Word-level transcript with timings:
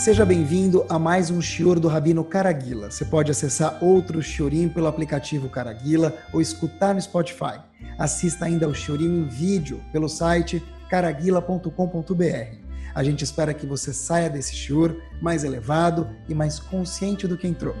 Seja 0.00 0.24
bem-vindo 0.24 0.86
a 0.88 0.98
mais 0.98 1.30
um 1.30 1.42
Shior 1.42 1.78
do 1.78 1.86
Rabino 1.86 2.24
Caraguila. 2.24 2.90
Você 2.90 3.04
pode 3.04 3.30
acessar 3.30 3.84
outro 3.84 4.22
Shiorim 4.22 4.66
pelo 4.66 4.86
aplicativo 4.86 5.46
Caraguila 5.50 6.16
ou 6.32 6.40
escutar 6.40 6.94
no 6.94 7.02
Spotify. 7.02 7.60
Assista 7.98 8.46
ainda 8.46 8.64
ao 8.64 8.72
Shiorim 8.72 9.04
em 9.04 9.28
vídeo 9.28 9.78
pelo 9.92 10.08
site 10.08 10.64
caraguila.com.br. 10.88 12.56
A 12.94 13.04
gente 13.04 13.24
espera 13.24 13.52
que 13.52 13.66
você 13.66 13.92
saia 13.92 14.30
desse 14.30 14.56
Shior 14.56 14.96
mais 15.20 15.44
elevado 15.44 16.08
e 16.26 16.34
mais 16.34 16.58
consciente 16.58 17.28
do 17.28 17.36
que 17.36 17.46
entrou. 17.46 17.74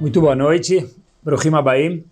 Muito 0.00 0.20
boa 0.20 0.36
noite, 0.36 0.88
Brohim 1.20 1.52
Abaim. 1.52 2.04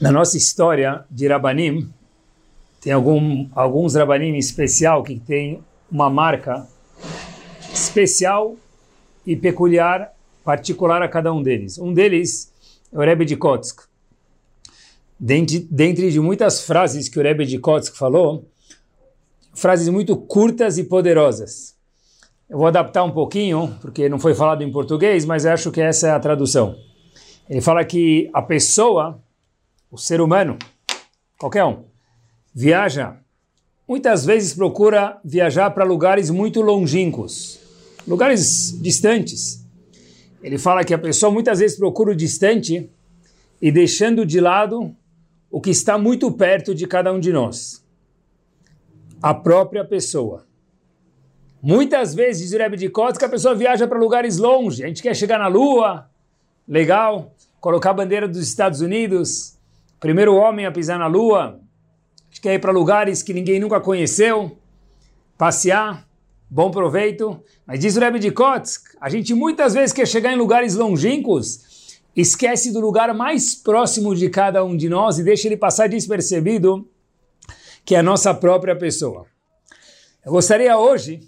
Na 0.00 0.12
nossa 0.12 0.36
história 0.36 1.04
de 1.10 1.26
Rabanim, 1.26 1.92
tem 2.84 2.92
algum, 2.92 3.48
alguns 3.54 3.94
Rabanim 3.94 4.36
especial 4.36 5.02
que 5.02 5.18
tem 5.18 5.64
uma 5.90 6.10
marca 6.10 6.68
especial 7.72 8.56
e 9.26 9.34
peculiar, 9.34 10.12
particular 10.44 11.00
a 11.00 11.08
cada 11.08 11.32
um 11.32 11.42
deles. 11.42 11.78
Um 11.78 11.94
deles 11.94 12.52
é 12.92 12.98
o 12.98 13.00
Rebbe 13.00 13.24
de 13.24 13.36
Kotsk. 13.36 13.84
Dentre, 15.18 15.66
dentre 15.70 16.10
de 16.10 16.20
muitas 16.20 16.60
frases 16.60 17.08
que 17.08 17.18
o 17.18 17.22
Rebbe 17.22 17.46
de 17.46 17.58
Kotsk 17.58 17.96
falou, 17.96 18.44
frases 19.54 19.88
muito 19.88 20.14
curtas 20.14 20.76
e 20.76 20.84
poderosas. 20.84 21.74
Eu 22.50 22.58
vou 22.58 22.66
adaptar 22.66 23.02
um 23.02 23.12
pouquinho, 23.12 23.78
porque 23.80 24.10
não 24.10 24.18
foi 24.18 24.34
falado 24.34 24.62
em 24.62 24.70
português, 24.70 25.24
mas 25.24 25.46
acho 25.46 25.70
que 25.70 25.80
essa 25.80 26.08
é 26.08 26.10
a 26.10 26.20
tradução. 26.20 26.76
Ele 27.48 27.62
fala 27.62 27.82
que 27.82 28.28
a 28.34 28.42
pessoa, 28.42 29.18
o 29.90 29.96
ser 29.96 30.20
humano, 30.20 30.58
qualquer 31.38 31.64
um, 31.64 31.93
viaja, 32.54 33.16
muitas 33.86 34.24
vezes 34.24 34.54
procura 34.54 35.18
viajar 35.24 35.70
para 35.70 35.84
lugares 35.84 36.30
muito 36.30 36.60
longínquos, 36.60 37.58
lugares 38.06 38.80
distantes. 38.80 39.66
Ele 40.42 40.58
fala 40.58 40.84
que 40.84 40.94
a 40.94 40.98
pessoa 40.98 41.32
muitas 41.32 41.58
vezes 41.58 41.76
procura 41.76 42.12
o 42.12 42.16
distante 42.16 42.88
e 43.60 43.72
deixando 43.72 44.24
de 44.24 44.40
lado 44.40 44.94
o 45.50 45.60
que 45.60 45.70
está 45.70 45.96
muito 45.98 46.30
perto 46.30 46.74
de 46.74 46.86
cada 46.86 47.12
um 47.12 47.18
de 47.18 47.32
nós. 47.32 47.82
A 49.22 49.32
própria 49.32 49.84
pessoa. 49.84 50.46
Muitas 51.62 52.14
vezes, 52.14 52.42
diz 52.42 52.52
o 52.52 52.58
Rebbe 52.58 52.76
de 52.76 52.90
Kotz, 52.90 53.16
que 53.16 53.24
a 53.24 53.28
pessoa 53.28 53.54
viaja 53.54 53.88
para 53.88 53.98
lugares 53.98 54.36
longe. 54.36 54.84
A 54.84 54.86
gente 54.86 55.02
quer 55.02 55.16
chegar 55.16 55.38
na 55.38 55.46
Lua, 55.46 56.10
legal, 56.68 57.32
colocar 57.58 57.90
a 57.90 57.94
bandeira 57.94 58.28
dos 58.28 58.46
Estados 58.46 58.82
Unidos, 58.82 59.56
primeiro 59.98 60.34
homem 60.34 60.66
a 60.66 60.72
pisar 60.72 60.98
na 60.98 61.06
Lua, 61.06 61.58
quer 62.44 62.52
ir 62.52 62.58
para 62.58 62.70
lugares 62.70 63.22
que 63.22 63.32
ninguém 63.32 63.58
nunca 63.58 63.80
conheceu, 63.80 64.58
passear, 65.38 66.06
bom 66.50 66.70
proveito. 66.70 67.42
Mas 67.66 67.80
diz 67.80 67.96
o 67.96 68.00
Rebbe 68.00 68.18
de 68.18 68.30
Kotsk, 68.30 68.94
a 69.00 69.08
gente 69.08 69.32
muitas 69.32 69.72
vezes 69.72 69.94
quer 69.94 70.06
chegar 70.06 70.30
em 70.30 70.36
lugares 70.36 70.74
longínquos, 70.74 71.96
esquece 72.14 72.70
do 72.70 72.80
lugar 72.80 73.14
mais 73.14 73.54
próximo 73.54 74.14
de 74.14 74.28
cada 74.28 74.62
um 74.62 74.76
de 74.76 74.90
nós 74.90 75.18
e 75.18 75.24
deixa 75.24 75.48
ele 75.48 75.56
passar 75.56 75.88
despercebido, 75.88 76.86
que 77.82 77.94
é 77.94 78.00
a 78.00 78.02
nossa 78.02 78.34
própria 78.34 78.76
pessoa. 78.76 79.24
Eu 80.22 80.32
gostaria 80.32 80.76
hoje, 80.76 81.20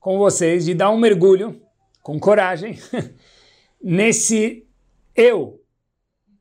com 0.00 0.18
vocês, 0.18 0.64
de 0.64 0.74
dar 0.74 0.90
um 0.90 0.98
mergulho, 0.98 1.62
com 2.02 2.18
coragem, 2.18 2.76
nesse 3.80 4.66
eu 5.14 5.60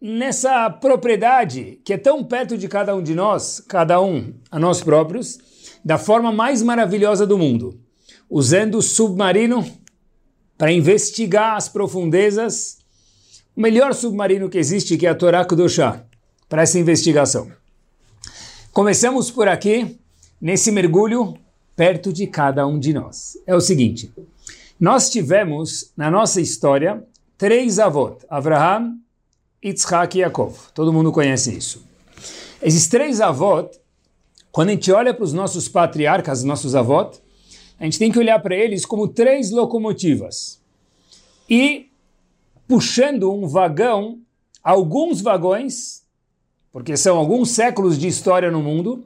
nessa 0.01 0.69
propriedade 0.69 1.79
que 1.83 1.93
é 1.93 1.97
tão 1.97 2.23
perto 2.23 2.57
de 2.57 2.67
cada 2.67 2.95
um 2.95 3.01
de 3.01 3.15
nós, 3.15 3.61
cada 3.67 4.01
um 4.01 4.33
a 4.51 4.59
nós 4.59 4.81
próprios, 4.81 5.39
da 5.83 5.97
forma 5.97 6.31
mais 6.31 6.61
maravilhosa 6.61 7.25
do 7.25 7.37
mundo, 7.37 7.79
usando 8.29 8.79
o 8.79 8.81
submarino 8.81 9.65
para 10.57 10.71
investigar 10.71 11.55
as 11.55 11.69
profundezas, 11.69 12.77
o 13.55 13.61
melhor 13.61 13.93
submarino 13.93 14.49
que 14.49 14.57
existe, 14.57 14.97
que 14.97 15.05
é 15.05 15.09
a 15.09 15.15
Torá 15.15 15.45
Kudoshá, 15.45 16.03
para 16.47 16.61
essa 16.61 16.79
investigação. 16.79 17.51
Começamos 18.71 19.31
por 19.31 19.47
aqui, 19.47 19.97
nesse 20.41 20.71
mergulho 20.71 21.35
perto 21.75 22.11
de 22.11 22.27
cada 22.27 22.65
um 22.65 22.79
de 22.79 22.93
nós. 22.93 23.37
É 23.45 23.55
o 23.55 23.61
seguinte, 23.61 24.11
nós 24.79 25.09
tivemos 25.09 25.91
na 25.95 26.09
nossa 26.09 26.41
história 26.41 27.03
três 27.37 27.79
avós, 27.79 28.17
Abraham, 28.29 28.97
Yitzhak 29.65 30.15
e 30.15 30.21
Yaakov. 30.21 30.55
Todo 30.73 30.93
mundo 30.93 31.11
conhece 31.11 31.57
isso. 31.57 31.83
Esses 32.61 32.87
três 32.87 33.19
avós, 33.19 33.67
quando 34.51 34.69
a 34.69 34.71
gente 34.73 34.91
olha 34.91 35.13
para 35.13 35.23
os 35.23 35.33
nossos 35.33 35.67
patriarcas, 35.67 36.43
nossos 36.43 36.75
avós, 36.75 37.19
a 37.79 37.83
gente 37.83 37.97
tem 37.97 38.11
que 38.11 38.19
olhar 38.19 38.39
para 38.39 38.55
eles 38.55 38.85
como 38.85 39.07
três 39.07 39.49
locomotivas. 39.49 40.61
E 41.49 41.89
puxando 42.67 43.31
um 43.31 43.47
vagão, 43.47 44.19
alguns 44.63 45.19
vagões, 45.19 46.03
porque 46.71 46.95
são 46.95 47.17
alguns 47.17 47.49
séculos 47.49 47.97
de 47.97 48.07
história 48.07 48.51
no 48.51 48.61
mundo, 48.61 49.05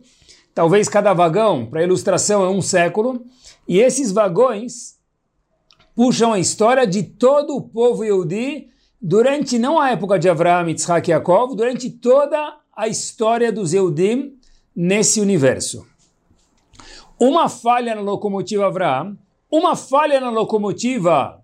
talvez 0.54 0.90
cada 0.90 1.14
vagão, 1.14 1.66
para 1.66 1.84
ilustração, 1.84 2.44
é 2.44 2.50
um 2.50 2.62
século, 2.62 3.24
e 3.68 3.80
esses 3.80 4.12
vagões 4.12 4.98
puxam 5.96 6.34
a 6.34 6.40
história 6.40 6.86
de 6.86 7.04
todo 7.04 7.56
o 7.56 7.62
povo 7.62 8.04
Yehudi 8.04 8.70
durante 9.02 9.58
não 9.58 9.80
a 9.80 9.92
época 9.92 10.20
de 10.20 10.30
Avraham, 10.30 10.70
Yitzhak 10.70 11.10
e 11.10 11.12
Yaakov, 11.12 11.56
durante 11.56 11.90
toda 11.90 12.58
a 12.76 12.88
história 12.88 13.52
dos 13.52 13.74
Eudim 13.74 14.38
nesse 14.76 15.22
universo. 15.22 15.86
Uma 17.20 17.50
falha 17.50 17.96
na 17.96 18.02
locomotiva 18.02 18.66
Avraham, 18.66 19.18
uma 19.52 19.76
falha 19.76 20.20
na 20.20 20.30
locomotiva 20.30 21.44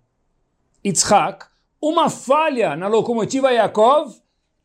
Yitzhak, 0.84 1.46
uma 1.82 2.10
falha 2.10 2.76
na 2.76 2.88
locomotiva 2.88 3.52
Yaakov 3.52 4.14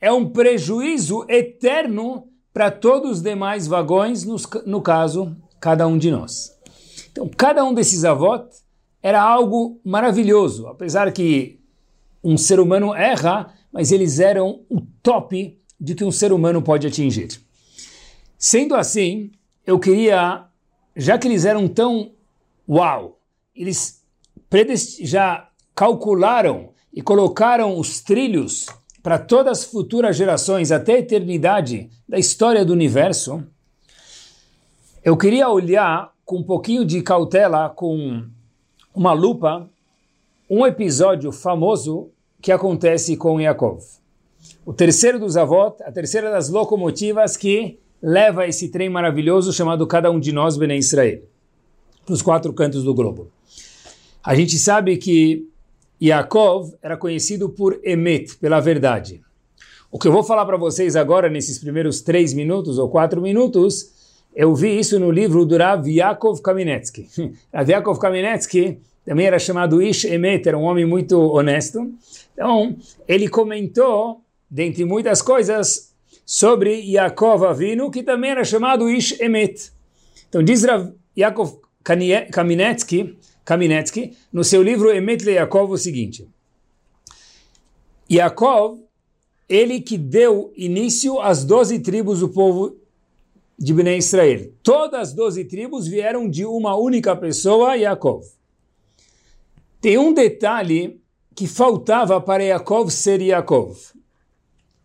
é 0.01 0.11
um 0.13 0.29
prejuízo 0.29 1.25
eterno 1.29 2.29
para 2.53 2.71
todos 2.71 3.11
os 3.19 3.23
demais 3.23 3.67
vagões, 3.67 4.25
no, 4.25 4.37
no 4.67 4.81
caso, 4.81 5.37
cada 5.61 5.87
um 5.87 5.99
de 5.99 6.11
nós. 6.11 6.59
Então, 7.13 7.29
cada 7.37 7.65
um 7.65 7.75
desses 7.75 8.05
avós 8.05 8.65
era 9.03 9.21
algo 9.21 9.81
maravilhoso, 9.85 10.67
apesar 10.67 11.13
que 11.13 11.60
um 12.23 12.37
ser 12.37 12.61
humano 12.61 12.95
erra, 12.95 13.55
mas 13.73 13.93
eles 13.93 14.19
eram 14.21 14.63
o 14.69 14.81
top 15.03 15.59
de 15.81 15.95
que 15.95 16.05
um 16.05 16.11
ser 16.11 16.33
humano 16.33 16.61
pode 16.61 16.87
atingir. 16.87 17.41
Sendo 18.39 18.75
assim, 18.75 19.31
eu 19.67 19.79
queria, 19.79 20.45
já 20.97 21.19
que 21.19 21.29
eles 21.29 21.45
eram 21.45 21.69
tão 21.69 22.13
uau, 22.69 23.19
eles 23.55 24.03
já 25.03 25.49
calcularam 25.75 26.71
e 26.93 27.01
colocaram 27.01 27.79
os 27.79 28.01
trilhos 28.01 28.67
para 29.03 29.19
todas 29.19 29.61
as 29.61 29.65
futuras 29.65 30.17
gerações, 30.17 30.71
até 30.71 30.95
a 30.95 30.99
eternidade 30.99 31.89
da 32.09 32.19
história 32.19 32.65
do 32.65 32.73
universo, 32.73 33.43
eu 35.03 35.17
queria 35.17 35.49
olhar 35.49 36.13
com 36.25 36.39
um 36.39 36.43
pouquinho 36.43 36.85
de 36.85 37.03
cautela, 37.03 37.71
com 37.71 38.27
uma 38.95 39.13
lupa, 39.13 39.71
um 40.51 40.67
episódio 40.67 41.31
famoso 41.31 42.11
que 42.43 42.51
acontece 42.51 43.17
com 43.17 43.41
Yaakov. 43.41 43.85
O 44.67 44.73
terceiro 44.73 45.21
dos 45.21 45.37
avós, 45.37 45.75
a 45.83 45.93
terceira 45.93 46.29
das 46.29 46.49
locomotivas 46.49 47.37
que 47.37 47.79
leva 48.03 48.49
esse 48.49 48.69
trem 48.69 48.89
maravilhoso 48.89 49.53
chamado 49.53 49.87
Cada 49.87 50.11
um 50.11 50.19
de 50.19 50.33
nós, 50.33 50.57
Bene 50.57 50.77
Israel, 50.77 51.23
para 52.05 52.15
os 52.15 52.21
quatro 52.21 52.53
cantos 52.53 52.83
do 52.83 52.93
globo. 52.93 53.31
A 54.25 54.35
gente 54.35 54.59
sabe 54.59 54.97
que 54.97 55.47
Yaakov 56.03 56.75
era 56.83 56.97
conhecido 56.97 57.49
por 57.49 57.79
Emet, 57.85 58.37
pela 58.39 58.59
verdade. 58.59 59.21
O 59.89 60.01
que 60.01 60.09
eu 60.09 60.13
vou 60.13 60.25
falar 60.25 60.45
para 60.47 60.57
vocês 60.57 60.97
agora, 60.97 61.29
nesses 61.29 61.59
primeiros 61.59 62.01
três 62.01 62.35
minutos 62.35 62.77
ou 62.77 62.89
quatro 62.89 63.21
minutos, 63.21 63.93
eu 64.35 64.53
vi 64.55 64.81
isso 64.81 64.99
no 64.99 65.13
livro 65.13 65.45
do 65.47 65.57
Rav 65.57 65.87
Yaakov 65.87 66.41
Kaminetsky. 66.43 67.09
Rav 67.55 67.71
Yaakov 67.71 68.01
Kaminetsky 68.01 68.81
também 69.05 69.27
era 69.27 69.39
chamado 69.39 69.83
Ish 69.83 70.05
Emet, 70.05 70.49
era 70.49 70.59
um 70.59 70.63
homem 70.63 70.85
muito 70.85 71.19
honesto. 71.19 71.93
Então, 72.33 72.77
ele 73.09 73.29
comentou, 73.29 74.23
dentre 74.49 74.85
muitas 74.85 75.23
coisas, 75.23 75.93
sobre 76.25 76.81
Yaakov 76.83 77.45
Avinu, 77.45 77.91
que 77.91 78.03
também 78.03 78.31
era 78.31 78.45
chamado 78.45 78.89
Ish 78.89 79.21
Emet. 79.21 79.73
Então, 80.29 80.43
diz 80.43 80.63
Rav 80.65 80.93
Yaakov 81.17 81.59
Kaminetsky, 81.83 83.17
Kaminetsky, 83.45 84.17
no 84.33 84.45
seu 84.45 84.63
livro 84.63 84.91
Emet 84.93 85.25
Le 85.25 85.33
Yaakov, 85.33 85.73
o 85.73 85.79
seguinte. 85.79 86.29
Yaakov, 88.11 88.79
ele 89.49 89.81
que 89.81 89.99
deu 89.99 90.53
início 90.57 91.21
às 91.21 91.45
doze 91.45 91.81
tribos 91.81 92.21
do 92.21 92.29
povo 92.29 92.77
de 93.59 93.75
Bnei 93.75 93.99
Israel. 93.99 94.53
Todas 94.63 95.01
as 95.01 95.13
doze 95.13 95.45
tribos 95.45 95.89
vieram 95.89 96.29
de 96.29 96.47
uma 96.47 96.77
única 96.77 97.17
pessoa, 97.17 97.77
Yaakov. 97.77 98.25
Tem 99.81 99.97
um 99.97 100.13
detalhe 100.13 101.01
que 101.35 101.47
faltava 101.47 102.21
para 102.21 102.45
Yaakov 102.45 102.91
ser 102.91 103.23
Yaakov. 103.23 103.79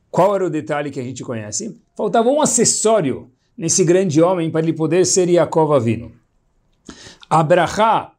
Qual 0.09 0.35
era 0.35 0.45
o 0.45 0.49
detalhe 0.49 0.89
que 0.89 0.99
a 0.99 1.03
gente 1.03 1.23
conhece? 1.23 1.81
Faltava 1.95 2.29
um 2.29 2.41
acessório 2.41 3.29
nesse 3.57 3.83
grande 3.83 4.21
homem 4.21 4.49
para 4.49 4.61
ele 4.61 4.71
poder 4.71 5.05
ser 5.05 5.27
Yaakov 5.27 5.73
Avino. 5.73 6.13
Abraha 7.29 8.13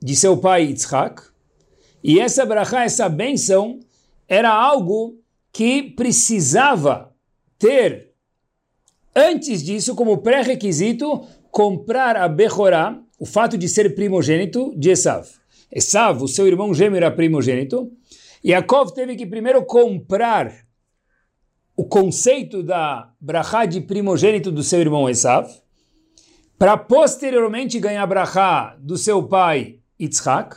de 0.00 0.16
seu 0.16 0.36
pai 0.36 0.64
Yitzhak, 0.64 1.22
e 2.02 2.18
essa 2.18 2.42
Abraha, 2.42 2.84
essa 2.84 3.08
benção, 3.08 3.78
era 4.26 4.50
algo 4.50 5.20
que 5.52 5.82
precisava 5.82 7.14
ter, 7.58 8.12
antes 9.14 9.62
disso, 9.62 9.94
como 9.94 10.18
pré-requisito, 10.18 11.24
comprar 11.50 12.16
a 12.16 12.26
Bechorá, 12.26 12.98
o 13.18 13.26
fato 13.26 13.56
de 13.56 13.68
ser 13.68 13.94
primogênito 13.94 14.72
de 14.76 14.90
Esav. 14.90 15.41
Esav, 15.72 16.22
o 16.22 16.28
seu 16.28 16.46
irmão 16.46 16.74
gêmeo, 16.74 16.98
era 16.98 17.10
primogênito, 17.10 17.90
Yaakov 18.44 18.92
teve 18.92 19.16
que 19.16 19.26
primeiro 19.26 19.64
comprar 19.64 20.52
o 21.76 21.84
conceito 21.84 22.62
da 22.62 23.10
brachá 23.18 23.64
de 23.64 23.80
primogênito 23.80 24.52
do 24.52 24.62
seu 24.62 24.80
irmão 24.80 25.08
Esav, 25.08 25.48
para 26.58 26.76
posteriormente 26.76 27.80
ganhar 27.80 28.06
brachá 28.06 28.76
do 28.78 28.96
seu 28.96 29.22
pai 29.22 29.78
Yitzhak, 29.98 30.56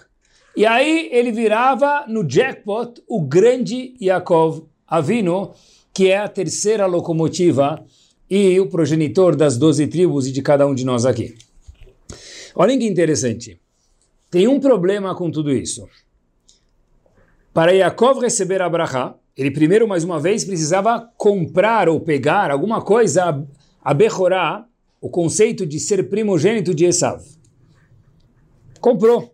e 0.55 0.65
aí 0.65 1.09
ele 1.11 1.31
virava 1.31 2.05
no 2.07 2.27
jackpot 2.27 3.01
o 3.07 3.21
grande 3.21 3.95
Yaakov 4.01 4.67
Avino, 4.87 5.53
que 5.93 6.09
é 6.09 6.17
a 6.17 6.27
terceira 6.27 6.85
locomotiva 6.85 7.83
e 8.29 8.59
o 8.59 8.67
progenitor 8.67 9.35
das 9.35 9.57
doze 9.57 9.87
tribos 9.87 10.27
e 10.27 10.31
de 10.31 10.41
cada 10.41 10.67
um 10.67 10.75
de 10.75 10.85
nós 10.85 11.05
aqui. 11.05 11.35
Olhem 12.55 12.79
que 12.79 12.85
interessante. 12.85 13.59
Tem 14.35 14.49
um 14.49 14.59
problema 14.59 15.15
com 15.15 15.31
tudo 15.31 15.49
isso. 15.49 15.87
Para 17.53 17.71
Yaakov 17.71 18.19
receber 18.19 18.61
a 18.61 19.15
ele 19.37 19.49
primeiro, 19.49 19.87
mais 19.87 20.03
uma 20.03 20.19
vez, 20.19 20.43
precisava 20.43 21.09
comprar 21.15 21.87
ou 21.87 22.01
pegar 22.01 22.51
alguma 22.51 22.81
coisa, 22.81 23.47
a 23.81 23.93
Bechorá, 23.93 24.67
o 24.99 25.09
conceito 25.09 25.65
de 25.65 25.79
ser 25.79 26.09
primogênito 26.09 26.75
de 26.75 26.83
Esav. 26.83 27.23
Comprou. 28.81 29.33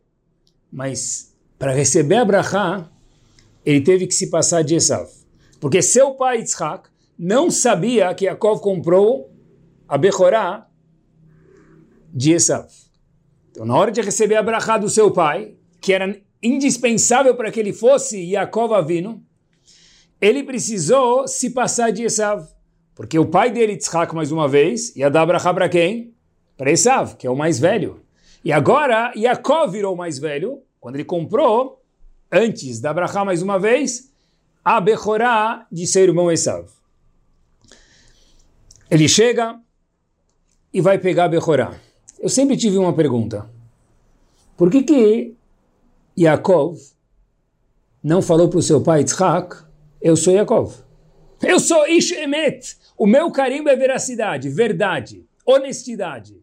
Mas 0.71 1.35
para 1.57 1.73
receber 1.73 2.17
a 2.17 2.87
ele 3.65 3.81
teve 3.81 4.05
que 4.05 4.13
se 4.13 4.29
passar 4.29 4.63
de 4.63 4.75
Esav. 4.75 5.09
Porque 5.59 5.81
seu 5.81 6.13
pai 6.13 6.41
Yitzhak 6.41 6.89
não 7.17 7.49
sabia 7.49 8.13
que 8.13 8.25
Yaakov 8.25 8.61
comprou 8.61 9.31
a 9.87 9.97
Bechorá 9.97 10.69
de 12.13 12.33
Esav. 12.33 12.80
Então, 13.51 13.65
na 13.65 13.75
hora 13.75 13.91
de 13.91 14.01
receber 14.01 14.35
a 14.35 14.43
brachá 14.43 14.77
do 14.77 14.89
seu 14.89 15.11
pai, 15.11 15.53
que 15.81 15.91
era 15.91 16.19
indispensável 16.41 17.35
para 17.35 17.51
que 17.51 17.59
ele 17.59 17.73
fosse 17.73 18.17
Yaakov 18.31 18.73
Avino, 18.73 19.21
ele 20.19 20.43
precisou 20.43 21.27
se 21.27 21.49
passar 21.49 21.91
de 21.91 22.03
Esav. 22.03 22.47
Porque 22.95 23.19
o 23.19 23.25
pai 23.25 23.51
dele, 23.51 23.73
Yitzhak, 23.73 24.15
mais 24.15 24.31
uma 24.31 24.47
vez, 24.47 24.95
ia 24.95 25.09
dar 25.09 25.25
brachá 25.25 25.53
para 25.53 25.67
quem? 25.67 26.13
Para 26.57 26.71
Esav, 26.71 27.15
que 27.15 27.27
é 27.27 27.29
o 27.29 27.35
mais 27.35 27.59
velho. 27.59 28.01
E 28.43 28.51
agora, 28.51 29.11
Yaakov 29.15 29.71
virou 29.71 29.95
mais 29.95 30.17
velho, 30.17 30.61
quando 30.79 30.95
ele 30.95 31.05
comprou, 31.05 31.83
antes 32.31 32.79
da 32.79 32.93
brachá 32.93 33.25
mais 33.25 33.41
uma 33.41 33.59
vez, 33.59 34.11
a 34.63 34.79
Bechorá 34.79 35.67
de 35.71 35.85
seu 35.85 36.03
irmão 36.03 36.31
Esav. 36.31 36.67
Ele 38.89 39.07
chega 39.07 39.59
e 40.73 40.79
vai 40.79 40.97
pegar 40.97 41.25
a 41.25 41.29
Bechorá. 41.29 41.75
Eu 42.21 42.29
sempre 42.29 42.55
tive 42.55 42.77
uma 42.77 42.93
pergunta. 42.93 43.49
Por 44.55 44.69
que 44.69 44.83
que 44.83 45.33
Yaakov 46.17 46.79
não 48.03 48.21
falou 48.21 48.47
para 48.47 48.59
o 48.59 48.61
seu 48.61 48.79
pai 48.79 48.99
Yitzhak 48.99 49.63
eu 49.99 50.15
sou 50.15 50.31
Yaakov. 50.33 50.75
Eu 51.41 51.59
sou 51.59 51.87
Ish 51.87 52.11
Emet. 52.11 52.77
O 52.95 53.07
meu 53.07 53.31
carimbo 53.31 53.69
é 53.69 53.75
veracidade, 53.75 54.49
verdade, 54.49 55.25
honestidade. 55.45 56.39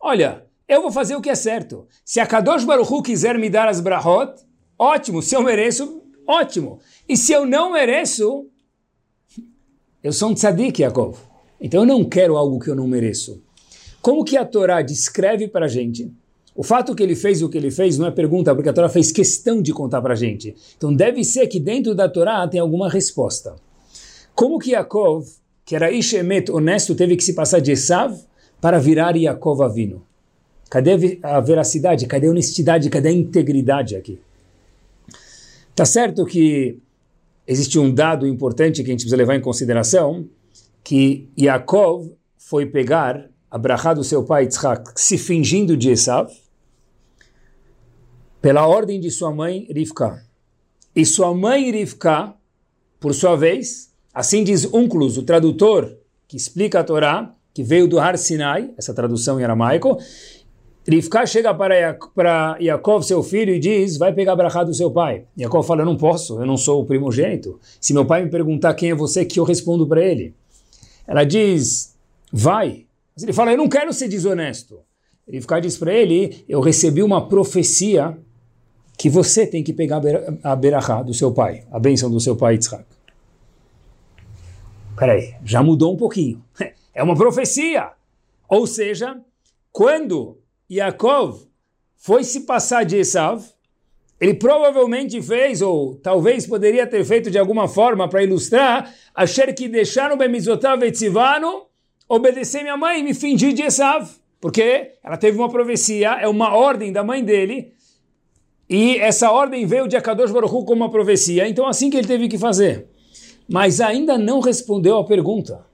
Olha, 0.00 0.46
eu 0.66 0.80
vou 0.80 0.90
fazer 0.90 1.16
o 1.16 1.20
que 1.20 1.28
é 1.28 1.34
certo. 1.34 1.86
Se 2.02 2.18
a 2.18 2.26
Kadosh 2.26 2.64
Baruch 2.64 2.90
Hu 2.90 3.02
quiser 3.02 3.38
me 3.38 3.50
dar 3.50 3.68
as 3.68 3.80
brahot, 3.80 4.42
ótimo. 4.78 5.20
Se 5.20 5.34
eu 5.34 5.42
mereço, 5.42 6.02
ótimo. 6.26 6.80
E 7.06 7.14
se 7.14 7.32
eu 7.32 7.44
não 7.44 7.72
mereço, 7.72 8.48
eu 10.02 10.12
sou 10.14 10.30
um 10.30 10.34
tzadik, 10.34 10.80
Yaakov. 10.80 11.18
Então 11.60 11.82
eu 11.82 11.86
não 11.86 12.04
quero 12.04 12.38
algo 12.38 12.58
que 12.58 12.70
eu 12.70 12.74
não 12.74 12.86
mereço. 12.86 13.43
Como 14.04 14.22
que 14.22 14.36
a 14.36 14.44
Torá 14.44 14.82
descreve 14.82 15.48
para 15.48 15.64
a 15.64 15.68
gente 15.68 16.12
o 16.54 16.62
fato 16.62 16.94
que 16.94 17.02
ele 17.02 17.16
fez 17.16 17.40
o 17.40 17.48
que 17.48 17.56
ele 17.56 17.70
fez 17.70 17.96
não 17.96 18.06
é 18.06 18.10
pergunta, 18.10 18.54
porque 18.54 18.68
a 18.68 18.72
Torá 18.74 18.86
fez 18.86 19.10
questão 19.10 19.62
de 19.62 19.72
contar 19.72 20.02
para 20.02 20.12
a 20.12 20.16
gente. 20.16 20.54
Então 20.76 20.92
deve 20.92 21.24
ser 21.24 21.46
que 21.46 21.58
dentro 21.58 21.94
da 21.94 22.06
Torá 22.06 22.46
tem 22.46 22.60
alguma 22.60 22.90
resposta. 22.90 23.56
Como 24.34 24.58
que 24.58 24.72
Yaakov, 24.72 25.26
que 25.64 25.74
era 25.74 25.90
Ishemet, 25.90 26.52
honesto, 26.52 26.94
teve 26.94 27.16
que 27.16 27.24
se 27.24 27.32
passar 27.32 27.60
de 27.60 27.72
Esav 27.72 28.14
para 28.60 28.78
virar 28.78 29.16
Yaakov 29.16 29.62
Avino? 29.62 30.02
Cadê 30.68 31.18
a 31.22 31.40
veracidade? 31.40 32.06
Cadê 32.06 32.26
a 32.26 32.30
honestidade? 32.30 32.90
Cadê 32.90 33.08
a 33.08 33.12
integridade 33.12 33.96
aqui? 33.96 34.20
Tá 35.74 35.86
certo 35.86 36.26
que 36.26 36.76
existe 37.46 37.78
um 37.78 37.90
dado 37.90 38.26
importante 38.26 38.82
que 38.82 38.90
a 38.90 38.92
gente 38.92 39.00
precisa 39.00 39.16
levar 39.16 39.34
em 39.34 39.40
consideração, 39.40 40.28
que 40.84 41.26
Yaakov 41.38 42.12
foi 42.36 42.66
pegar 42.66 43.32
a 43.54 43.58
brachá 43.58 43.94
do 43.94 44.02
seu 44.02 44.24
pai 44.24 44.42
Yitzhak 44.42 45.00
se 45.00 45.16
fingindo 45.16 45.76
de 45.76 45.88
Esav, 45.88 46.28
pela 48.42 48.66
ordem 48.66 48.98
de 48.98 49.12
sua 49.12 49.32
mãe 49.32 49.68
Rivka. 49.70 50.24
E 50.92 51.06
sua 51.06 51.32
mãe 51.32 51.70
Rivka, 51.70 52.34
por 52.98 53.14
sua 53.14 53.36
vez, 53.36 53.94
assim 54.12 54.42
diz 54.42 54.64
Unclus, 54.74 55.16
o 55.16 55.22
tradutor 55.22 55.96
que 56.26 56.36
explica 56.36 56.80
a 56.80 56.84
Torá, 56.84 57.32
que 57.54 57.62
veio 57.62 57.86
do 57.86 58.00
Har 58.00 58.18
Sinai, 58.18 58.72
essa 58.76 58.92
tradução 58.92 59.38
em 59.38 59.44
aramaico, 59.44 59.98
Rivka 60.84 61.24
chega 61.24 61.54
para, 61.54 61.96
para 62.12 62.58
Yaakov, 62.60 63.04
seu 63.04 63.22
filho, 63.22 63.54
e 63.54 63.60
diz, 63.60 63.96
vai 63.96 64.12
pegar 64.12 64.32
a 64.32 64.36
brachá 64.36 64.64
do 64.64 64.74
seu 64.74 64.90
pai. 64.90 65.26
Yaakov 65.38 65.64
fala, 65.64 65.82
eu 65.82 65.86
não 65.86 65.96
posso, 65.96 66.40
eu 66.40 66.44
não 66.44 66.56
sou 66.56 66.82
o 66.82 66.84
primogênito. 66.84 67.60
Se 67.80 67.94
meu 67.94 68.04
pai 68.04 68.24
me 68.24 68.30
perguntar 68.30 68.74
quem 68.74 68.90
é 68.90 68.94
você, 68.96 69.24
que 69.24 69.38
eu 69.38 69.44
respondo 69.44 69.86
para 69.86 70.04
ele. 70.04 70.34
Ela 71.06 71.22
diz, 71.22 71.94
vai. 72.32 72.84
Mas 73.14 73.22
ele 73.22 73.32
fala, 73.32 73.52
eu 73.52 73.58
não 73.58 73.68
quero 73.68 73.92
ser 73.92 74.08
desonesto. 74.08 74.80
Rivka 75.28 75.60
diz 75.60 75.76
para 75.78 75.92
ele, 75.92 76.44
eu 76.48 76.60
recebi 76.60 77.02
uma 77.02 77.28
profecia 77.28 78.18
que 78.96 79.08
você 79.08 79.46
tem 79.46 79.62
que 79.62 79.72
pegar 79.72 80.00
a 80.42 80.54
berachá 80.54 81.02
do 81.02 81.14
seu 81.14 81.32
pai, 81.32 81.64
a 81.70 81.78
bênção 81.78 82.10
do 82.10 82.20
seu 82.20 82.36
pai 82.36 82.54
Yitzhak. 82.54 82.84
Peraí, 84.96 85.34
já 85.44 85.62
mudou 85.62 85.94
um 85.94 85.96
pouquinho. 85.96 86.42
É 86.96 87.02
uma 87.02 87.16
profecia. 87.16 87.90
Ou 88.48 88.68
seja, 88.68 89.20
quando 89.72 90.38
Yaakov 90.70 91.44
foi 91.96 92.22
se 92.22 92.42
passar 92.42 92.84
de 92.84 92.96
Esav, 92.98 93.44
ele 94.20 94.34
provavelmente 94.34 95.20
fez, 95.20 95.60
ou 95.60 95.96
talvez 95.96 96.46
poderia 96.46 96.86
ter 96.86 97.04
feito 97.04 97.32
de 97.32 97.38
alguma 97.38 97.66
forma 97.66 98.08
para 98.08 98.22
ilustrar, 98.22 98.94
achar 99.12 99.52
que 99.52 99.68
deixaram 99.68 100.16
Bemizotav 100.16 100.80
Etzivano, 100.84 101.66
obedecer 102.08 102.62
minha 102.62 102.76
mãe 102.76 103.00
e 103.00 103.02
me 103.02 103.14
fingir 103.14 103.52
de 103.52 103.62
Esav. 103.62 104.08
Porque 104.40 104.92
ela 105.02 105.16
teve 105.16 105.38
uma 105.38 105.48
profecia, 105.48 106.18
é 106.20 106.28
uma 106.28 106.54
ordem 106.54 106.92
da 106.92 107.02
mãe 107.02 107.24
dele, 107.24 107.72
e 108.68 108.96
essa 108.98 109.30
ordem 109.30 109.66
veio 109.66 109.86
de 109.86 109.96
Akadosh 109.96 110.30
Baruch 110.30 110.54
Hu 110.54 110.64
como 110.64 110.82
uma 110.82 110.90
profecia, 110.90 111.48
então 111.48 111.66
assim 111.66 111.90
que 111.90 111.96
ele 111.96 112.06
teve 112.06 112.28
que 112.28 112.38
fazer. 112.38 112.86
Mas 113.48 113.80
ainda 113.80 114.16
não 114.16 114.40
respondeu 114.40 114.98
à 114.98 115.04
pergunta. 115.04 115.64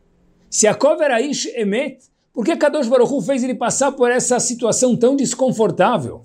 Se 0.49 0.67
Yaakov 0.67 1.01
era 1.01 1.21
Ish 1.21 1.47
Emet, 1.55 1.99
por 2.33 2.45
que 2.45 2.53
Akadosh 2.53 2.89
Baruch 2.89 3.13
Hu 3.13 3.21
fez 3.23 3.45
ele 3.45 3.55
passar 3.55 3.93
por 3.93 4.11
essa 4.11 4.41
situação 4.41 4.97
tão 4.97 5.15
desconfortável? 5.15 6.25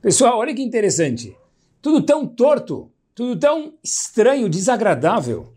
Pessoal, 0.00 0.38
olha 0.38 0.54
que 0.54 0.62
interessante. 0.62 1.36
Tudo 1.82 2.02
tão 2.02 2.26
torto, 2.26 2.90
tudo 3.14 3.38
tão 3.38 3.74
estranho, 3.82 4.48
desagradável. 4.48 5.52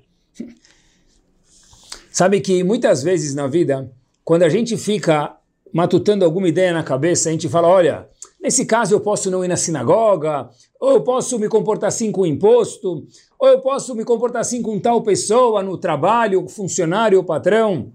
Sabe 2.12 2.42
que 2.42 2.64
muitas 2.64 3.04
vezes 3.04 3.36
na 3.36 3.48
vida, 3.48 3.92
quando 4.24 4.44
a 4.44 4.50
gente 4.50 4.76
fica 4.78 5.36
matutando 5.72 6.26
alguma 6.26 6.48
ideia 6.48 6.74
na 6.74 6.84
cabeça, 6.84 7.30
a 7.30 7.32
gente 7.32 7.48
fala, 7.48 7.68
olha, 7.68 8.10
Nesse 8.42 8.66
caso, 8.66 8.96
eu 8.96 9.02
posso 9.02 9.30
não 9.30 9.44
ir 9.44 9.50
na 9.50 9.58
sinagoga, 9.58 10.50
ou 10.80 10.92
eu 10.92 11.02
posso 11.02 11.38
me 11.38 11.50
comportar 11.50 11.90
assim 11.90 12.10
com 12.10 12.22
o 12.22 12.26
imposto, 12.26 13.06
ou 13.38 13.48
eu 13.50 13.60
posso 13.60 13.94
me 13.94 14.06
comportar 14.06 14.42
assim 14.42 14.62
com 14.62 14.80
tal 14.80 15.02
pessoa 15.02 15.62
no 15.62 15.78
trabalho, 15.78 16.48
funcionário 16.48 17.18
ou 17.18 17.24
patrão. 17.24 17.92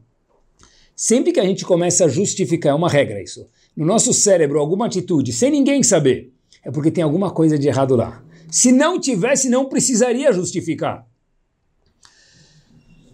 Sempre 0.95 1.33
que 1.33 1.41
a 1.41 1.45
gente 1.45 1.65
começa 1.65 2.05
a 2.05 2.09
justificar, 2.09 2.73
é 2.73 2.75
uma 2.75 2.91
regra 2.91 3.23
isso, 3.23 3.49
no 3.75 3.87
nosso 3.87 4.13
cérebro 4.13 4.61
alguma 4.61 4.85
atitude, 4.85 5.33
sem 5.33 5.51
ninguém 5.51 5.83
saber, 5.83 6.31
é 6.63 6.71
porque 6.71 6.91
tem 6.91 7.03
alguma 7.03 7.31
coisa 7.31 7.59
de 7.59 7.67
errado 7.67 7.97
lá. 7.97 8.23
Se 8.51 8.71
não 8.71 9.01
tivesse, 9.01 9.49
não 9.49 9.65
precisaria 9.65 10.31
justificar. 10.31 11.07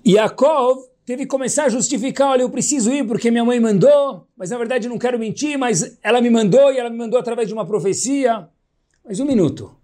Yaakov 0.07 0.90
teve 1.11 1.25
que 1.25 1.29
começar 1.29 1.65
a 1.65 1.69
justificar, 1.69 2.31
olha, 2.31 2.43
eu 2.43 2.51
preciso 2.51 2.93
ir 2.93 3.05
porque 3.05 3.33
minha 3.33 3.45
mãe 3.45 3.59
mandou, 3.59 4.29
mas 4.37 4.51
na 4.51 4.57
verdade 4.57 4.89
não 4.89 4.97
quero 4.97 5.19
mentir, 5.19 5.59
mas 5.59 5.99
ela 6.05 6.21
me 6.21 6.31
mandou 6.31 6.73
e 6.73 6.79
ela 6.79 6.89
me 6.89 6.97
mandou 6.97 7.19
através 7.19 7.49
de 7.49 7.53
uma 7.53 7.67
profecia. 7.67 8.47
Mas 9.05 9.19
um 9.19 9.25
minuto. 9.25 9.75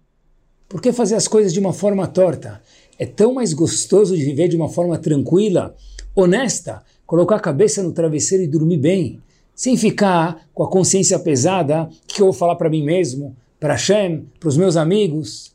Por 0.69 0.81
que 0.81 0.93
fazer 0.93 1.15
as 1.15 1.27
coisas 1.27 1.51
de 1.51 1.59
uma 1.59 1.73
forma 1.73 2.07
torta? 2.07 2.61
É 2.97 3.05
tão 3.05 3.33
mais 3.33 3.51
gostoso 3.51 4.15
de 4.15 4.23
viver 4.23 4.47
de 4.47 4.55
uma 4.55 4.69
forma 4.69 4.97
tranquila, 4.97 5.75
honesta, 6.15 6.81
colocar 7.05 7.35
a 7.35 7.41
cabeça 7.41 7.83
no 7.83 7.91
travesseiro 7.91 8.45
e 8.45 8.47
dormir 8.47 8.77
bem, 8.77 9.21
sem 9.53 9.75
ficar 9.75 10.47
com 10.53 10.63
a 10.63 10.69
consciência 10.69 11.19
pesada, 11.19 11.89
que 12.07 12.21
eu 12.21 12.27
vou 12.27 12.33
falar 12.33 12.55
para 12.55 12.69
mim 12.69 12.85
mesmo, 12.85 13.35
para 13.59 13.73
Hashem, 13.73 14.29
para 14.39 14.47
os 14.47 14.55
meus 14.55 14.77
amigos. 14.77 15.53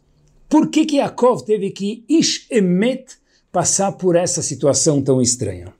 Por 0.51 0.69
que 0.69 0.85
que 0.85 0.97
Yaakov 0.97 1.45
teve 1.47 1.71
que 1.71 2.05
Ish 2.11 2.47
Emet 2.51 3.22
passar 3.53 3.93
por 3.93 4.17
essa 4.17 4.41
situação 4.41 5.03
tão 5.03 5.21
estranha? 5.21 5.73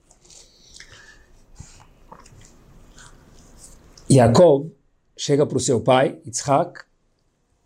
Yaakov 4.09 4.71
chega 5.17 5.45
para 5.45 5.57
o 5.57 5.59
seu 5.59 5.81
pai, 5.81 6.19
Yitzhak, 6.23 6.81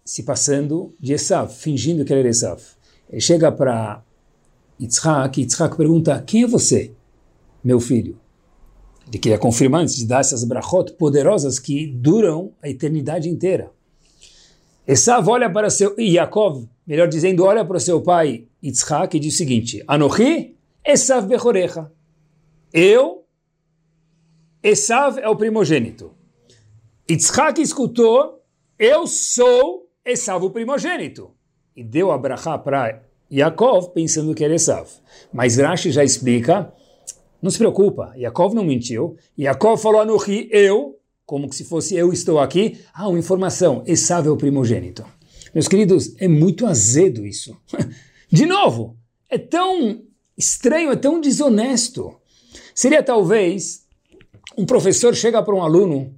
se 0.05 0.23
passando 0.23 0.95
de 0.97 1.11
Esav, 1.13 1.51
fingindo 1.51 2.05
que 2.05 2.13
ele 2.13 2.21
era 2.21 2.29
Esav. 2.29 2.61
Ele 3.09 3.19
chega 3.19 3.51
para 3.51 4.01
Yitzhak, 4.79 5.37
e 5.37 5.43
Yitzhak 5.43 5.75
pergunta, 5.75 6.23
quem 6.25 6.43
é 6.43 6.47
você, 6.47 6.93
meu 7.61 7.81
filho? 7.81 8.17
Ele 9.07 9.19
queria 9.19 9.37
confirmar 9.37 9.81
antes 9.81 9.95
de 9.95 10.05
dar 10.05 10.21
essas 10.21 10.45
brachot 10.45 10.93
poderosas 10.93 11.59
que 11.59 11.85
duram 11.87 12.53
a 12.61 12.69
eternidade 12.69 13.29
inteira. 13.29 13.71
Esav 14.87 15.27
olha 15.27 15.49
para 15.51 15.69
seu, 15.69 15.93
Yaakov, 15.99 16.65
melhor 16.85 17.09
dizendo, 17.09 17.43
olha 17.43 17.65
para 17.65 17.77
seu 17.77 18.01
pai 18.01 18.47
Yitzhak 18.63 19.17
e 19.17 19.19
diz 19.19 19.33
o 19.33 19.37
seguinte, 19.37 19.83
Anochi 19.85 20.55
Esav 20.85 21.27
Bechorecha. 21.27 21.91
Eu, 22.71 23.25
Esav 24.63 25.19
é 25.19 25.27
o 25.27 25.35
primogênito. 25.35 26.13
Yitzhak 27.09 27.61
escutou, 27.61 28.41
eu 28.79 29.05
sou 29.05 29.89
Esav 30.05 30.45
o 30.45 30.49
primogênito. 30.49 31.31
E 31.75 31.83
deu 31.83 32.09
a 32.09 32.17
brachá 32.17 32.57
para 32.57 33.03
Yaakov 33.29 33.89
pensando 33.89 34.33
que 34.33 34.45
era 34.45 34.55
Esav. 34.55 34.89
Mas 35.33 35.57
Rashi 35.57 35.91
já 35.91 36.03
explica, 36.03 36.73
não 37.41 37.51
se 37.51 37.57
preocupa, 37.57 38.13
Yaakov 38.15 38.55
não 38.55 38.63
mentiu. 38.63 39.17
Yaakov 39.37 39.81
falou 39.81 39.99
Anuhi, 39.99 40.47
eu, 40.49 40.96
como 41.27 41.51
se 41.51 41.65
fosse 41.65 41.93
eu 41.93 42.13
estou 42.13 42.39
aqui. 42.39 42.79
Ah, 42.93 43.09
uma 43.09 43.19
informação, 43.19 43.83
Esav 43.85 44.25
é 44.25 44.31
o 44.31 44.37
primogênito. 44.37 45.05
Meus 45.53 45.67
queridos, 45.67 46.15
é 46.17 46.27
muito 46.27 46.65
azedo 46.65 47.25
isso. 47.25 47.55
De 48.31 48.45
novo, 48.45 48.97
é 49.29 49.37
tão 49.37 50.03
estranho, 50.37 50.89
é 50.89 50.95
tão 50.95 51.19
desonesto. 51.19 52.15
Seria 52.73 53.03
talvez 53.03 53.85
um 54.57 54.65
professor 54.65 55.13
chega 55.13 55.43
para 55.43 55.53
um 55.53 55.61
aluno 55.61 56.15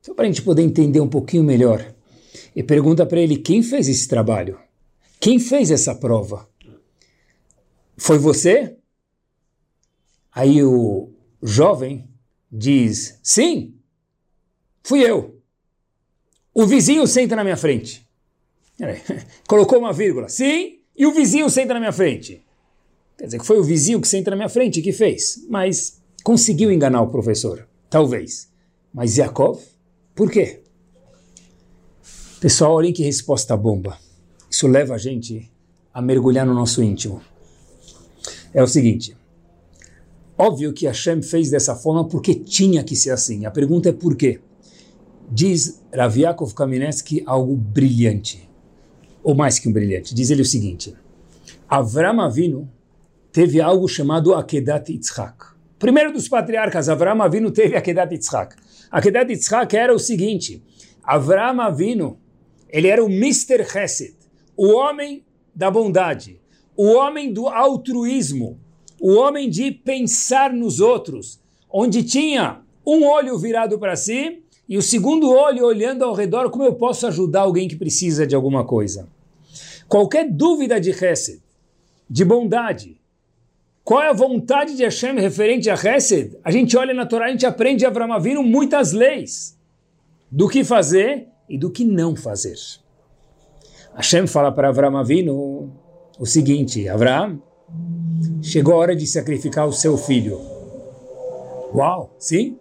só 0.00 0.14
para 0.14 0.24
a 0.24 0.28
gente 0.28 0.42
poder 0.42 0.62
entender 0.62 1.00
um 1.00 1.08
pouquinho 1.08 1.44
melhor. 1.44 1.94
E 2.54 2.62
pergunta 2.62 3.04
para 3.04 3.20
ele: 3.20 3.36
quem 3.36 3.62
fez 3.62 3.86
esse 3.86 4.08
trabalho? 4.08 4.58
Quem 5.20 5.38
fez 5.38 5.70
essa 5.70 5.94
prova? 5.94 6.48
Foi 7.98 8.16
você? 8.16 8.76
Aí 10.32 10.62
o 10.62 11.10
jovem 11.42 12.08
diz: 12.50 13.18
sim, 13.22 13.75
fui 14.86 15.00
eu. 15.00 15.40
O 16.54 16.66
vizinho 16.66 17.06
senta 17.06 17.36
na 17.36 17.44
minha 17.44 17.56
frente. 17.56 18.06
Colocou 19.46 19.78
uma 19.78 19.92
vírgula. 19.92 20.28
Sim, 20.28 20.78
e 20.96 21.06
o 21.06 21.12
vizinho 21.12 21.50
senta 21.50 21.74
na 21.74 21.80
minha 21.80 21.92
frente. 21.92 22.42
Quer 23.18 23.26
dizer 23.26 23.38
que 23.38 23.46
foi 23.46 23.58
o 23.58 23.64
vizinho 23.64 24.00
que 24.00 24.08
senta 24.08 24.30
na 24.30 24.36
minha 24.36 24.48
frente 24.48 24.80
que 24.80 24.92
fez. 24.92 25.44
Mas 25.48 26.00
conseguiu 26.24 26.70
enganar 26.70 27.02
o 27.02 27.10
professor. 27.10 27.68
Talvez. 27.90 28.48
Mas 28.92 29.16
Yaakov 29.16 29.60
por 30.16 30.30
quê? 30.30 30.60
Pessoal, 32.40 32.72
olhem 32.72 32.90
que 32.90 33.02
resposta 33.02 33.54
bomba. 33.54 33.98
Isso 34.50 34.66
leva 34.66 34.94
a 34.94 34.98
gente 34.98 35.52
a 35.92 36.00
mergulhar 36.00 36.46
no 36.46 36.54
nosso 36.54 36.82
íntimo. 36.82 37.20
É 38.54 38.62
o 38.62 38.66
seguinte. 38.66 39.14
Óbvio 40.38 40.72
que 40.72 40.86
Hashem 40.86 41.20
fez 41.20 41.50
dessa 41.50 41.76
forma 41.76 42.08
porque 42.08 42.34
tinha 42.34 42.82
que 42.82 42.96
ser 42.96 43.10
assim. 43.10 43.44
A 43.44 43.50
pergunta 43.50 43.90
é 43.90 43.92
por 43.92 44.16
quê? 44.16 44.40
Diz 45.30 45.82
Rav 45.92 46.16
Yaakov 46.16 46.54
Kamenetsky 46.54 47.22
algo 47.26 47.56
brilhante. 47.56 48.48
Ou 49.22 49.34
mais 49.34 49.58
que 49.58 49.68
um 49.68 49.72
brilhante. 49.72 50.14
Diz 50.14 50.30
ele 50.30 50.42
o 50.42 50.46
seguinte. 50.46 50.94
Avram 51.68 52.20
Avinu 52.20 52.68
teve 53.32 53.60
algo 53.60 53.88
chamado 53.88 54.34
Akedat 54.34 54.90
Yitzhak. 54.90 55.56
Primeiro 55.78 56.12
dos 56.12 56.28
patriarcas, 56.28 56.88
Avram 56.88 57.20
Avinu 57.22 57.50
teve 57.50 57.76
Akedat 57.76 58.12
Yitzhak. 58.12 58.56
A 58.90 59.00
Kedat 59.00 59.28
Yitzhak 59.28 59.76
era 59.76 59.92
o 59.92 59.98
seguinte, 59.98 60.62
Avram 61.02 61.60
Avinu, 61.60 62.18
ele 62.68 62.88
era 62.88 63.04
o 63.04 63.08
Mr. 63.08 63.64
Chesed, 63.64 64.14
o 64.56 64.68
homem 64.68 65.24
da 65.54 65.70
bondade, 65.70 66.40
o 66.76 66.92
homem 66.92 67.32
do 67.32 67.48
altruísmo, 67.48 68.60
o 69.00 69.14
homem 69.14 69.50
de 69.50 69.70
pensar 69.70 70.52
nos 70.52 70.80
outros, 70.80 71.40
onde 71.70 72.04
tinha 72.04 72.60
um 72.86 73.04
olho 73.04 73.36
virado 73.38 73.78
para 73.78 73.96
si 73.96 74.42
e 74.68 74.76
o 74.76 74.82
segundo 74.82 75.30
olho 75.30 75.64
olhando 75.64 76.04
ao 76.04 76.14
redor 76.14 76.50
como 76.50 76.64
eu 76.64 76.74
posso 76.74 77.06
ajudar 77.06 77.42
alguém 77.42 77.68
que 77.68 77.76
precisa 77.76 78.26
de 78.26 78.34
alguma 78.34 78.64
coisa. 78.64 79.08
Qualquer 79.88 80.28
dúvida 80.30 80.80
de 80.80 80.92
Chesed, 80.92 81.40
de 82.10 82.24
bondade, 82.24 83.00
qual 83.84 84.02
é 84.02 84.08
a 84.08 84.12
vontade 84.12 84.76
de 84.76 84.82
Hashem 84.82 85.14
referente 85.14 85.70
a 85.70 85.74
Hesed? 85.74 86.36
A 86.42 86.50
gente 86.50 86.76
olha 86.76 86.92
na 86.92 87.06
Torá, 87.06 87.26
a 87.26 87.30
gente 87.30 87.46
aprende 87.46 87.86
Avinu 87.86 88.42
muitas 88.42 88.90
leis 88.92 89.56
do 90.28 90.48
que 90.48 90.64
fazer 90.64 91.28
e 91.48 91.56
do 91.56 91.70
que 91.70 91.84
não 91.84 92.16
fazer. 92.16 92.56
Hashem 93.94 94.26
fala 94.26 94.50
para 94.50 94.68
Avram 94.70 94.96
Avinu 94.96 95.72
o 96.18 96.26
seguinte, 96.26 96.88
Avram, 96.88 97.40
chegou 98.42 98.74
a 98.74 98.78
hora 98.78 98.96
de 98.96 99.06
sacrificar 99.06 99.68
o 99.68 99.72
seu 99.72 99.96
filho. 99.96 100.40
Uau, 101.72 102.14
sim? 102.18 102.58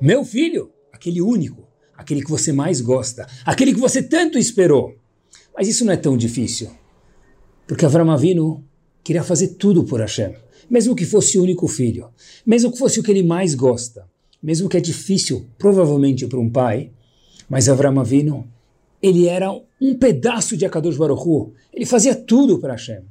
Meu 0.00 0.24
filho, 0.24 0.70
aquele 1.04 1.20
único, 1.20 1.68
aquele 1.94 2.22
que 2.22 2.30
você 2.30 2.50
mais 2.50 2.80
gosta, 2.80 3.26
aquele 3.44 3.74
que 3.74 3.80
você 3.80 4.02
tanto 4.02 4.38
esperou. 4.38 4.94
Mas 5.54 5.68
isso 5.68 5.84
não 5.84 5.92
é 5.92 5.98
tão 5.98 6.16
difícil, 6.16 6.70
porque 7.66 7.84
Avram 7.84 8.10
Avinu 8.10 8.64
queria 9.02 9.22
fazer 9.22 9.48
tudo 9.48 9.84
por 9.84 10.00
Hashem, 10.00 10.34
mesmo 10.68 10.96
que 10.96 11.04
fosse 11.04 11.38
o 11.38 11.42
único 11.42 11.68
filho, 11.68 12.08
mesmo 12.46 12.72
que 12.72 12.78
fosse 12.78 12.98
o 12.98 13.02
que 13.02 13.10
ele 13.10 13.22
mais 13.22 13.54
gosta, 13.54 14.08
mesmo 14.42 14.66
que 14.66 14.78
é 14.78 14.80
difícil, 14.80 15.46
provavelmente 15.58 16.26
para 16.26 16.40
um 16.40 16.48
pai, 16.48 16.90
mas 17.50 17.68
Avram 17.68 18.00
Avinu, 18.00 18.48
ele 19.02 19.28
era 19.28 19.52
um 19.78 19.94
pedaço 19.94 20.56
de 20.56 20.64
Akadosh 20.64 20.96
Baruch 20.96 21.22
Hu, 21.22 21.52
ele 21.70 21.84
fazia 21.84 22.14
tudo 22.14 22.58
para 22.58 22.72
Hashem. 22.72 23.02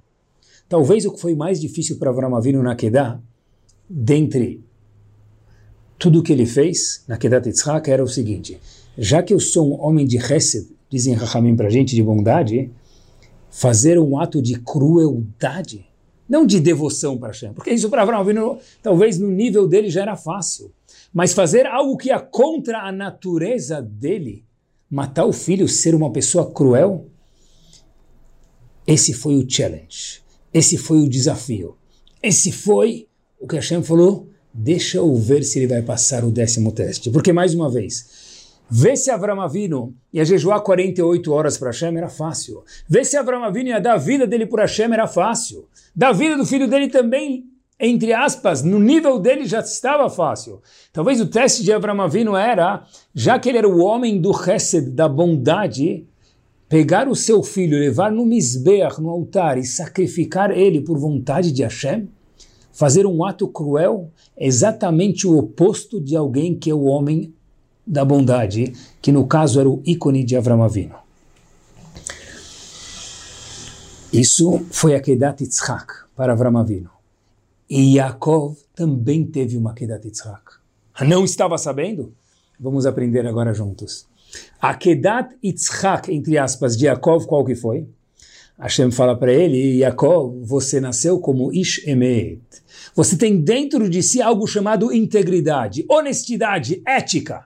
Talvez 0.67 1.05
o 1.05 1.11
que 1.11 1.21
foi 1.21 1.35
mais 1.35 1.61
difícil 1.61 1.99
para 1.99 2.09
Avram 2.09 2.35
Avinu 2.35 2.63
na 2.63 2.75
Kedah, 2.75 3.21
dentre 3.87 4.63
tudo 6.03 6.19
o 6.19 6.23
que 6.23 6.33
ele 6.33 6.45
fez 6.45 7.01
na 7.07 7.17
Kedah 7.17 7.41
Yitzhak, 7.45 7.89
era 7.89 8.03
o 8.03 8.07
seguinte, 8.09 8.59
já 8.97 9.23
que 9.23 9.33
eu 9.33 9.39
sou 9.39 9.71
um 9.71 9.81
homem 9.81 10.05
de 10.05 10.17
Hesed, 10.17 10.67
dizem 10.89 11.13
Rahamim 11.13 11.55
para 11.55 11.69
gente, 11.69 11.95
de 11.95 12.03
bondade, 12.03 12.69
fazer 13.49 13.97
um 13.97 14.19
ato 14.19 14.41
de 14.41 14.59
crueldade, 14.59 15.87
não 16.27 16.45
de 16.45 16.59
devoção 16.59 17.17
para 17.17 17.29
Hashem, 17.29 17.53
porque 17.53 17.71
isso 17.71 17.89
para 17.89 18.01
Abraão 18.01 18.59
talvez 18.81 19.17
no 19.17 19.29
nível 19.29 19.65
dele 19.65 19.89
já 19.89 20.01
era 20.01 20.17
fácil, 20.17 20.73
mas 21.13 21.31
fazer 21.31 21.65
algo 21.65 21.95
que 21.95 22.11
é 22.11 22.19
contra 22.19 22.81
a 22.81 22.91
natureza 22.91 23.81
dele, 23.81 24.43
matar 24.89 25.25
o 25.25 25.31
filho, 25.31 25.69
ser 25.69 25.95
uma 25.95 26.11
pessoa 26.11 26.51
cruel, 26.51 27.07
esse 28.85 29.13
foi 29.13 29.35
o 29.35 29.49
challenge, 29.49 30.21
esse 30.53 30.77
foi 30.77 30.97
o 30.97 31.07
desafio, 31.07 31.77
esse 32.21 32.51
foi 32.51 33.07
o 33.39 33.47
que 33.47 33.55
Hashem 33.55 33.81
falou, 33.81 34.32
deixa 34.53 34.97
eu 34.97 35.15
ver 35.15 35.43
se 35.43 35.59
ele 35.59 35.67
vai 35.67 35.81
passar 35.81 36.23
o 36.23 36.31
décimo 36.31 36.71
teste, 36.71 37.09
porque 37.09 37.33
mais 37.33 37.53
uma 37.53 37.69
vez, 37.69 38.23
Ver 38.75 38.95
se 38.95 39.11
Avram 39.11 39.39
Avinu 39.39 39.93
ia 40.11 40.25
jejuar 40.25 40.61
48 40.61 41.31
horas 41.31 41.57
para 41.57 41.69
Hashem 41.69 41.95
era 41.95 42.09
fácil. 42.09 42.63
Ver 42.89 43.05
se 43.05 43.15
Avram 43.15 43.43
Avinu 43.43 43.69
ia 43.69 43.79
dar 43.79 43.93
a 43.93 43.97
vida 43.97 44.25
dele 44.25 44.47
por 44.47 44.59
Hashem 44.59 44.91
era 44.91 45.05
fácil. 45.05 45.67
Da 45.95 46.11
vida 46.11 46.35
do 46.37 46.45
filho 46.45 46.67
dele 46.67 46.87
também, 46.87 47.45
entre 47.79 48.13
aspas, 48.13 48.63
no 48.63 48.79
nível 48.79 49.19
dele 49.19 49.45
já 49.45 49.59
estava 49.59 50.09
fácil. 50.09 50.61
Talvez 50.91 51.21
o 51.21 51.27
teste 51.27 51.61
de 51.61 51.71
Avram 51.71 52.01
Avinu 52.01 52.35
era, 52.35 52.83
já 53.13 53.37
que 53.37 53.49
ele 53.49 53.59
era 53.59 53.69
o 53.69 53.79
homem 53.79 54.19
do 54.19 54.31
Hesed, 54.31 54.89
da 54.91 55.07
bondade, 55.07 56.07
pegar 56.67 57.07
o 57.07 57.15
seu 57.15 57.43
filho, 57.43 57.77
levar 57.77 58.11
no 58.11 58.25
Mizbeach, 58.25 58.99
no 58.99 59.09
altar, 59.09 59.57
e 59.57 59.65
sacrificar 59.65 60.49
ele 60.49 60.81
por 60.81 60.97
vontade 60.97 61.51
de 61.51 61.61
Hashem, 61.61 62.07
fazer 62.73 63.05
um 63.05 63.23
ato 63.23 63.47
cruel, 63.47 64.11
exatamente 64.35 65.25
o 65.27 65.37
oposto 65.37 66.01
de 66.01 66.15
alguém 66.15 66.55
que 66.55 66.69
é 66.69 66.73
o 66.73 66.83
homem 66.83 67.33
da 67.85 68.03
bondade, 68.03 68.73
que 69.01 69.11
no 69.11 69.27
caso 69.27 69.59
era 69.59 69.69
o 69.69 69.81
ícone 69.85 70.23
de 70.23 70.35
Avram 70.35 70.63
Avinu. 70.63 70.95
Isso 74.11 74.65
foi 74.71 74.95
a 74.95 75.01
Kedat 75.01 75.41
Yitzhak 75.41 75.87
para 76.15 76.33
Avram 76.33 76.57
Avinu. 76.57 76.89
E 77.69 77.95
Yaakov 77.97 78.57
também 78.75 79.25
teve 79.25 79.57
uma 79.57 79.73
Kedat 79.73 80.05
Yitzhak. 80.05 80.43
Não 81.01 81.23
estava 81.23 81.57
sabendo? 81.57 82.13
Vamos 82.59 82.85
aprender 82.85 83.25
agora 83.27 83.53
juntos. 83.53 84.07
A 84.61 84.73
Kedat 84.75 85.35
Yitzhak, 85.43 86.13
entre 86.13 86.37
aspas, 86.37 86.77
de 86.77 86.85
Yaakov, 86.85 87.25
qual 87.25 87.43
que 87.43 87.55
foi? 87.55 87.87
Hashem 88.63 88.91
fala 88.91 89.13
para 89.13 89.33
ele, 89.33 89.79
Yaakov, 89.79 90.41
você 90.41 90.79
nasceu 90.79 91.19
como 91.19 91.51
Ish 91.51 91.85
Emet. 91.85 92.39
Você 92.95 93.17
tem 93.17 93.37
dentro 93.37 93.89
de 93.89 94.01
si 94.01 94.21
algo 94.21 94.47
chamado 94.47 94.93
integridade, 94.93 95.85
honestidade, 95.89 96.81
ética. 96.87 97.45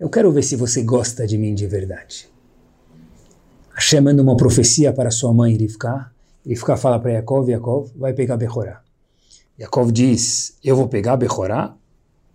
Eu 0.00 0.10
quero 0.10 0.32
ver 0.32 0.42
se 0.42 0.56
você 0.56 0.82
gosta 0.82 1.24
de 1.24 1.38
mim 1.38 1.54
de 1.54 1.68
verdade. 1.68 2.28
Hashem 3.76 4.00
manda 4.00 4.20
uma 4.20 4.36
profecia 4.36 4.92
para 4.92 5.12
sua 5.12 5.32
mãe 5.32 5.56
Rivka. 5.56 6.10
Rivka 6.44 6.76
fala 6.76 6.98
para 6.98 7.12
Yaakov, 7.12 7.48
Yaakov 7.48 7.92
vai 7.94 8.12
pegar 8.12 8.36
Bechorá. 8.36 8.82
Yaakov 9.56 9.92
diz, 9.92 10.58
eu 10.64 10.74
vou 10.74 10.88
pegar 10.88 11.16
Bechorá, 11.16 11.76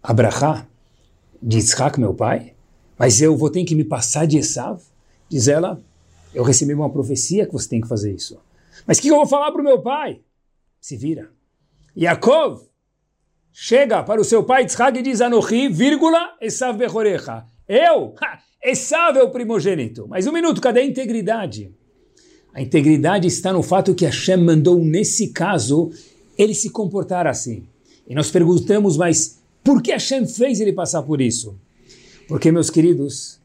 Abrahá, 0.02 0.66
de 1.44 1.58
Yitzhak, 1.58 2.00
meu 2.00 2.14
pai, 2.14 2.54
mas 2.98 3.22
eu 3.22 3.36
vou 3.36 3.50
ter 3.50 3.66
que 3.66 3.76
me 3.76 3.84
passar 3.84 4.26
de 4.26 4.38
Esav? 4.38 4.82
Diz 5.28 5.50
ela, 5.50 5.84
eu 6.38 6.44
recebi 6.44 6.72
uma 6.72 6.92
profecia 6.92 7.48
que 7.48 7.52
você 7.52 7.68
tem 7.68 7.82
que 7.82 7.88
fazer 7.88 8.14
isso. 8.14 8.38
Mas 8.86 9.00
o 9.00 9.02
que 9.02 9.08
eu 9.08 9.16
vou 9.16 9.26
falar 9.26 9.52
para 9.52 9.60
o 9.60 9.64
meu 9.64 9.82
pai? 9.82 10.20
Se 10.80 10.96
vira. 10.96 11.32
Yaakov 11.98 12.62
chega 13.52 14.04
para 14.04 14.22
o 14.22 14.24
seu 14.24 14.44
pai 14.44 14.62
Yitzhak 14.62 15.00
e 15.00 15.02
diz, 15.02 15.20
Anohi, 15.20 15.68
vírgula, 15.68 16.38
Esav 16.40 16.78
Bechorecha. 16.78 17.44
Eu? 17.68 18.14
Ha, 18.22 18.40
Esav 18.64 19.18
é 19.18 19.24
o 19.24 19.32
primogênito. 19.32 20.08
Mas 20.08 20.28
um 20.28 20.32
minuto, 20.32 20.62
cadê 20.62 20.82
a 20.82 20.86
integridade? 20.86 21.74
A 22.54 22.62
integridade 22.62 23.28
está 23.28 23.52
no 23.52 23.64
fato 23.64 23.96
que 23.96 24.06
Hashem 24.06 24.38
mandou, 24.38 24.78
nesse 24.78 25.30
caso, 25.30 25.90
ele 26.38 26.54
se 26.54 26.70
comportar 26.70 27.26
assim. 27.26 27.64
E 28.08 28.14
nós 28.14 28.30
perguntamos, 28.30 28.96
mas 28.96 29.42
por 29.64 29.82
que 29.82 29.92
Hashem 29.92 30.28
fez 30.28 30.60
ele 30.60 30.72
passar 30.72 31.02
por 31.02 31.20
isso? 31.20 31.60
Porque, 32.28 32.52
meus 32.52 32.70
queridos, 32.70 33.40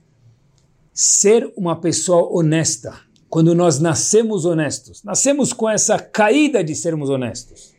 ser 0.92 1.52
uma 1.56 1.76
pessoa 1.76 2.28
honesta, 2.32 2.94
quando 3.28 3.54
nós 3.54 3.78
nascemos 3.78 4.44
honestos, 4.44 5.02
nascemos 5.02 5.52
com 5.52 5.68
essa 5.68 5.98
caída 5.98 6.62
de 6.62 6.74
sermos 6.74 7.08
honestos, 7.08 7.72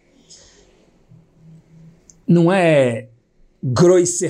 não 2.27 2.51
é 2.51 3.09
groise 3.61 4.27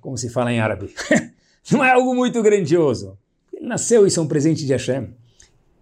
como 0.00 0.16
se 0.16 0.28
fala 0.30 0.52
em 0.52 0.60
árabe. 0.60 0.94
não 1.70 1.84
é 1.84 1.90
algo 1.90 2.14
muito 2.14 2.42
grandioso. 2.42 3.18
Ele 3.52 3.66
nasceu, 3.66 4.06
isso 4.06 4.18
é 4.18 4.22
um 4.22 4.26
presente 4.26 4.64
de 4.64 4.72
Hashem. 4.72 5.08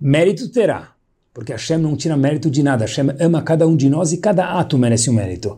Mérito 0.00 0.48
terá, 0.50 0.92
porque 1.32 1.52
Hashem 1.52 1.78
não 1.78 1.96
tira 1.96 2.16
mérito 2.16 2.50
de 2.50 2.62
nada. 2.62 2.84
Hashem 2.84 3.14
ama 3.20 3.40
cada 3.40 3.66
um 3.66 3.76
de 3.76 3.88
nós 3.88 4.12
e 4.12 4.18
cada 4.18 4.58
ato 4.58 4.76
merece 4.76 5.08
um 5.08 5.14
mérito. 5.14 5.56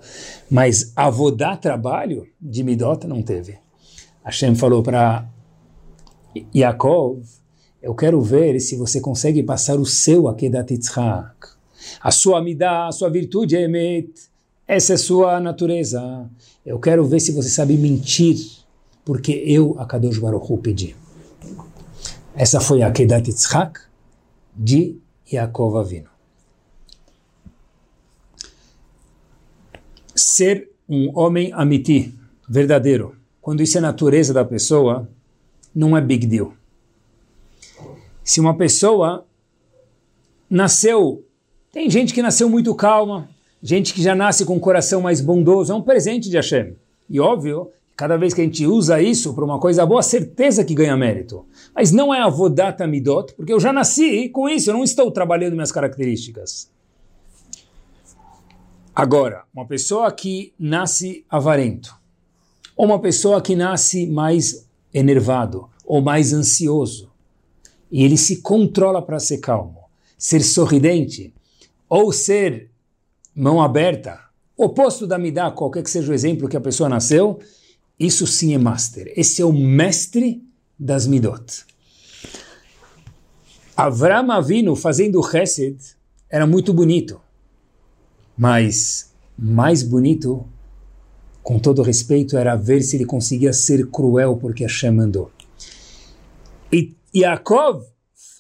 Mas 0.50 0.93
avodar 0.95 1.59
trabalho 1.59 2.26
de 2.41 2.62
Midot 2.62 3.07
não 3.07 3.23
teve. 3.23 3.59
Hashem 4.23 4.55
falou 4.55 4.83
para 4.83 5.26
Yaakov, 6.55 7.23
eu 7.83 7.95
quero 7.95 8.21
ver 8.21 8.59
se 8.61 8.76
você 8.76 9.00
consegue 9.00 9.43
passar 9.43 9.79
o 9.79 9.85
seu 9.85 10.29
Akedat 10.29 10.73
Yitzhak. 10.73 11.49
A 12.00 12.11
sua 12.11 12.38
amidá, 12.38 12.88
a 12.88 12.93
sua 12.93 13.11
virtude 13.11 13.57
é 13.57 13.62
Emet. 13.62 14.11
Essa 14.67 14.93
é 14.93 14.97
a 14.97 14.99
sua 14.99 15.38
natureza. 15.41 16.29
Eu 16.64 16.79
quero 16.79 17.05
ver 17.05 17.21
se 17.21 17.33
você 17.33 17.50
sabe 17.50 17.76
mentir, 17.76 18.38
porque 19.05 19.33
eu, 19.47 19.76
a 19.79 19.85
Kadosh 19.85 20.19
Baruch 20.19 20.50
Hu, 20.50 20.59
pedi. 20.59 20.97
Essa 22.35 22.61
foi 22.61 22.83
a 22.83 22.88
Akedat 22.88 23.29
Yitzhak 23.29 23.81
de 24.57 24.97
Yaakov 25.31 25.76
Avino. 25.76 26.09
Ser 30.14 30.71
um 30.88 31.11
homem 31.19 31.53
amiti, 31.53 32.14
verdadeiro, 32.49 33.17
quando 33.41 33.62
isso 33.62 33.76
é 33.76 33.81
natureza 33.81 34.33
da 34.33 34.45
pessoa, 34.45 35.09
não 35.75 35.97
é 35.97 36.00
big 36.00 36.26
deal. 36.26 36.52
Se 38.23 38.40
uma 38.40 38.57
pessoa 38.57 39.26
nasceu, 40.49 41.25
tem 41.73 41.90
gente 41.90 42.14
que 42.14 42.23
nasceu 42.23 42.49
muito 42.49 42.75
calma, 42.75 43.28
gente 43.62 43.93
que 43.93 44.02
já 44.02 44.14
nasce 44.14 44.45
com 44.45 44.57
um 44.57 44.61
coração 44.61 45.00
mais 45.00 45.21
bondoso, 45.21 45.73
é 45.73 45.75
um 45.75 45.83
presente 45.83 46.31
de 46.31 46.37
Hashem. 46.37 46.76
E 47.09 47.19
óbvio, 47.19 47.71
cada 47.97 48.16
vez 48.16 48.33
que 48.33 48.40
a 48.40 48.45
gente 48.45 48.66
usa 48.66 49.00
isso 49.00 49.35
para 49.35 49.44
uma 49.44 49.59
coisa 49.59 49.85
boa, 49.85 50.03
certeza 50.03 50.64
que 50.64 50.75
ganha 50.75 50.96
mérito. 50.96 51.44
Mas 51.75 51.90
não 51.92 52.14
é 52.14 52.20
avodata 52.20 52.87
midot, 52.87 53.35
porque 53.35 53.53
eu 53.53 53.61
já 53.61 53.72
nasci 53.72 54.29
com 54.29 54.49
isso, 54.49 54.70
eu 54.70 54.75
não 54.75 54.85
estou 54.85 55.11
trabalhando 55.11 55.55
minhas 55.55 55.72
características. 55.72 56.70
Agora, 58.94 59.42
uma 59.53 59.66
pessoa 59.66 60.12
que 60.12 60.53
nasce 60.59 61.25
avarento, 61.29 61.94
ou 62.77 62.87
uma 62.87 63.01
pessoa 63.01 63.42
que 63.42 63.57
nasce 63.57 64.07
mais 64.07 64.68
enervado 64.94 65.68
ou 65.85 66.00
mais 66.00 66.33
ansioso, 66.33 67.12
e 67.90 68.04
ele 68.04 68.16
se 68.16 68.40
controla 68.40 69.02
para 69.02 69.18
ser 69.18 69.38
calmo, 69.38 69.80
ser 70.16 70.40
sorridente, 70.42 71.35
ou 71.88 72.12
ser 72.12 72.70
mão 73.35 73.61
aberta, 73.61 74.20
oposto 74.57 75.07
da 75.07 75.18
Midah, 75.18 75.50
qualquer 75.50 75.83
que 75.83 75.90
seja 75.90 76.11
o 76.11 76.14
exemplo 76.14 76.48
que 76.48 76.57
a 76.57 76.61
pessoa 76.61 76.88
nasceu, 76.88 77.40
isso 77.98 78.26
sim 78.26 78.54
é 78.54 78.59
master. 78.59 79.12
Esse 79.16 79.42
é 79.42 79.44
o 79.44 79.52
mestre 79.52 80.42
das 80.78 81.07
Midot. 81.07 81.64
Avram 83.76 84.30
Avinu 84.30 84.76
fazendo 84.76 85.22
Chesed 85.22 85.78
era 86.30 86.46
muito 86.46 86.72
bonito, 86.72 87.20
mas 88.37 89.12
mais 89.37 89.83
bonito 89.83 90.48
com 91.44 91.59
todo 91.59 91.83
respeito, 91.83 92.38
era 92.38 92.57
ver 92.57 92.80
se 92.83 92.96
ele 92.96 93.04
conseguia 93.04 93.52
ser 93.52 93.87
cruel 93.90 94.38
porque 94.38 94.64
Hashem 94.64 94.92
mandou. 94.92 95.30
E 96.72 96.96
Yaakov, 97.14 97.85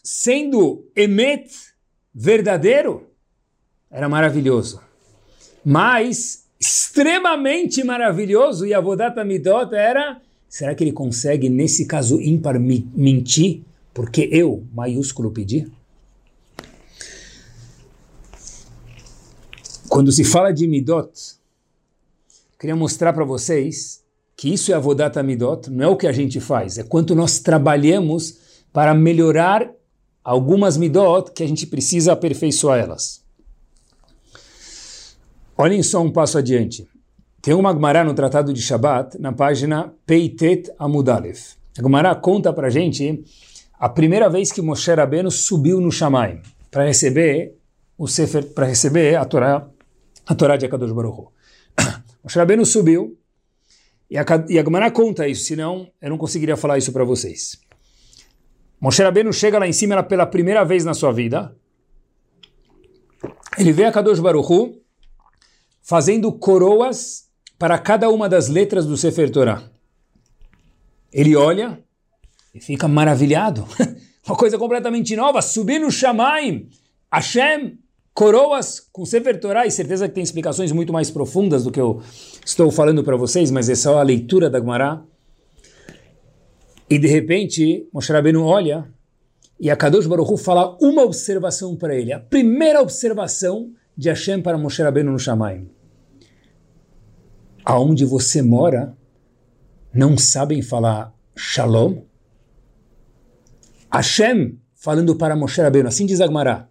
sendo 0.02 0.90
Emet, 0.96 1.50
verdadeiro, 2.14 3.06
era 3.90 4.08
maravilhoso. 4.08 4.80
Mas, 5.62 6.46
extremamente 6.58 7.84
maravilhoso, 7.84 8.64
e 8.66 8.72
Avodat 8.72 9.22
Midot 9.22 9.74
era, 9.74 10.20
será 10.48 10.74
que 10.74 10.82
ele 10.82 10.92
consegue, 10.92 11.50
nesse 11.50 11.84
caso 11.84 12.18
ímpar, 12.20 12.58
mentir? 12.58 13.62
Porque 13.92 14.28
eu, 14.32 14.66
maiúsculo, 14.72 15.30
pedi? 15.30 15.70
Quando 19.88 20.10
se 20.10 20.24
fala 20.24 20.52
de 20.52 20.66
Midot, 20.66 21.12
queria 22.64 22.74
mostrar 22.74 23.12
para 23.12 23.26
vocês 23.26 24.02
que 24.34 24.50
isso 24.50 24.72
é 24.72 24.74
Avodat 24.74 25.18
Amidot, 25.18 25.70
não 25.70 25.84
é 25.84 25.86
o 25.86 25.98
que 25.98 26.06
a 26.06 26.12
gente 26.12 26.40
faz, 26.40 26.78
é 26.78 26.82
quanto 26.82 27.14
nós 27.14 27.38
trabalhamos 27.38 28.38
para 28.72 28.94
melhorar 28.94 29.70
algumas 30.24 30.78
Midot 30.78 31.30
que 31.32 31.42
a 31.42 31.46
gente 31.46 31.66
precisa 31.66 32.14
aperfeiçoar 32.14 32.78
elas. 32.78 33.22
Olhem 35.58 35.82
só 35.82 36.00
um 36.00 36.10
passo 36.10 36.38
adiante. 36.38 36.88
Tem 37.42 37.52
uma 37.52 37.70
Gemara 37.70 38.02
no 38.02 38.14
Tratado 38.14 38.50
de 38.50 38.62
Shabat, 38.62 39.20
na 39.20 39.30
página 39.30 39.92
Peitet 40.06 40.72
Amudalef. 40.78 41.56
A 41.78 41.82
Gemara 41.82 42.14
conta 42.14 42.50
para 42.50 42.70
gente 42.70 43.22
a 43.78 43.90
primeira 43.90 44.30
vez 44.30 44.50
que 44.50 44.62
Moshe 44.62 44.90
Rabbeinu 44.90 45.30
subiu 45.30 45.82
no 45.82 45.92
Shamayim 45.92 46.40
para 46.70 46.86
receber 46.86 47.58
o 47.98 48.08
Sefer, 48.08 48.54
para 48.54 48.64
receber 48.64 49.16
a 49.16 49.24
Torá, 49.26 49.68
a 50.26 50.34
Torá 50.34 50.56
de 50.56 50.64
Akadosh 50.64 50.92
Baruch. 50.92 51.28
Moshe 52.24 52.38
Rabbeinu 52.38 52.64
subiu, 52.64 53.18
e 54.10 54.16
a, 54.16 54.24
e 54.48 54.58
a 54.58 54.64
Gemara 54.64 54.90
conta 54.90 55.28
isso, 55.28 55.44
senão 55.44 55.92
eu 56.00 56.08
não 56.08 56.16
conseguiria 56.16 56.56
falar 56.56 56.78
isso 56.78 56.90
para 56.90 57.04
vocês. 57.04 57.60
Moshe 58.80 59.02
Rabbeinu 59.02 59.30
chega 59.30 59.58
lá 59.58 59.68
em 59.68 59.72
cima 59.72 60.02
pela 60.02 60.24
primeira 60.24 60.64
vez 60.64 60.84
na 60.84 60.94
sua 60.94 61.12
vida, 61.12 61.54
ele 63.58 63.72
vê 63.72 63.84
a 63.84 63.92
Kadosh 63.92 64.20
Baruchu 64.20 64.80
fazendo 65.82 66.32
coroas 66.32 67.28
para 67.58 67.78
cada 67.78 68.08
uma 68.08 68.28
das 68.28 68.48
letras 68.48 68.86
do 68.86 68.96
Sefer 68.96 69.30
Torah. 69.30 69.70
Ele 71.12 71.36
olha 71.36 71.78
e 72.54 72.60
fica 72.60 72.88
maravilhado. 72.88 73.66
Uma 74.26 74.36
coisa 74.36 74.58
completamente 74.58 75.14
nova, 75.14 75.42
subir 75.42 75.78
no 75.78 75.90
Shamaim. 75.90 76.70
Hashem 77.12 77.78
coroas 78.14 78.78
com 78.92 79.04
Sefer 79.04 79.40
Torah, 79.40 79.66
e 79.66 79.70
certeza 79.70 80.08
que 80.08 80.14
tem 80.14 80.22
explicações 80.22 80.70
muito 80.70 80.92
mais 80.92 81.10
profundas 81.10 81.64
do 81.64 81.72
que 81.72 81.80
eu 81.80 82.00
estou 82.46 82.70
falando 82.70 83.02
para 83.02 83.16
vocês, 83.16 83.50
mas 83.50 83.68
é 83.68 83.74
só 83.74 83.98
a 83.98 84.02
leitura 84.02 84.48
da 84.48 84.60
Gemara. 84.60 85.02
E 86.88 86.96
de 86.96 87.08
repente, 87.08 87.88
Moshe 87.92 88.12
Rabbeinu 88.12 88.44
olha 88.44 88.88
e 89.58 89.68
a 89.68 89.76
Kadosh 89.76 90.06
Baruch 90.06 90.32
Hu 90.32 90.36
fala 90.36 90.78
uma 90.80 91.02
observação 91.02 91.74
para 91.74 91.94
ele. 91.94 92.12
A 92.12 92.20
primeira 92.20 92.80
observação 92.80 93.72
de 93.96 94.08
Hashem 94.08 94.40
para 94.42 94.56
Moshe 94.56 94.82
Rabbeinu 94.82 95.10
no 95.10 95.18
Shamayim. 95.18 95.68
Aonde 97.64 98.04
você 98.04 98.42
mora, 98.42 98.96
não 99.92 100.16
sabem 100.16 100.62
falar 100.62 101.12
Shalom? 101.34 102.02
Hashem 103.90 104.58
falando 104.74 105.16
para 105.16 105.34
Moshe 105.34 105.60
Rabbeinu, 105.60 105.88
assim 105.88 106.06
diz 106.06 106.20
a 106.20 106.26
Gemara. 106.26 106.68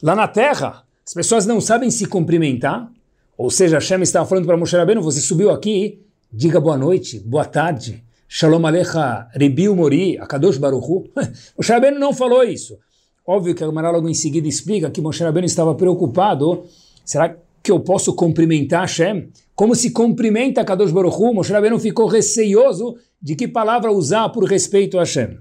Lá 0.00 0.14
na 0.14 0.28
terra, 0.28 0.84
as 1.04 1.12
pessoas 1.12 1.44
não 1.44 1.60
sabem 1.60 1.90
se 1.90 2.06
cumprimentar. 2.06 2.88
Ou 3.36 3.50
seja, 3.50 3.76
Hashem 3.76 4.00
estava 4.02 4.26
falando 4.26 4.46
para 4.46 4.56
Moshe 4.56 4.76
Rabbeinu, 4.76 5.02
você 5.02 5.20
subiu 5.20 5.50
aqui, 5.50 6.00
diga 6.32 6.60
boa 6.60 6.76
noite, 6.76 7.18
boa 7.18 7.44
tarde, 7.44 8.04
Shalom 8.28 8.64
Alecha, 8.64 9.28
Rebiu 9.32 9.74
Mori, 9.74 10.16
Akadosh 10.18 10.58
Baruchu. 10.58 11.04
Moshe 11.56 11.72
Rabbeinu 11.72 11.98
não 11.98 12.12
falou 12.12 12.44
isso. 12.44 12.78
Óbvio 13.26 13.56
que 13.56 13.64
a 13.64 13.66
Gemara 13.66 13.90
logo 13.90 14.08
em 14.08 14.14
seguida 14.14 14.46
explica 14.46 14.88
que 14.88 15.00
Moshe 15.00 15.24
Rabbeinu 15.24 15.46
estava 15.46 15.74
preocupado, 15.74 16.64
será 17.04 17.36
que 17.60 17.72
eu 17.72 17.80
posso 17.80 18.14
cumprimentar 18.14 18.82
Hashem? 18.82 19.30
Como 19.54 19.74
se 19.74 19.90
cumprimenta 19.90 20.64
Kadosh 20.64 20.92
Baruch 20.92 21.16
Hu? 21.16 21.34
Moshe 21.34 21.52
Rabbeinu 21.52 21.78
ficou 21.80 22.06
receioso 22.06 22.96
de 23.20 23.34
que 23.34 23.48
palavra 23.48 23.90
usar 23.90 24.28
por 24.28 24.44
respeito 24.44 24.96
a 24.96 25.00
Hashem. 25.00 25.38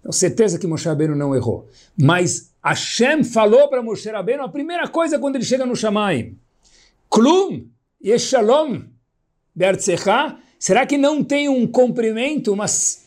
Então, 0.00 0.10
certeza 0.10 0.58
que 0.58 0.66
Moshe 0.66 0.88
Rabbeinu 0.88 1.14
não 1.14 1.34
errou. 1.34 1.68
Mas 1.96 2.53
Hashem 2.64 3.22
falou 3.22 3.68
para 3.68 3.82
Moshe 3.82 4.08
Rabbeinu 4.08 4.42
a 4.42 4.48
primeira 4.48 4.88
coisa 4.88 5.18
quando 5.18 5.36
ele 5.36 5.44
chega 5.44 5.66
no 5.66 5.76
Shamayim. 5.76 6.38
Klum 7.10 7.66
yeshalom 8.02 8.84
be'artzecha. 9.54 10.38
Será 10.58 10.86
que 10.86 10.96
não 10.96 11.22
tem 11.22 11.46
um 11.46 11.66
cumprimento, 11.66 12.56
mas 12.56 13.04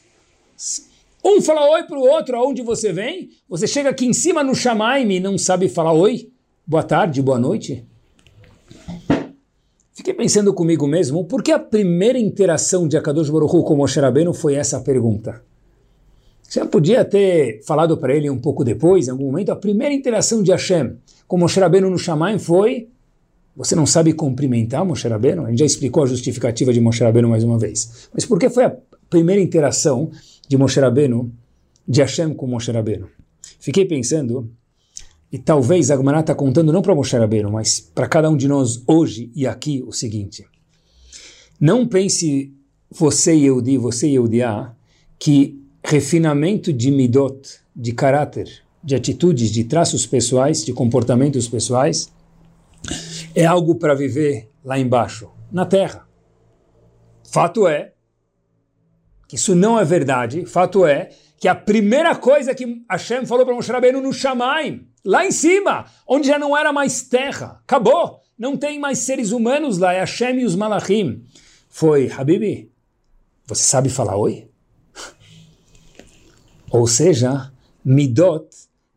um 1.23 1.41
fala 1.41 1.67
oi 1.71 1.83
para 1.83 1.97
o 1.97 2.03
outro, 2.03 2.37
aonde 2.37 2.61
você 2.61 2.93
vem? 2.93 3.31
Você 3.49 3.65
chega 3.65 3.89
aqui 3.89 4.05
em 4.05 4.13
cima 4.13 4.43
no 4.43 4.53
Shamaim 4.53 5.11
e 5.11 5.19
não 5.19 5.39
sabe 5.39 5.67
falar 5.67 5.93
oi? 5.93 6.31
Boa 6.65 6.83
tarde, 6.83 7.19
boa 7.19 7.39
noite? 7.39 7.83
Fiquei 9.91 10.13
pensando 10.13 10.53
comigo 10.53 10.85
mesmo, 10.85 11.25
por 11.25 11.41
que 11.41 11.51
a 11.51 11.57
primeira 11.57 12.19
interação 12.19 12.87
de 12.87 12.95
Akadosh 12.95 13.31
Baruch 13.31 13.55
Hu 13.55 13.63
com 13.63 13.75
Moshe 13.75 13.99
Rabbeinu 13.99 14.35
foi 14.35 14.53
essa 14.53 14.79
pergunta? 14.81 15.43
Você 16.47 16.63
podia 16.65 17.03
ter 17.03 17.61
falado 17.63 17.97
para 17.97 18.15
ele 18.15 18.29
um 18.29 18.39
pouco 18.39 18.63
depois, 18.63 19.07
em 19.07 19.11
algum 19.11 19.25
momento, 19.25 19.51
a 19.51 19.55
primeira 19.55 19.93
interação 19.93 20.41
de 20.41 20.51
Hashem 20.51 20.95
com 21.27 21.37
Moshe 21.37 21.59
Rabbeinu 21.59 21.89
no 21.89 21.97
Shamaim 21.97 22.39
foi 22.39 22.87
você 23.57 23.75
não 23.75 23.87
sabe 23.87 24.13
cumprimentar 24.13 24.85
Moshe 24.85 25.07
Rabbeinu? 25.07 25.43
A 25.43 25.49
gente 25.49 25.59
já 25.59 25.65
explicou 25.65 26.03
a 26.03 26.05
justificativa 26.05 26.71
de 26.71 26.79
Moshe 26.79 27.03
Rabbeinu 27.03 27.27
mais 27.27 27.43
uma 27.43 27.57
vez. 27.57 28.07
Mas 28.13 28.23
por 28.23 28.37
que 28.37 28.51
foi 28.51 28.65
a 28.65 28.77
primeira 29.09 29.41
interação 29.41 30.11
de 30.47 30.55
Moshe 30.57 30.79
Rabbeinu, 30.79 31.33
de 31.87 32.01
Hashem 32.01 32.35
com 32.35 32.45
Moshe 32.45 32.71
Rabbeinu. 32.71 33.09
Fiquei 33.59 33.85
pensando, 33.85 34.49
e 35.31 35.39
talvez 35.39 35.89
a 35.89 35.97
Gemara 35.97 36.19
está 36.19 36.35
contando 36.35 36.71
não 36.71 36.83
para 36.83 36.93
Moshe 36.93 37.17
Rabbeinu, 37.17 37.51
mas 37.51 37.79
para 37.79 38.07
cada 38.07 38.29
um 38.29 38.37
de 38.37 38.47
nós 38.47 38.83
hoje 38.87 39.31
e 39.35 39.47
aqui 39.47 39.83
o 39.85 39.91
seguinte. 39.91 40.45
Não 41.59 41.87
pense 41.87 42.53
você 42.91 43.35
e 43.35 43.45
eu 43.45 43.59
de 43.59 43.77
você 43.77 44.07
e 44.07 44.15
eu 44.15 44.27
de 44.27 44.43
A, 44.43 44.71
que 45.17 45.59
refinamento 45.83 46.73
de 46.73 46.91
midot, 46.91 47.59
de 47.75 47.91
caráter, 47.91 48.63
de 48.83 48.95
atitudes, 48.95 49.51
de 49.51 49.63
traços 49.63 50.05
pessoais, 50.05 50.63
de 50.63 50.73
comportamentos 50.73 51.47
pessoais, 51.47 52.11
é 53.35 53.45
algo 53.45 53.75
para 53.75 53.93
viver 53.93 54.49
lá 54.63 54.79
embaixo, 54.79 55.29
na 55.51 55.65
terra. 55.65 56.07
Fato 57.29 57.67
é 57.67 57.93
que 59.27 59.35
isso 59.35 59.53
não 59.53 59.79
é 59.79 59.83
verdade. 59.83 60.45
Fato 60.45 60.85
é 60.85 61.09
que 61.39 61.47
a 61.47 61.55
primeira 61.55 62.15
coisa 62.15 62.55
que 62.55 62.83
Hashem 62.89 63.25
falou 63.25 63.45
para 63.45 63.53
Moshe 63.53 63.71
Rabbeinu 63.71 64.01
no 64.01 64.13
Shamaim, 64.13 64.87
lá 65.03 65.25
em 65.25 65.31
cima, 65.31 65.85
onde 66.07 66.27
já 66.27 66.39
não 66.39 66.57
era 66.57 66.73
mais 66.73 67.03
terra, 67.03 67.59
acabou, 67.63 68.21
não 68.37 68.57
tem 68.57 68.79
mais 68.79 68.99
seres 68.99 69.31
humanos 69.31 69.77
lá, 69.77 69.93
é 69.93 69.99
Hashem 69.99 70.39
e 70.39 70.45
os 70.45 70.55
Malachim, 70.55 71.23
foi, 71.69 72.11
Habibi, 72.11 72.71
você 73.45 73.63
sabe 73.63 73.89
falar 73.89 74.17
oi? 74.17 74.49
Ou 76.71 76.87
seja, 76.87 77.51
Midot 77.83 78.45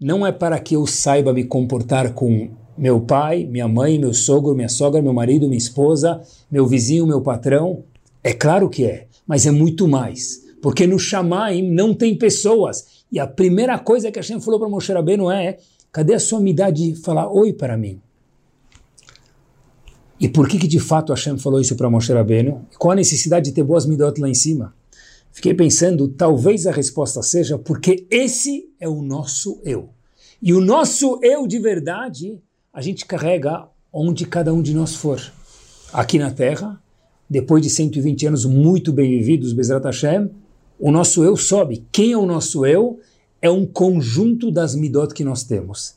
não 0.01 0.27
é 0.27 0.33
para 0.33 0.59
que 0.59 0.75
eu 0.75 0.87
saiba 0.87 1.33
me 1.33 1.45
comportar 1.45 2.15
com 2.15 2.51
meu 2.77 3.01
pai, 3.01 3.45
minha 3.45 3.69
mãe, 3.69 3.99
meu 3.99 4.15
sogro, 4.15 4.55
minha 4.55 4.69
sogra, 4.69 5.03
meu 5.03 5.13
marido, 5.13 5.47
minha 5.47 5.59
esposa, 5.59 6.21
meu 6.51 6.67
vizinho, 6.67 7.07
meu 7.07 7.21
patrão. 7.21 7.85
É 8.23 8.33
claro 8.33 8.69
que 8.69 8.85
é 8.85 9.07
mas 9.31 9.47
é 9.47 9.53
muito 9.53 9.87
mais. 9.87 10.45
Porque 10.61 10.89
no 10.89 10.99
Shamaim 10.99 11.63
não 11.63 11.95
tem 11.95 12.19
pessoas. 12.19 13.05
E 13.13 13.21
a 13.21 13.29
primeira 13.29 13.79
coisa 13.79 14.11
que 14.11 14.19
a 14.19 14.23
Hashem 14.23 14.41
falou 14.41 14.59
para 14.59 14.69
Moshe 14.69 14.93
Rabbeinu 14.93 15.31
é, 15.31 15.57
cadê 15.93 16.15
a 16.15 16.19
sua 16.19 16.41
umidade 16.41 16.91
de 16.91 17.01
falar 17.01 17.33
oi 17.33 17.53
para 17.53 17.77
mim? 17.77 18.01
E 20.19 20.29
por 20.29 20.49
que, 20.49 20.59
que 20.59 20.67
de 20.67 20.81
fato 20.81 21.13
Hashem 21.13 21.39
falou 21.39 21.61
isso 21.61 21.77
para 21.77 21.89
Moshe 21.89 22.13
Rabbeinu? 22.13 22.67
Qual 22.77 22.91
a 22.91 22.97
necessidade 22.97 23.45
de 23.45 23.53
ter 23.53 23.63
boas 23.63 23.87
midot 23.87 24.21
lá 24.21 24.29
em 24.29 24.35
cima? 24.35 24.75
Fiquei 25.33 25.55
pensando, 25.55 26.09
talvez 26.09 26.67
a 26.67 26.73
resposta 26.73 27.23
seja 27.23 27.59
porque 27.59 28.07
esse 28.11 28.69
é 28.81 28.89
o 28.89 29.01
nosso 29.01 29.61
eu. 29.65 29.91
E 30.43 30.53
o 30.53 30.61
nosso 30.61 31.21
eu 31.23 31.47
de 31.47 31.59
verdade, 31.59 32.41
a 32.73 32.81
gente 32.81 33.07
carrega 33.07 33.69
onde 33.93 34.27
cada 34.27 34.53
um 34.53 34.63
de 34.63 34.75
nós 34.75 34.95
for. 34.95 35.21
Aqui 35.93 36.19
na 36.19 36.31
Terra, 36.31 36.81
depois 37.29 37.63
de 37.63 37.71
120 37.71 38.27
anos 38.27 38.45
muito 38.45 38.93
bem 38.93 39.11
vividos, 39.11 39.53
Bezrat 39.53 39.85
Hashem, 39.85 40.31
o 40.79 40.91
nosso 40.91 41.23
eu 41.23 41.37
sobe. 41.37 41.85
Quem 41.93 42.13
é 42.13 42.17
o 42.17 42.27
nosso 42.27 42.65
eu? 42.65 42.99
É 43.41 43.51
um 43.51 43.67
conjunto 43.67 44.51
das 44.51 44.75
midot 44.75 45.15
que 45.15 45.25
nós 45.25 45.45
temos. 45.45 45.95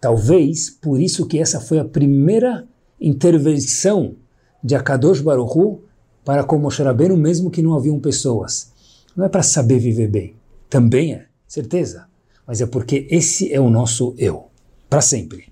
Talvez 0.00 0.70
por 0.70 1.00
isso 1.00 1.26
que 1.26 1.38
essa 1.38 1.60
foi 1.60 1.78
a 1.78 1.84
primeira 1.84 2.66
intervenção 3.00 4.14
de 4.62 4.74
Akadosh 4.74 5.20
Baruchu 5.20 5.80
para 6.24 6.44
com 6.44 6.58
Moshe 6.58 6.82
Rabbeinu, 6.82 7.16
mesmo 7.16 7.50
que 7.50 7.62
não 7.62 7.74
haviam 7.74 7.98
pessoas. 7.98 8.72
Não 9.16 9.24
é 9.24 9.28
para 9.28 9.42
saber 9.42 9.78
viver 9.78 10.08
bem. 10.08 10.36
Também 10.68 11.14
é, 11.14 11.26
certeza. 11.46 12.06
Mas 12.46 12.60
é 12.60 12.66
porque 12.66 13.06
esse 13.10 13.52
é 13.52 13.60
o 13.60 13.70
nosso 13.70 14.14
eu, 14.18 14.48
para 14.88 15.00
sempre. 15.00 15.50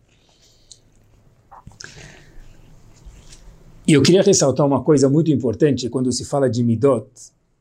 E 3.87 3.93
eu 3.95 4.03
queria 4.03 4.23
ressaltar 4.23 4.67
uma 4.67 4.83
coisa 4.83 5.09
muito 5.09 5.31
importante 5.31 5.89
quando 5.89 6.13
se 6.13 6.25
fala 6.25 6.51
de 6.51 6.63
Midot, 6.63 7.09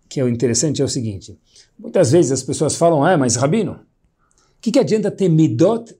que 0.09 0.19
é 0.19 0.27
interessante, 0.27 0.81
é 0.81 0.85
o 0.85 0.89
seguinte. 0.89 1.39
Muitas 1.79 2.11
vezes 2.11 2.31
as 2.31 2.43
pessoas 2.43 2.75
falam, 2.75 3.03
ah, 3.03 3.17
mas 3.17 3.35
Rabino, 3.35 3.73
o 3.73 3.79
que, 4.59 4.71
que 4.71 4.79
adianta 4.79 5.09
ter 5.09 5.29
Midot? 5.29 5.95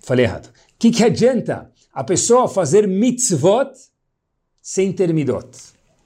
Falei 0.00 0.24
errado. 0.24 0.46
O 0.46 0.78
que, 0.78 0.90
que 0.90 1.04
adianta 1.04 1.70
a 1.92 2.02
pessoa 2.02 2.48
fazer 2.48 2.86
mitzvot 2.86 3.70
sem 4.70 4.92
ter 4.92 5.14
Midot? 5.14 5.48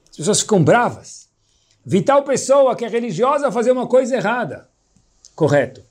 As 0.08 0.16
pessoas 0.16 0.40
ficam 0.42 0.62
bravas. 0.62 1.28
Vital 1.84 2.22
pessoa 2.22 2.76
que 2.76 2.84
é 2.84 2.88
religiosa 2.88 3.50
fazer 3.50 3.72
uma 3.72 3.88
coisa 3.88 4.14
errada. 4.14 4.68
Correto. 5.34 5.82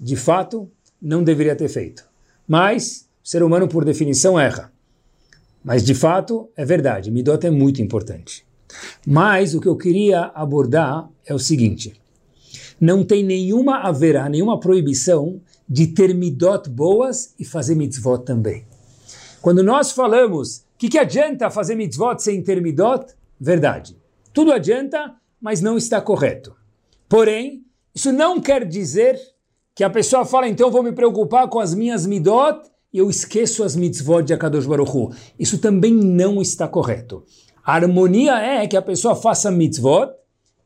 De 0.00 0.16
fato, 0.16 0.70
não 1.02 1.22
deveria 1.22 1.54
ter 1.54 1.68
feito. 1.68 2.02
Mas 2.48 3.06
o 3.22 3.28
ser 3.28 3.42
humano, 3.42 3.68
por 3.68 3.84
definição, 3.84 4.40
erra. 4.40 4.72
Mas 5.62 5.84
de 5.84 5.94
fato 5.94 6.48
é 6.56 6.64
verdade, 6.64 7.10
Midot 7.10 7.46
é 7.46 7.50
muito 7.50 7.82
importante. 7.82 8.46
Mas 9.06 9.54
o 9.54 9.60
que 9.60 9.68
eu 9.68 9.76
queria 9.76 10.32
abordar 10.34 11.06
é 11.26 11.34
o 11.34 11.38
seguinte: 11.38 11.92
não 12.80 13.04
tem 13.04 13.22
nenhuma 13.22 13.80
haverá, 13.80 14.30
nenhuma 14.30 14.58
proibição 14.58 15.42
de 15.68 15.88
ter 15.88 16.14
Midot 16.14 16.70
boas 16.70 17.34
e 17.38 17.44
fazer 17.44 17.74
mitzvot 17.74 18.24
também. 18.24 18.64
Quando 19.42 19.62
nós 19.62 19.90
falamos, 19.90 20.63
o 20.74 20.78
que, 20.78 20.88
que 20.88 20.98
adianta 20.98 21.50
fazer 21.50 21.74
mitzvot 21.74 22.18
sem 22.18 22.42
ter 22.42 22.60
Midot? 22.60 23.14
Verdade. 23.40 23.96
Tudo 24.32 24.52
adianta, 24.52 25.14
mas 25.40 25.60
não 25.60 25.76
está 25.76 26.00
correto. 26.00 26.54
Porém, 27.08 27.64
isso 27.94 28.12
não 28.12 28.40
quer 28.40 28.66
dizer 28.66 29.18
que 29.74 29.84
a 29.84 29.90
pessoa 29.90 30.24
fala, 30.24 30.48
então 30.48 30.70
vou 30.70 30.82
me 30.82 30.92
preocupar 30.92 31.48
com 31.48 31.60
as 31.60 31.74
minhas 31.74 32.06
Midot 32.06 32.68
e 32.92 32.98
eu 32.98 33.08
esqueço 33.08 33.64
as 33.64 33.74
mitzvot 33.74 34.22
de 34.22 34.34
Akadosh 34.34 34.66
Baruch 34.66 34.90
Hu. 34.90 35.12
Isso 35.38 35.58
também 35.58 35.92
não 35.92 36.40
está 36.40 36.68
correto. 36.68 37.24
A 37.64 37.74
harmonia 37.74 38.34
é 38.38 38.66
que 38.66 38.76
a 38.76 38.82
pessoa 38.82 39.16
faça 39.16 39.50
mitzvot 39.50 40.12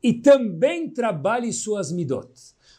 e 0.02 0.12
também 0.12 0.90
trabalhe 0.90 1.52
suas 1.52 1.92
midot. 1.92 2.28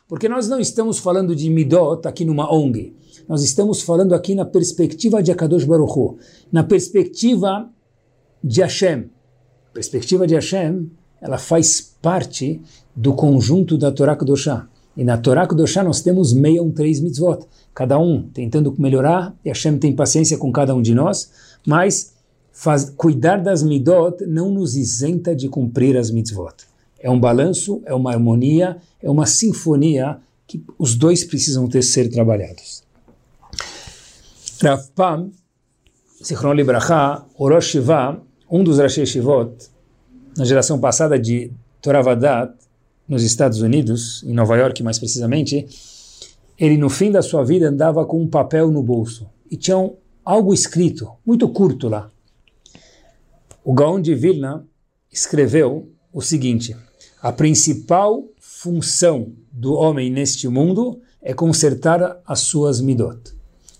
Porque 0.10 0.28
nós 0.28 0.50
não 0.50 0.60
estamos 0.60 0.98
falando 0.98 1.36
de 1.36 1.48
midot 1.52 2.08
aqui 2.08 2.26
numa 2.26 2.52
ONG. 2.52 2.96
Nós 3.28 3.44
estamos 3.44 3.84
falando 3.84 4.16
aqui 4.16 4.34
na 4.34 4.44
perspectiva 4.44 5.22
de 5.22 5.32
Akadosh 5.32 5.66
Baruch 5.66 5.94
Hu, 5.98 6.18
na 6.52 6.64
perspectiva 6.64 7.70
de 8.44 8.62
Hashem. 8.62 9.12
A 9.70 9.72
perspectiva 9.72 10.26
de 10.26 10.34
Hashem, 10.34 10.90
ela 11.22 11.38
faz 11.38 11.96
parte 12.02 12.60
do 12.96 13.14
conjunto 13.14 13.78
da 13.78 13.92
Torá 13.92 14.16
Kedoshá. 14.16 14.68
E 14.98 15.04
na 15.04 15.16
Torá 15.16 15.48
Kedoshá 15.48 15.84
nós 15.84 16.02
temos 16.02 16.34
três 16.76 17.00
mitzvot 17.00 17.46
cada 17.72 18.00
um 18.00 18.24
tentando 18.34 18.74
melhorar, 18.80 19.38
e 19.46 19.50
Hashem 19.50 19.78
tem 19.78 19.96
paciência 19.96 20.40
com 20.40 20.52
cada 20.52 20.74
um 20.74 20.82
de 20.82 20.96
nós, 20.96 21.30
mas 21.68 22.16
faz, 22.52 22.90
cuidar 22.90 23.38
das 23.38 23.62
midot 23.62 24.26
não 24.26 24.50
nos 24.50 24.76
isenta 24.76 25.36
de 25.36 25.48
cumprir 25.48 25.96
as 25.96 26.10
mitzvot. 26.10 26.69
É 27.00 27.10
um 27.10 27.20
balanço, 27.20 27.82
é 27.86 27.94
uma 27.94 28.12
harmonia, 28.12 28.78
é 29.02 29.10
uma 29.10 29.26
sinfonia 29.26 30.20
que 30.46 30.64
os 30.78 30.96
dois 30.96 31.24
precisam 31.24 31.68
ter 31.68 31.82
ser 31.82 32.10
trabalhados. 32.10 32.84
Rav 34.62 34.88
Pam, 34.94 35.32
Sichron 36.22 36.54
Libraha, 36.54 37.26
Orosh 37.38 37.68
Shiva, 37.68 38.22
um 38.50 38.64
dos 38.64 38.80
Rashi 38.80 39.06
Shivot, 39.06 39.70
na 40.36 40.44
geração 40.44 40.80
passada 40.80 41.18
de 41.18 41.52
Toravadat, 41.82 42.54
nos 43.08 43.24
Estados 43.24 43.62
Unidos, 43.62 44.24
em 44.24 44.34
Nova 44.34 44.58
York 44.58 44.84
mais 44.84 45.00
precisamente, 45.00 45.66
ele 46.58 46.78
no 46.78 46.90
fim 46.90 47.12
da 47.12 47.22
sua 47.22 47.44
vida 47.44 47.70
andava 47.70 48.06
com 48.06 48.22
um 48.22 48.28
papel 48.28 48.70
no 48.70 48.84
bolso 48.84 49.30
e 49.50 49.56
tinha 49.56 49.78
um, 49.78 49.96
algo 50.24 50.54
escrito, 50.54 51.10
muito 51.26 51.48
curto 51.50 51.88
lá. 51.88 52.12
O 53.64 53.74
Gaon 53.74 54.02
de 54.02 54.14
Vilna 54.14 54.66
escreveu 55.12 55.90
o 56.14 56.22
seguinte: 56.22 56.76
a 57.22 57.32
principal 57.32 58.24
função 58.40 59.34
do 59.52 59.74
homem 59.74 60.10
neste 60.10 60.48
mundo 60.48 61.02
é 61.22 61.34
consertar 61.34 62.22
as 62.26 62.40
suas 62.40 62.80
midot. 62.80 63.34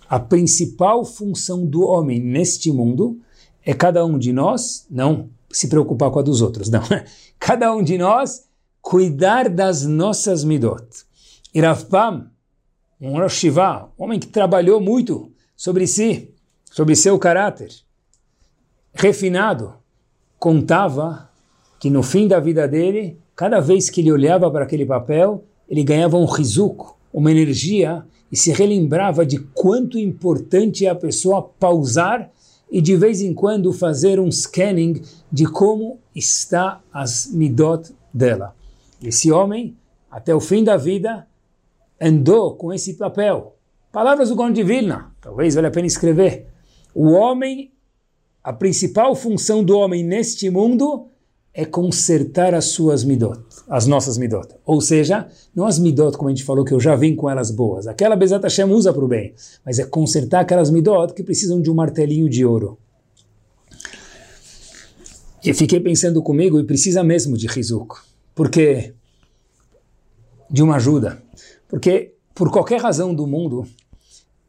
A 0.10 0.20
principal 0.20 1.06
função 1.06 1.66
do 1.66 1.84
homem 1.84 2.20
neste 2.20 2.72
mundo 2.72 3.20
é 3.64 3.74
cada 3.74 4.06
um 4.06 4.18
de 4.18 4.34
nós, 4.34 4.86
não 4.90 5.30
se 5.52 5.68
preocupar 5.68 6.12
com 6.12 6.20
a 6.20 6.22
dos 6.22 6.42
outros, 6.42 6.70
não. 6.70 6.82
Cada 7.40 7.74
um 7.74 7.82
de 7.82 7.98
nós 7.98 8.44
cuidar 8.82 9.50
das 9.50 9.84
nossas 9.84 10.44
midot. 10.44 10.86
Irafpam, 11.54 12.30
um 13.00 13.18
Rosh 13.18 13.46
um 13.46 14.04
homem 14.04 14.20
que 14.20 14.28
trabalhou 14.28 14.82
muito 14.82 15.32
sobre 15.56 15.88
si, 15.88 16.34
sobre 16.66 16.96
seu 16.96 17.18
caráter, 17.18 17.72
refinado, 18.94 19.74
contava 20.38 21.30
que 21.80 21.90
no 21.90 22.04
fim 22.04 22.28
da 22.28 22.40
vida 22.40 22.68
dele, 22.68 23.18
cada 23.40 23.62
vez 23.62 23.90
que 23.90 24.02
ele 24.02 24.12
olhava 24.12 24.52
para 24.52 24.66
aquele 24.66 24.86
papel, 24.86 25.46
ele 25.70 25.82
ganhava 25.82 26.18
um 26.18 26.26
rizuco, 26.26 27.00
uma 27.14 27.32
energia 27.32 28.04
e 28.30 28.36
se 28.36 28.52
relembrava 28.52 29.26
de 29.26 29.40
quanto 29.40 29.98
importante 29.98 30.86
é 30.86 30.90
a 30.90 30.96
pessoa 30.96 31.42
pausar 31.42 32.30
e 32.70 32.82
de 32.82 32.98
vez 32.98 33.22
em 33.22 33.34
quando 33.34 33.72
fazer 33.72 34.20
um 34.20 34.30
scanning 34.30 35.02
de 35.32 35.46
como 35.46 36.00
está 36.14 36.82
as 36.92 37.32
midot 37.32 37.96
dela. 38.14 38.54
Esse 39.02 39.32
homem, 39.32 39.74
até 40.12 40.36
o 40.36 40.42
fim 40.42 40.62
da 40.62 40.76
vida, 40.76 41.26
andou 42.02 42.56
com 42.56 42.74
esse 42.74 42.96
papel. 42.96 43.56
Palavras 43.90 44.28
do 44.28 44.36
Gaon 44.36 44.52
de 44.52 44.64
Vilna, 44.64 45.14
talvez 45.22 45.56
valha 45.56 45.70
a 45.70 45.72
pena 45.72 45.88
escrever. 45.88 46.48
O 46.94 47.12
homem, 47.12 47.72
a 48.44 48.52
principal 48.52 49.16
função 49.16 49.64
do 49.64 49.78
homem 49.78 50.04
neste 50.04 50.50
mundo 50.50 51.08
é 51.60 51.66
consertar 51.66 52.54
as 52.56 52.66
suas 52.68 53.04
midot, 53.04 53.38
as 53.68 53.86
nossas 53.86 54.18
midot. 54.18 54.48
Ou 54.66 54.80
seja, 54.80 55.28
não 55.54 55.66
as 55.66 55.78
midot, 55.78 56.18
como 56.18 56.30
a 56.30 56.34
gente 56.34 56.46
falou, 56.46 56.64
que 56.64 56.74
eu 56.74 56.80
já 56.80 56.96
vim 56.96 57.18
com 57.18 57.30
elas 57.30 57.52
boas. 57.52 57.86
Aquela 57.86 58.16
Bezat 58.16 58.42
Hashem 58.42 58.72
usa 58.72 58.94
para 58.94 59.04
o 59.04 59.10
bem. 59.10 59.34
Mas 59.66 59.78
é 59.78 59.84
consertar 59.84 60.40
aquelas 60.40 60.70
midot 60.70 61.14
que 61.14 61.22
precisam 61.22 61.62
de 61.62 61.70
um 61.70 61.76
martelinho 61.76 62.30
de 62.30 62.46
ouro. 62.46 62.78
E 65.44 65.54
fiquei 65.54 65.82
pensando 65.82 66.24
comigo, 66.24 66.58
e 66.62 66.64
precisa 66.64 67.04
mesmo 67.04 67.38
de 67.38 67.48
Rizuk. 67.48 67.94
Porque... 68.34 68.94
De 70.50 70.64
uma 70.64 70.78
ajuda. 70.78 71.22
Porque, 71.68 72.14
por 72.34 72.50
qualquer 72.50 72.80
razão 72.80 73.14
do 73.14 73.28
mundo, 73.28 73.68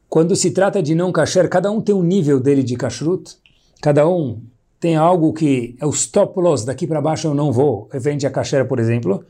quando 0.08 0.36
se 0.36 0.52
trata 0.52 0.80
de 0.80 0.94
não 0.94 1.10
kasher, 1.10 1.48
cada 1.48 1.72
um 1.72 1.80
tem 1.80 1.92
um 1.92 2.04
nível 2.04 2.38
dele 2.38 2.62
de 2.62 2.76
kashrut, 2.76 3.36
cada 3.82 4.08
um 4.08 4.40
tem 4.80 4.96
algo 4.96 5.34
que 5.34 5.76
é 5.78 5.86
o 5.86 5.90
stop 5.90 6.40
loss, 6.40 6.64
daqui 6.64 6.86
para 6.86 7.02
baixo 7.02 7.28
eu 7.28 7.34
não 7.34 7.52
vou, 7.52 7.86
referente 7.92 8.26
a 8.26 8.30
kasher, 8.30 8.66
por 8.66 8.80
exemplo, 8.80 9.22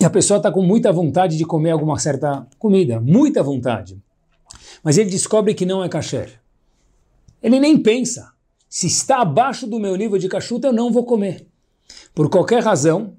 e 0.00 0.04
a 0.04 0.10
pessoa 0.10 0.38
está 0.38 0.50
com 0.50 0.62
muita 0.62 0.92
vontade 0.92 1.36
de 1.36 1.44
comer 1.44 1.70
alguma 1.70 1.96
certa 1.98 2.46
comida, 2.58 3.00
muita 3.00 3.40
vontade, 3.40 4.02
mas 4.82 4.98
ele 4.98 5.08
descobre 5.08 5.54
que 5.54 5.64
não 5.64 5.82
é 5.82 5.88
kasher. 5.88 6.40
Ele 7.40 7.60
nem 7.60 7.78
pensa, 7.78 8.32
se 8.68 8.88
está 8.88 9.22
abaixo 9.22 9.66
do 9.66 9.78
meu 9.78 9.94
nível 9.94 10.18
de 10.18 10.28
kashrut, 10.28 10.64
eu 10.64 10.72
não 10.72 10.92
vou 10.92 11.04
comer. 11.04 11.46
Por 12.12 12.28
qualquer 12.28 12.62
razão, 12.62 13.14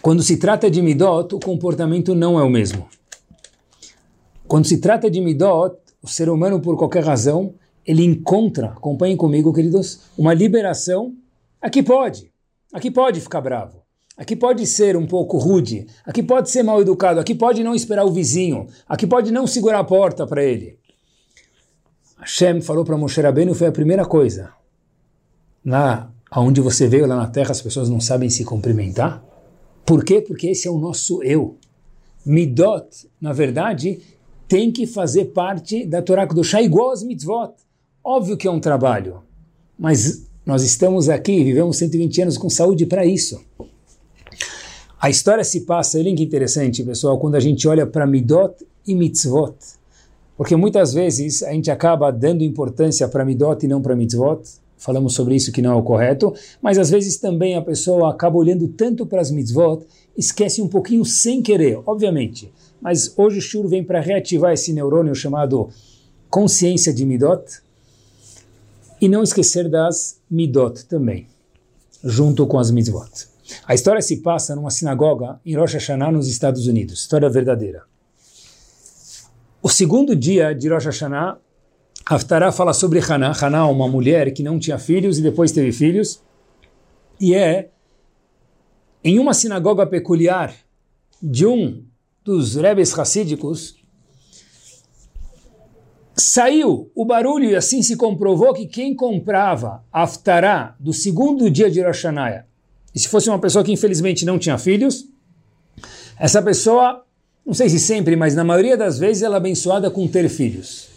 quando 0.00 0.22
se 0.22 0.38
trata 0.38 0.70
de 0.70 0.80
midot, 0.80 1.34
o 1.34 1.40
comportamento 1.40 2.14
não 2.14 2.38
é 2.38 2.42
o 2.42 2.48
mesmo. 2.48 2.88
Quando 4.48 4.66
se 4.66 4.78
trata 4.78 5.10
de 5.10 5.20
midot, 5.20 5.76
o 6.02 6.08
ser 6.08 6.28
humano, 6.28 6.60
por 6.60 6.76
qualquer 6.76 7.04
razão, 7.04 7.54
ele 7.86 8.04
encontra, 8.04 8.68
acompanhem 8.68 9.16
comigo, 9.16 9.52
queridos, 9.52 10.00
uma 10.16 10.32
liberação. 10.34 11.14
Aqui 11.60 11.82
pode, 11.82 12.32
aqui 12.72 12.90
pode 12.90 13.20
ficar 13.20 13.40
bravo, 13.40 13.82
aqui 14.16 14.36
pode 14.36 14.66
ser 14.66 14.96
um 14.96 15.06
pouco 15.06 15.38
rude, 15.38 15.86
aqui 16.04 16.22
pode 16.22 16.50
ser 16.50 16.62
mal 16.62 16.80
educado, 16.80 17.20
aqui 17.20 17.34
pode 17.34 17.62
não 17.62 17.74
esperar 17.74 18.04
o 18.04 18.12
vizinho, 18.12 18.66
aqui 18.88 19.06
pode 19.06 19.32
não 19.32 19.46
segurar 19.46 19.80
a 19.80 19.84
porta 19.84 20.26
para 20.26 20.42
ele. 20.42 20.78
Hashem 22.18 22.60
falou 22.60 22.84
para 22.84 22.96
Moshe 22.96 23.20
Rabbeinu, 23.20 23.54
foi 23.54 23.66
a 23.66 23.72
primeira 23.72 24.04
coisa. 24.04 24.52
Lá 25.64 26.10
onde 26.36 26.60
você 26.60 26.88
veio, 26.88 27.06
lá 27.06 27.16
na 27.16 27.26
terra, 27.26 27.52
as 27.52 27.62
pessoas 27.62 27.88
não 27.88 28.00
sabem 28.00 28.28
se 28.28 28.44
cumprimentar. 28.44 29.22
Por 29.84 30.04
quê? 30.04 30.20
Porque 30.20 30.48
esse 30.48 30.66
é 30.66 30.70
o 30.70 30.78
nosso 30.78 31.22
eu. 31.22 31.58
Midot, 32.24 33.08
na 33.20 33.32
verdade, 33.32 34.00
tem 34.48 34.72
que 34.72 34.86
fazer 34.86 35.26
parte 35.26 35.84
da 35.84 36.00
Torá 36.00 36.26
Kedoshá 36.26 36.62
igual 36.62 36.90
às 36.90 37.02
mitzvot. 37.02 37.52
Óbvio 38.06 38.36
que 38.36 38.46
é 38.46 38.50
um 38.50 38.60
trabalho, 38.60 39.22
mas 39.78 40.26
nós 40.44 40.62
estamos 40.62 41.08
aqui, 41.08 41.42
vivemos 41.42 41.78
120 41.78 42.20
anos 42.20 42.36
com 42.36 42.50
saúde 42.50 42.84
para 42.84 43.06
isso. 43.06 43.42
A 45.00 45.08
história 45.08 45.42
se 45.42 45.62
passa, 45.62 45.98
olha 45.98 46.14
que 46.14 46.22
interessante, 46.22 46.84
pessoal, 46.84 47.18
quando 47.18 47.36
a 47.36 47.40
gente 47.40 47.66
olha 47.66 47.86
para 47.86 48.06
Midot 48.06 48.54
e 48.86 48.94
Mitzvot. 48.94 49.54
Porque 50.36 50.54
muitas 50.54 50.92
vezes 50.92 51.42
a 51.42 51.52
gente 51.52 51.70
acaba 51.70 52.10
dando 52.10 52.44
importância 52.44 53.08
para 53.08 53.24
Midot 53.24 53.64
e 53.64 53.68
não 53.68 53.80
para 53.80 53.96
Mitzvot. 53.96 54.42
Falamos 54.76 55.14
sobre 55.14 55.34
isso 55.34 55.50
que 55.50 55.62
não 55.62 55.72
é 55.72 55.74
o 55.74 55.82
correto, 55.82 56.34
mas 56.60 56.76
às 56.76 56.90
vezes 56.90 57.16
também 57.16 57.56
a 57.56 57.62
pessoa 57.62 58.10
acaba 58.10 58.36
olhando 58.36 58.68
tanto 58.68 59.06
para 59.06 59.22
as 59.22 59.30
Mitzvot, 59.30 59.86
esquece 60.14 60.60
um 60.60 60.68
pouquinho 60.68 61.06
sem 61.06 61.40
querer, 61.40 61.80
obviamente. 61.86 62.52
Mas 62.82 63.14
hoje 63.16 63.38
o 63.38 63.40
Shur 63.40 63.66
vem 63.66 63.82
para 63.82 63.98
reativar 63.98 64.52
esse 64.52 64.74
neurônio 64.74 65.14
chamado 65.14 65.70
consciência 66.28 66.92
de 66.92 67.06
Midot 67.06 67.63
e 69.04 69.08
não 69.08 69.22
esquecer 69.22 69.68
das 69.68 70.18
Midot 70.30 70.86
também, 70.86 71.26
junto 72.02 72.46
com 72.46 72.58
as 72.58 72.70
Mitzvot. 72.70 73.28
A 73.66 73.74
história 73.74 74.00
se 74.00 74.22
passa 74.22 74.56
numa 74.56 74.70
sinagoga 74.70 75.38
em 75.44 75.54
Rosh 75.54 75.74
Hashanah, 75.74 76.10
nos 76.10 76.26
Estados 76.26 76.66
Unidos. 76.66 77.00
História 77.00 77.28
verdadeira. 77.28 77.82
O 79.62 79.68
segundo 79.68 80.16
dia 80.16 80.54
de 80.54 80.70
Rosh 80.70 80.86
Hashanah, 80.86 81.36
Haftarah 82.06 82.50
fala 82.50 82.72
sobre 82.72 82.98
Haná. 82.98 83.32
Haná, 83.38 83.66
uma 83.66 83.86
mulher 83.86 84.32
que 84.32 84.42
não 84.42 84.58
tinha 84.58 84.78
filhos 84.78 85.18
e 85.18 85.22
depois 85.22 85.52
teve 85.52 85.70
filhos. 85.70 86.22
E 87.20 87.34
é 87.34 87.68
em 89.04 89.18
uma 89.18 89.34
sinagoga 89.34 89.86
peculiar 89.86 90.54
de 91.22 91.44
um 91.44 91.84
dos 92.24 92.54
rebes 92.54 92.92
racídicos, 92.92 93.76
saiu 96.16 96.90
o 96.94 97.04
barulho 97.04 97.50
e 97.50 97.56
assim 97.56 97.82
se 97.82 97.96
comprovou 97.96 98.52
que 98.54 98.66
quem 98.66 98.94
comprava 98.94 99.84
aftará 99.92 100.76
do 100.78 100.92
segundo 100.92 101.50
dia 101.50 101.70
de 101.70 101.80
Rosh 101.80 102.04
Hashanah, 102.04 102.44
e 102.94 102.98
se 102.98 103.08
fosse 103.08 103.28
uma 103.28 103.38
pessoa 103.38 103.64
que 103.64 103.72
infelizmente 103.72 104.24
não 104.24 104.38
tinha 104.38 104.56
filhos, 104.56 105.08
essa 106.18 106.40
pessoa, 106.40 107.04
não 107.44 107.52
sei 107.52 107.68
se 107.68 107.80
sempre, 107.80 108.14
mas 108.14 108.34
na 108.34 108.44
maioria 108.44 108.76
das 108.76 108.98
vezes 108.98 109.22
ela 109.22 109.36
é 109.36 109.38
abençoada 109.38 109.90
com 109.90 110.06
ter 110.06 110.28
filhos. 110.28 110.88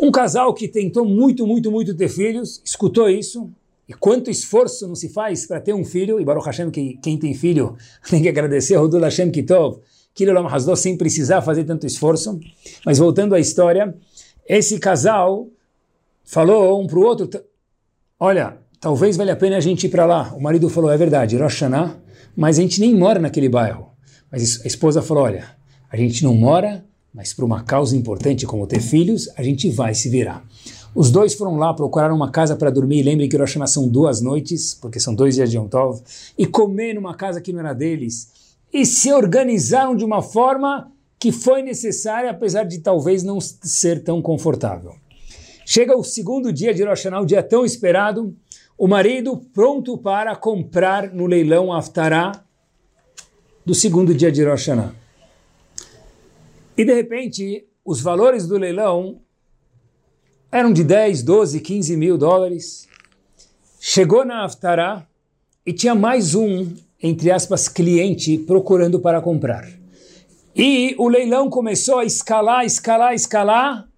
Um 0.00 0.10
casal 0.10 0.54
que 0.54 0.68
tentou 0.68 1.04
muito, 1.04 1.46
muito, 1.46 1.70
muito 1.70 1.94
ter 1.94 2.08
filhos, 2.08 2.60
escutou 2.64 3.10
isso, 3.10 3.50
e 3.88 3.92
quanto 3.92 4.30
esforço 4.30 4.86
não 4.86 4.94
se 4.94 5.08
faz 5.08 5.46
para 5.46 5.60
ter 5.60 5.74
um 5.74 5.84
filho, 5.84 6.20
e 6.20 6.24
Baruch 6.24 6.46
Hashem, 6.46 6.70
que 6.70 6.98
quem 7.02 7.18
tem 7.18 7.34
filho 7.34 7.76
tem 8.08 8.22
que 8.22 8.28
agradecer 8.28 8.76
ao 8.76 8.86
Dul 8.86 9.00
Hashem 9.00 9.30
Kitov, 9.32 9.80
que 10.14 10.28
Olam 10.28 10.46
Hasdo 10.46 10.76
sem 10.76 10.96
precisar 10.96 11.42
fazer 11.42 11.64
tanto 11.64 11.86
esforço. 11.86 12.38
Mas 12.84 12.98
voltando 12.98 13.34
à 13.34 13.40
história, 13.40 13.94
esse 14.48 14.78
casal 14.78 15.48
falou 16.24 16.82
um 16.82 16.86
para 16.86 16.98
o 16.98 17.02
outro, 17.02 17.40
olha, 18.18 18.58
talvez 18.80 19.16
valha 19.16 19.32
a 19.32 19.36
pena 19.36 19.56
a 19.56 19.60
gente 19.60 19.86
ir 19.86 19.90
para 19.90 20.06
lá. 20.06 20.34
O 20.36 20.42
marido 20.42 20.68
falou, 20.68 20.90
é 20.90 20.96
verdade, 20.96 21.36
Rosh 21.36 21.62
mas 22.34 22.58
a 22.58 22.62
gente 22.62 22.80
nem 22.80 22.94
mora 22.94 23.20
naquele 23.20 23.48
bairro. 23.48 23.92
Mas 24.30 24.62
a 24.64 24.66
esposa 24.66 25.02
falou, 25.02 25.24
olha, 25.24 25.44
a 25.90 25.96
gente 25.96 26.24
não 26.24 26.34
mora, 26.34 26.84
mas 27.12 27.34
por 27.34 27.44
uma 27.44 27.62
causa 27.62 27.94
importante 27.94 28.46
como 28.46 28.66
ter 28.66 28.80
filhos, 28.80 29.28
a 29.36 29.42
gente 29.42 29.70
vai 29.70 29.94
se 29.94 30.08
virar. 30.08 30.42
Os 30.94 31.10
dois 31.10 31.34
foram 31.34 31.56
lá, 31.56 31.72
procurar 31.72 32.12
uma 32.12 32.30
casa 32.30 32.54
para 32.54 32.70
dormir. 32.70 33.02
Lembrem 33.02 33.28
que 33.28 33.36
Rosh 33.36 33.56
são 33.66 33.88
duas 33.88 34.20
noites, 34.20 34.74
porque 34.74 35.00
são 35.00 35.14
dois 35.14 35.34
dias 35.34 35.50
de 35.50 35.56
Yom 35.56 35.66
Tov. 35.66 36.02
E 36.36 36.46
comer 36.46 36.94
numa 36.94 37.14
casa 37.14 37.40
que 37.40 37.52
não 37.52 37.60
era 37.60 37.72
deles. 37.72 38.28
E 38.72 38.86
se 38.86 39.12
organizaram 39.12 39.94
de 39.94 40.04
uma 40.04 40.22
forma 40.22 40.90
que 41.18 41.30
foi 41.30 41.62
necessária, 41.62 42.30
apesar 42.30 42.64
de 42.64 42.80
talvez 42.80 43.22
não 43.22 43.40
ser 43.40 44.02
tão 44.02 44.20
confortável. 44.20 44.94
Chega 45.64 45.96
o 45.96 46.02
segundo 46.02 46.52
dia 46.52 46.74
de 46.74 46.82
Rosh 46.82 47.04
Hashanah, 47.04 47.20
o 47.20 47.26
dia 47.26 47.42
tão 47.42 47.64
esperado. 47.64 48.34
O 48.76 48.88
marido 48.88 49.36
pronto 49.52 49.96
para 49.96 50.34
comprar 50.34 51.12
no 51.12 51.26
leilão 51.26 51.72
Aftará 51.72 52.44
do 53.64 53.74
segundo 53.74 54.14
dia 54.14 54.32
de 54.32 54.44
Rosh 54.44 54.66
Hashanah. 54.66 54.94
E 56.76 56.84
de 56.84 56.92
repente, 56.92 57.66
os 57.84 58.00
valores 58.00 58.46
do 58.46 58.58
leilão 58.58 59.20
eram 60.50 60.72
de 60.72 60.82
10, 60.82 61.22
12, 61.22 61.60
15 61.60 61.96
mil 61.96 62.18
dólares. 62.18 62.88
Chegou 63.78 64.24
na 64.24 64.44
Aftará 64.44 65.06
e 65.64 65.72
tinha 65.72 65.94
mais 65.94 66.34
um, 66.34 66.74
entre 67.02 67.30
aspas, 67.30 67.68
cliente 67.68 68.38
procurando 68.38 69.00
para 69.00 69.20
comprar. 69.20 69.68
E 70.54 70.94
o 70.98 71.08
leilão 71.08 71.48
começou 71.48 71.98
a 71.98 72.04
escalar, 72.04 72.64
escalar, 72.64 73.14
escalar, 73.14 73.88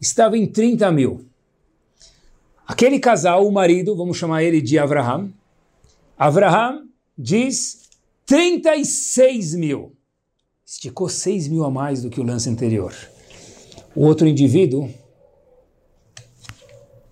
estava 0.00 0.38
em 0.38 0.46
30 0.46 0.90
mil. 0.92 1.24
Aquele 2.66 2.98
casal, 2.98 3.46
o 3.46 3.52
marido, 3.52 3.96
vamos 3.96 4.16
chamar 4.16 4.42
ele 4.42 4.60
de 4.60 4.78
Abraham, 4.78 5.30
Abraham 6.18 6.88
diz 7.16 7.82
36 8.24 9.54
mil. 9.54 9.92
esticou 10.64 11.08
6 11.08 11.48
mil 11.48 11.64
a 11.64 11.70
mais 11.70 12.02
do 12.02 12.10
que 12.10 12.20
o 12.20 12.24
lance 12.24 12.48
anterior. 12.48 12.92
O 13.94 14.04
outro 14.04 14.26
indivíduo 14.26 14.90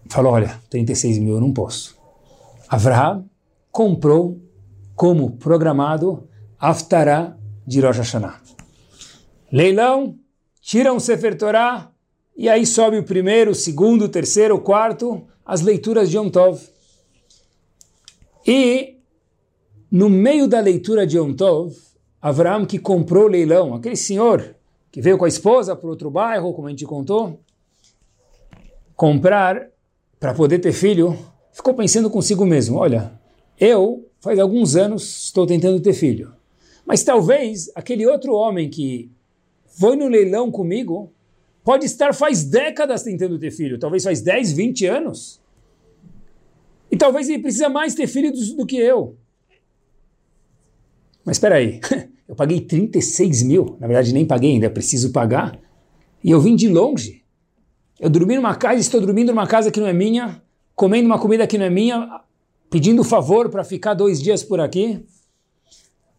falou, 0.08 0.32
olha, 0.32 0.60
36 0.70 1.18
mil 1.18 1.34
eu 1.34 1.40
não 1.40 1.52
posso. 1.52 1.96
Avraham 2.68 3.28
comprou, 3.70 4.40
como 4.94 5.36
programado, 5.36 6.28
Aftará 6.58 7.36
de 7.66 7.80
Rosh 7.80 7.98
Hashanah. 7.98 8.40
Leilão, 9.52 10.18
tira 10.60 10.92
um 10.92 11.00
Sefer 11.00 11.36
Torah, 11.36 11.90
e 12.36 12.48
aí 12.48 12.66
sobe 12.66 12.98
o 12.98 13.04
primeiro, 13.04 13.52
o 13.52 13.54
segundo, 13.54 14.06
o 14.06 14.08
terceiro, 14.08 14.56
o 14.56 14.60
quarto, 14.60 15.26
as 15.44 15.60
leituras 15.60 16.10
de 16.10 16.16
Yom 16.16 16.28
Tov. 16.30 16.60
E 18.46 18.98
no 19.90 20.08
meio 20.08 20.48
da 20.48 20.60
leitura 20.60 21.06
de 21.06 21.16
Yom 21.16 21.32
Tov, 21.32 21.74
Avraham 22.20 22.64
que 22.64 22.78
comprou 22.78 23.24
o 23.24 23.28
leilão, 23.28 23.74
aquele 23.74 23.96
senhor 23.96 24.56
que 24.90 25.00
veio 25.00 25.18
com 25.18 25.26
a 25.26 25.28
esposa 25.28 25.76
para 25.76 25.90
outro 25.90 26.10
bairro, 26.10 26.54
como 26.54 26.66
a 26.66 26.70
gente 26.70 26.86
contou, 26.86 27.40
comprar 28.96 29.68
para 30.18 30.32
poder 30.32 30.58
ter 30.58 30.72
filho, 30.72 31.18
ficou 31.52 31.74
pensando 31.74 32.08
consigo 32.08 32.46
mesmo, 32.46 32.78
olha, 32.78 33.12
eu 33.60 34.08
faz 34.24 34.38
alguns 34.38 34.74
anos 34.74 35.26
estou 35.26 35.46
tentando 35.46 35.78
ter 35.80 35.92
filho, 35.92 36.32
mas 36.86 37.04
talvez 37.04 37.70
aquele 37.74 38.06
outro 38.06 38.32
homem 38.32 38.70
que 38.70 39.10
foi 39.66 39.96
no 39.96 40.08
leilão 40.08 40.50
comigo 40.50 41.12
pode 41.62 41.84
estar 41.84 42.14
faz 42.14 42.42
décadas 42.42 43.02
tentando 43.02 43.38
ter 43.38 43.50
filho, 43.50 43.78
talvez 43.78 44.02
faz 44.02 44.22
10, 44.22 44.52
20 44.52 44.86
anos. 44.86 45.40
E 46.90 46.96
talvez 46.96 47.28
ele 47.28 47.42
precisa 47.42 47.68
mais 47.68 47.94
ter 47.94 48.06
filho 48.06 48.32
do, 48.32 48.56
do 48.56 48.66
que 48.66 48.76
eu. 48.76 49.14
Mas 51.22 51.36
espera 51.36 51.56
aí, 51.56 51.80
eu 52.26 52.34
paguei 52.34 52.62
36 52.62 53.42
mil, 53.42 53.76
na 53.78 53.86
verdade 53.86 54.14
nem 54.14 54.24
paguei 54.24 54.52
ainda, 54.52 54.70
preciso 54.70 55.12
pagar, 55.12 55.58
e 56.22 56.30
eu 56.30 56.40
vim 56.40 56.56
de 56.56 56.68
longe. 56.68 57.22
Eu 58.00 58.08
dormi 58.08 58.36
numa 58.36 58.54
casa, 58.54 58.80
estou 58.80 59.02
dormindo 59.02 59.28
numa 59.28 59.46
casa 59.46 59.70
que 59.70 59.80
não 59.80 59.86
é 59.86 59.92
minha, 59.92 60.42
comendo 60.74 61.06
uma 61.06 61.18
comida 61.18 61.46
que 61.46 61.58
não 61.58 61.66
é 61.66 61.70
minha, 61.70 62.22
pedindo 62.74 63.04
favor 63.04 63.48
para 63.50 63.62
ficar 63.62 63.94
dois 63.94 64.20
dias 64.20 64.42
por 64.42 64.58
aqui. 64.58 65.00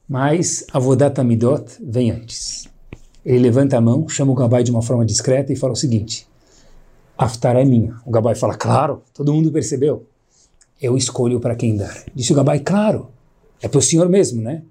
Mas 0.08 0.66
a 0.72 0.80
Vodata 0.80 1.22
Midot 1.22 1.66
vem 1.84 2.12
antes. 2.12 2.66
Ele 3.26 3.40
levanta 3.40 3.76
a 3.76 3.82
mão, 3.82 4.08
chama 4.08 4.32
o 4.32 4.36
Gabai 4.36 4.64
de 4.64 4.72
uma 4.72 4.82
forma 4.82 5.04
discreta 5.04 5.52
e 5.52 5.56
fala 5.58 5.74
o 5.74 5.76
seguinte: 5.76 6.26
Aftar 7.18 7.58
é 7.58 7.66
minha. 7.66 7.98
O 8.06 8.10
Gabai 8.10 8.36
fala, 8.36 8.56
claro, 8.56 9.02
todo 9.14 9.34
mundo 9.34 9.52
percebeu. 9.52 10.06
Eu 10.82 10.96
escolho 10.96 11.42
para 11.42 11.58
quem 11.58 11.76
dar. 11.76 12.06
Disse 12.16 12.32
o 12.32 12.36
Gabai, 12.38 12.62
claro, 12.62 13.10
é 13.62 13.68
para 13.68 13.80
o 13.80 13.82
senhor 13.82 14.08
mesmo, 14.08 14.42
né? 14.42 14.62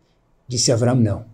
Disse 0.48 0.72
Avram, 0.72 0.94
não. 0.94 1.26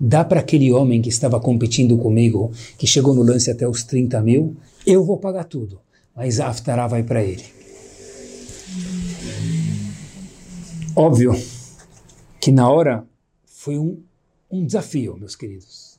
Dá 0.00 0.24
para 0.24 0.40
aquele 0.40 0.72
homem 0.72 1.02
que 1.02 1.10
estava 1.10 1.38
competindo 1.38 1.98
comigo, 1.98 2.50
que 2.78 2.86
chegou 2.86 3.14
no 3.14 3.22
lance 3.22 3.50
até 3.50 3.68
os 3.68 3.82
30 3.82 4.22
mil, 4.22 4.56
eu 4.86 5.04
vou 5.04 5.18
pagar 5.18 5.44
tudo. 5.44 5.78
Mas 6.16 6.40
a 6.40 6.48
Aftará 6.48 6.86
vai 6.86 7.02
para 7.02 7.22
ele. 7.22 7.57
Óbvio 11.00 11.32
que 12.40 12.50
na 12.50 12.68
hora 12.68 13.06
foi 13.46 13.78
um, 13.78 14.02
um 14.50 14.66
desafio, 14.66 15.16
meus 15.16 15.36
queridos. 15.36 15.96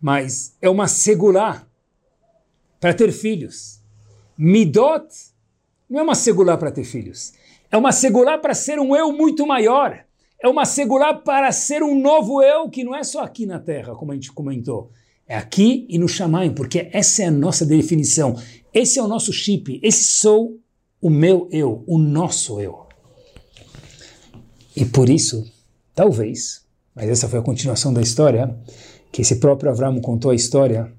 Mas 0.00 0.56
é 0.62 0.70
uma 0.70 0.88
segulá 0.88 1.66
para 2.80 2.94
ter 2.94 3.12
filhos. 3.12 3.78
Midot 4.38 5.06
não 5.86 6.00
é 6.00 6.02
uma 6.02 6.14
segulá 6.14 6.56
para 6.56 6.72
ter 6.72 6.84
filhos. 6.84 7.34
É 7.70 7.76
uma 7.76 7.92
segulá 7.92 8.38
para 8.38 8.54
ser 8.54 8.80
um 8.80 8.96
eu 8.96 9.12
muito 9.12 9.46
maior. 9.46 10.02
É 10.42 10.48
uma 10.48 10.64
segulá 10.64 11.12
para 11.12 11.52
ser 11.52 11.82
um 11.82 12.00
novo 12.00 12.42
eu 12.42 12.70
que 12.70 12.82
não 12.82 12.96
é 12.96 13.04
só 13.04 13.20
aqui 13.20 13.44
na 13.44 13.58
Terra, 13.58 13.94
como 13.94 14.12
a 14.12 14.14
gente 14.14 14.32
comentou. 14.32 14.90
É 15.28 15.36
aqui 15.36 15.86
e 15.90 15.98
no 15.98 16.08
Shamayim, 16.08 16.54
porque 16.54 16.88
essa 16.90 17.24
é 17.24 17.26
a 17.26 17.30
nossa 17.30 17.66
definição. 17.66 18.34
Esse 18.72 18.98
é 18.98 19.02
o 19.02 19.08
nosso 19.08 19.30
chip. 19.30 19.78
Esse 19.82 20.04
sou 20.04 20.58
o 21.02 21.10
meu 21.10 21.50
eu, 21.52 21.84
o 21.86 21.98
nosso 21.98 22.58
eu. 22.62 22.88
E 24.80 24.84
por 24.86 25.10
isso, 25.10 25.44
talvez, 25.94 26.62
mas 26.94 27.06
essa 27.10 27.28
foi 27.28 27.38
a 27.38 27.42
continuação 27.42 27.92
da 27.92 28.00
história, 28.00 28.56
que 29.12 29.20
esse 29.20 29.36
próprio 29.36 29.70
Avram 29.70 30.00
contou 30.00 30.30
a 30.30 30.34
história, 30.34 30.90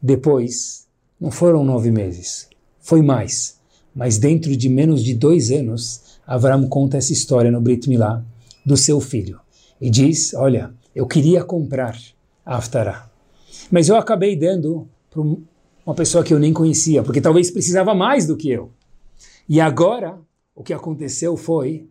depois, 0.00 0.86
não 1.20 1.32
foram 1.32 1.64
nove 1.64 1.90
meses, 1.90 2.48
foi 2.78 3.02
mais, 3.02 3.58
mas 3.92 4.18
dentro 4.18 4.56
de 4.56 4.68
menos 4.68 5.02
de 5.02 5.14
dois 5.14 5.50
anos, 5.50 6.20
Avram 6.24 6.68
conta 6.68 6.96
essa 6.96 7.12
história 7.12 7.50
no 7.50 7.60
Brit 7.60 7.88
Milá 7.88 8.24
do 8.64 8.76
seu 8.76 9.00
filho. 9.00 9.40
E 9.80 9.90
diz, 9.90 10.32
olha, 10.34 10.72
eu 10.94 11.04
queria 11.04 11.42
comprar 11.42 11.98
a 12.46 12.58
Aftarah, 12.58 13.10
mas 13.68 13.88
eu 13.88 13.96
acabei 13.96 14.36
dando 14.36 14.88
para 15.10 15.20
uma 15.20 15.94
pessoa 15.96 16.22
que 16.22 16.32
eu 16.32 16.38
nem 16.38 16.52
conhecia, 16.52 17.02
porque 17.02 17.20
talvez 17.20 17.50
precisava 17.50 17.96
mais 17.96 18.28
do 18.28 18.36
que 18.36 18.48
eu. 18.48 18.70
E 19.48 19.60
agora, 19.60 20.16
o 20.54 20.62
que 20.62 20.72
aconteceu 20.72 21.36
foi 21.36 21.88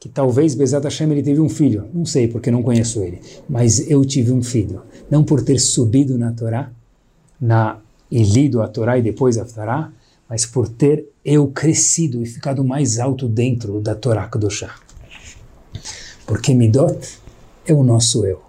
que 0.00 0.08
talvez 0.08 0.54
Bezat 0.54 0.84
Hashem 0.84 1.10
ele 1.10 1.22
teve 1.22 1.40
um 1.40 1.48
filho, 1.48 1.88
não 1.92 2.06
sei 2.06 2.28
porque 2.28 2.50
não 2.50 2.62
conheço 2.62 3.02
ele, 3.02 3.20
mas 3.48 3.90
eu 3.90 4.04
tive 4.04 4.32
um 4.32 4.42
filho, 4.42 4.82
não 5.10 5.24
por 5.24 5.42
ter 5.42 5.58
subido 5.58 6.16
na 6.16 6.32
Torá, 6.32 6.70
na 7.40 7.80
e 8.10 8.22
lido 8.22 8.62
a 8.62 8.68
Torá 8.68 8.98
e 8.98 9.02
depois 9.02 9.36
a 9.36 9.44
Torá, 9.44 9.92
mas 10.28 10.46
por 10.46 10.68
ter 10.68 11.06
eu 11.24 11.48
crescido 11.48 12.22
e 12.22 12.26
ficado 12.26 12.64
mais 12.64 12.98
alto 12.98 13.28
dentro 13.28 13.80
da 13.80 13.94
Torá 13.94 14.28
Kedoshá. 14.28 14.74
Porque 16.26 16.54
Midot 16.54 17.18
é 17.66 17.72
o 17.72 17.82
nosso 17.82 18.24
eu. 18.24 18.40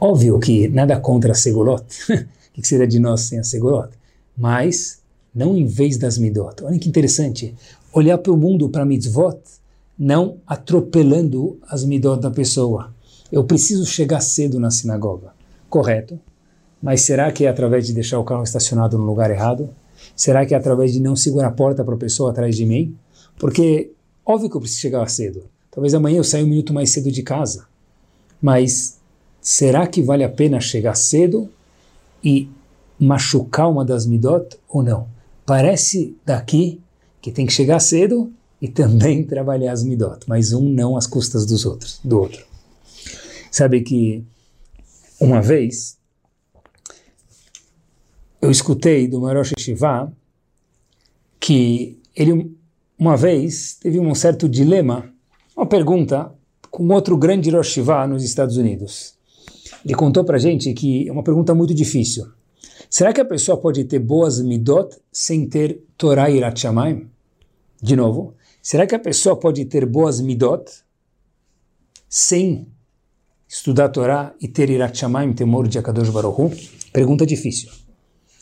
Óbvio 0.00 0.38
que 0.38 0.68
nada 0.68 0.98
contra 0.98 1.32
a 1.32 1.34
Segolot, 1.34 1.84
o 2.56 2.60
que 2.60 2.66
seria 2.66 2.86
de 2.86 2.98
nós 2.98 3.22
sem 3.22 3.38
a 3.38 3.44
Segolot? 3.44 3.90
Mas 4.36 5.00
não 5.34 5.56
em 5.56 5.66
vez 5.66 5.98
das 5.98 6.18
Midot. 6.18 6.62
Olha 6.62 6.78
que 6.78 6.88
interessante, 6.88 7.54
olhar 7.92 8.18
para 8.18 8.32
o 8.32 8.36
mundo, 8.36 8.68
para 8.68 8.84
Mitzvot, 8.84 9.40
não 9.98 10.38
atropelando 10.46 11.58
as 11.68 11.84
midot 11.84 12.20
da 12.20 12.30
pessoa. 12.30 12.94
Eu 13.32 13.44
preciso 13.44 13.84
chegar 13.84 14.20
cedo 14.20 14.60
na 14.60 14.70
sinagoga. 14.70 15.32
Correto. 15.68 16.18
Mas 16.80 17.02
será 17.02 17.32
que 17.32 17.44
é 17.44 17.48
através 17.48 17.86
de 17.86 17.92
deixar 17.92 18.18
o 18.18 18.24
carro 18.24 18.44
estacionado 18.44 18.96
no 18.96 19.04
lugar 19.04 19.30
errado? 19.30 19.68
Será 20.14 20.46
que 20.46 20.54
é 20.54 20.56
através 20.56 20.92
de 20.92 21.00
não 21.00 21.16
segurar 21.16 21.48
a 21.48 21.52
porta 21.52 21.84
para 21.84 21.94
a 21.94 21.98
pessoa 21.98 22.30
atrás 22.30 22.56
de 22.56 22.64
mim? 22.64 22.96
Porque, 23.36 23.90
óbvio 24.24 24.48
que 24.48 24.56
eu 24.56 24.60
preciso 24.60 24.80
chegar 24.80 25.08
cedo. 25.10 25.44
Talvez 25.70 25.92
amanhã 25.94 26.18
eu 26.18 26.24
saia 26.24 26.44
um 26.44 26.48
minuto 26.48 26.72
mais 26.72 26.90
cedo 26.90 27.10
de 27.10 27.22
casa. 27.22 27.66
Mas 28.40 28.98
será 29.40 29.86
que 29.86 30.00
vale 30.00 30.22
a 30.22 30.28
pena 30.28 30.60
chegar 30.60 30.94
cedo 30.94 31.48
e 32.22 32.48
machucar 32.98 33.68
uma 33.68 33.84
das 33.84 34.06
midot 34.06 34.56
ou 34.68 34.82
não? 34.82 35.08
Parece 35.44 36.16
daqui 36.24 36.80
que 37.20 37.32
tem 37.32 37.46
que 37.46 37.52
chegar 37.52 37.80
cedo 37.80 38.32
e 38.60 38.68
também 38.68 39.24
trabalhar 39.26 39.72
as 39.72 39.82
midot, 39.82 40.20
mas 40.26 40.52
um 40.52 40.68
não 40.68 40.96
às 40.96 41.06
custas 41.06 41.46
dos 41.46 41.64
outros, 41.64 42.00
do 42.04 42.20
outro. 42.20 42.44
Sabe 43.50 43.80
que 43.82 44.24
uma 45.20 45.40
vez 45.40 45.96
eu 48.40 48.50
escutei 48.50 49.08
do 49.08 49.20
Marosh 49.20 49.54
Shiva 49.58 50.12
que 51.40 51.98
ele 52.14 52.56
uma 52.98 53.16
vez 53.16 53.74
teve 53.80 54.00
um 54.00 54.12
certo 54.14 54.48
dilema, 54.48 55.08
uma 55.56 55.66
pergunta 55.66 56.32
com 56.68 56.88
outro 56.88 57.16
grande 57.16 57.48
Rosh 57.50 57.68
Shiva 57.68 58.06
nos 58.06 58.24
Estados 58.24 58.56
Unidos. 58.56 59.14
Ele 59.84 59.94
contou 59.94 60.24
para 60.24 60.36
gente 60.36 60.72
que 60.72 61.08
é 61.08 61.12
uma 61.12 61.22
pergunta 61.22 61.54
muito 61.54 61.72
difícil. 61.72 62.26
Será 62.90 63.12
que 63.12 63.20
a 63.20 63.24
pessoa 63.24 63.56
pode 63.56 63.84
ter 63.84 64.00
boas 64.00 64.40
midot 64.40 64.96
sem 65.12 65.48
ter 65.48 65.80
Torah 65.96 66.28
e? 66.28 66.40
De 67.80 67.94
novo, 67.94 68.34
Será 68.70 68.86
que 68.86 68.94
a 68.94 68.98
pessoa 68.98 69.34
pode 69.34 69.64
ter 69.64 69.86
boas 69.86 70.20
midot 70.20 70.70
sem 72.06 72.68
estudar 73.48 73.86
a 73.86 73.88
Torá 73.88 74.34
e 74.42 74.46
ter 74.46 74.68
Irat 74.68 74.94
Shamayim, 74.94 75.32
temor 75.32 75.66
de 75.66 75.78
Akadosh 75.78 76.10
Baruch? 76.10 76.70
Pergunta 76.92 77.24
difícil. 77.24 77.70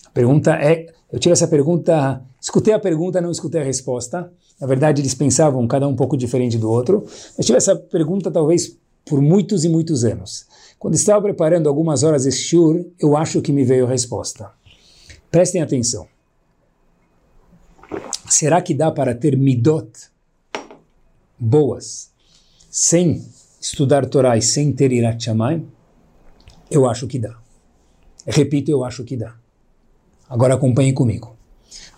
A 0.04 0.10
pergunta 0.10 0.56
é, 0.56 0.92
eu 1.12 1.20
tive 1.20 1.32
essa 1.32 1.46
pergunta, 1.46 2.20
escutei 2.42 2.74
a 2.74 2.78
pergunta, 2.80 3.20
não 3.20 3.30
escutei 3.30 3.60
a 3.60 3.64
resposta. 3.64 4.28
Na 4.60 4.66
verdade, 4.66 5.00
eles 5.00 5.14
pensavam 5.14 5.64
cada 5.68 5.86
um 5.86 5.92
um 5.92 5.94
pouco 5.94 6.16
diferente 6.16 6.58
do 6.58 6.68
outro. 6.68 7.06
Mas 7.38 7.46
tive 7.46 7.58
essa 7.58 7.76
pergunta 7.76 8.28
talvez 8.28 8.76
por 9.04 9.22
muitos 9.22 9.64
e 9.64 9.68
muitos 9.68 10.02
anos. 10.02 10.44
Quando 10.76 10.94
estava 10.94 11.22
preparando 11.22 11.68
algumas 11.68 12.02
horas 12.02 12.26
esse 12.26 12.38
shur, 12.38 12.84
eu 12.98 13.16
acho 13.16 13.40
que 13.40 13.52
me 13.52 13.62
veio 13.62 13.86
a 13.86 13.88
resposta. 13.88 14.50
Prestem 15.30 15.62
atenção. 15.62 16.08
Será 18.28 18.60
que 18.60 18.74
dá 18.74 18.90
para 18.90 19.14
ter 19.14 19.38
midot 19.38 20.15
boas, 21.38 22.10
sem 22.70 23.24
estudar 23.60 24.06
Torá 24.06 24.36
e 24.36 24.42
sem 24.42 24.72
ter 24.72 24.92
Irat 24.92 25.22
Shamayim, 25.22 25.66
eu 26.70 26.88
acho 26.88 27.06
que 27.06 27.18
dá. 27.18 27.36
Repito, 28.26 28.70
eu 28.70 28.84
acho 28.84 29.04
que 29.04 29.16
dá. 29.16 29.34
Agora 30.28 30.54
acompanhem 30.54 30.92
comigo. 30.92 31.36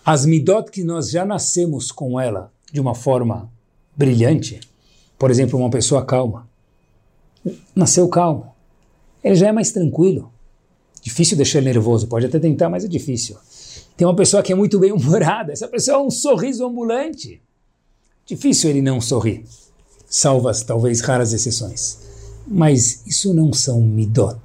As 0.05 0.25
midot 0.25 0.71
que 0.71 0.83
nós 0.83 1.09
já 1.09 1.25
nascemos 1.25 1.91
com 1.91 2.19
ela 2.19 2.51
de 2.71 2.79
uma 2.79 2.93
forma 2.93 3.51
brilhante, 3.95 4.59
por 5.17 5.31
exemplo, 5.31 5.59
uma 5.59 5.69
pessoa 5.69 6.05
calma, 6.05 6.47
nasceu 7.75 8.07
calmo, 8.07 8.53
ele 9.23 9.35
já 9.35 9.47
é 9.47 9.51
mais 9.51 9.71
tranquilo. 9.71 10.31
Difícil 11.01 11.37
deixar 11.37 11.61
nervoso, 11.61 12.07
pode 12.07 12.25
até 12.25 12.39
tentar, 12.39 12.69
mas 12.69 12.85
é 12.85 12.87
difícil. 12.87 13.37
Tem 13.95 14.07
uma 14.07 14.15
pessoa 14.15 14.43
que 14.43 14.51
é 14.51 14.55
muito 14.55 14.79
bem 14.79 14.91
humorada, 14.91 15.51
essa 15.51 15.67
pessoa 15.67 15.97
é 15.97 16.01
um 16.01 16.11
sorriso 16.11 16.65
ambulante. 16.65 17.41
Difícil 18.29 18.69
ele 18.69 18.81
não 18.83 19.01
sorrir, 19.01 19.43
salvas 20.07 20.61
talvez 20.61 21.01
raras 21.01 21.33
exceções. 21.33 21.97
Mas 22.47 23.03
isso 23.07 23.33
não 23.33 23.51
são 23.51 23.81
midot. 23.81 24.39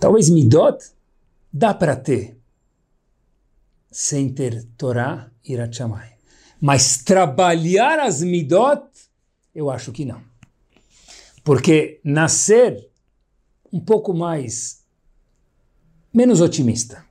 Talvez 0.00 0.30
midot 0.30 0.82
dá 1.52 1.74
para 1.74 1.94
ter 1.94 2.38
sem 3.92 4.30
ter 4.30 4.64
Torá 4.78 5.30
e 5.46 5.52
Irachamai. 5.52 6.14
Mas 6.58 6.96
trabalhar 6.96 7.98
as 7.98 8.22
midot, 8.22 8.82
eu 9.54 9.68
acho 9.68 9.92
que 9.92 10.06
não. 10.06 10.22
Porque 11.44 12.00
nascer 12.02 12.88
um 13.70 13.78
pouco 13.78 14.14
mais 14.14 14.80
menos 16.10 16.40
otimista 16.40 17.04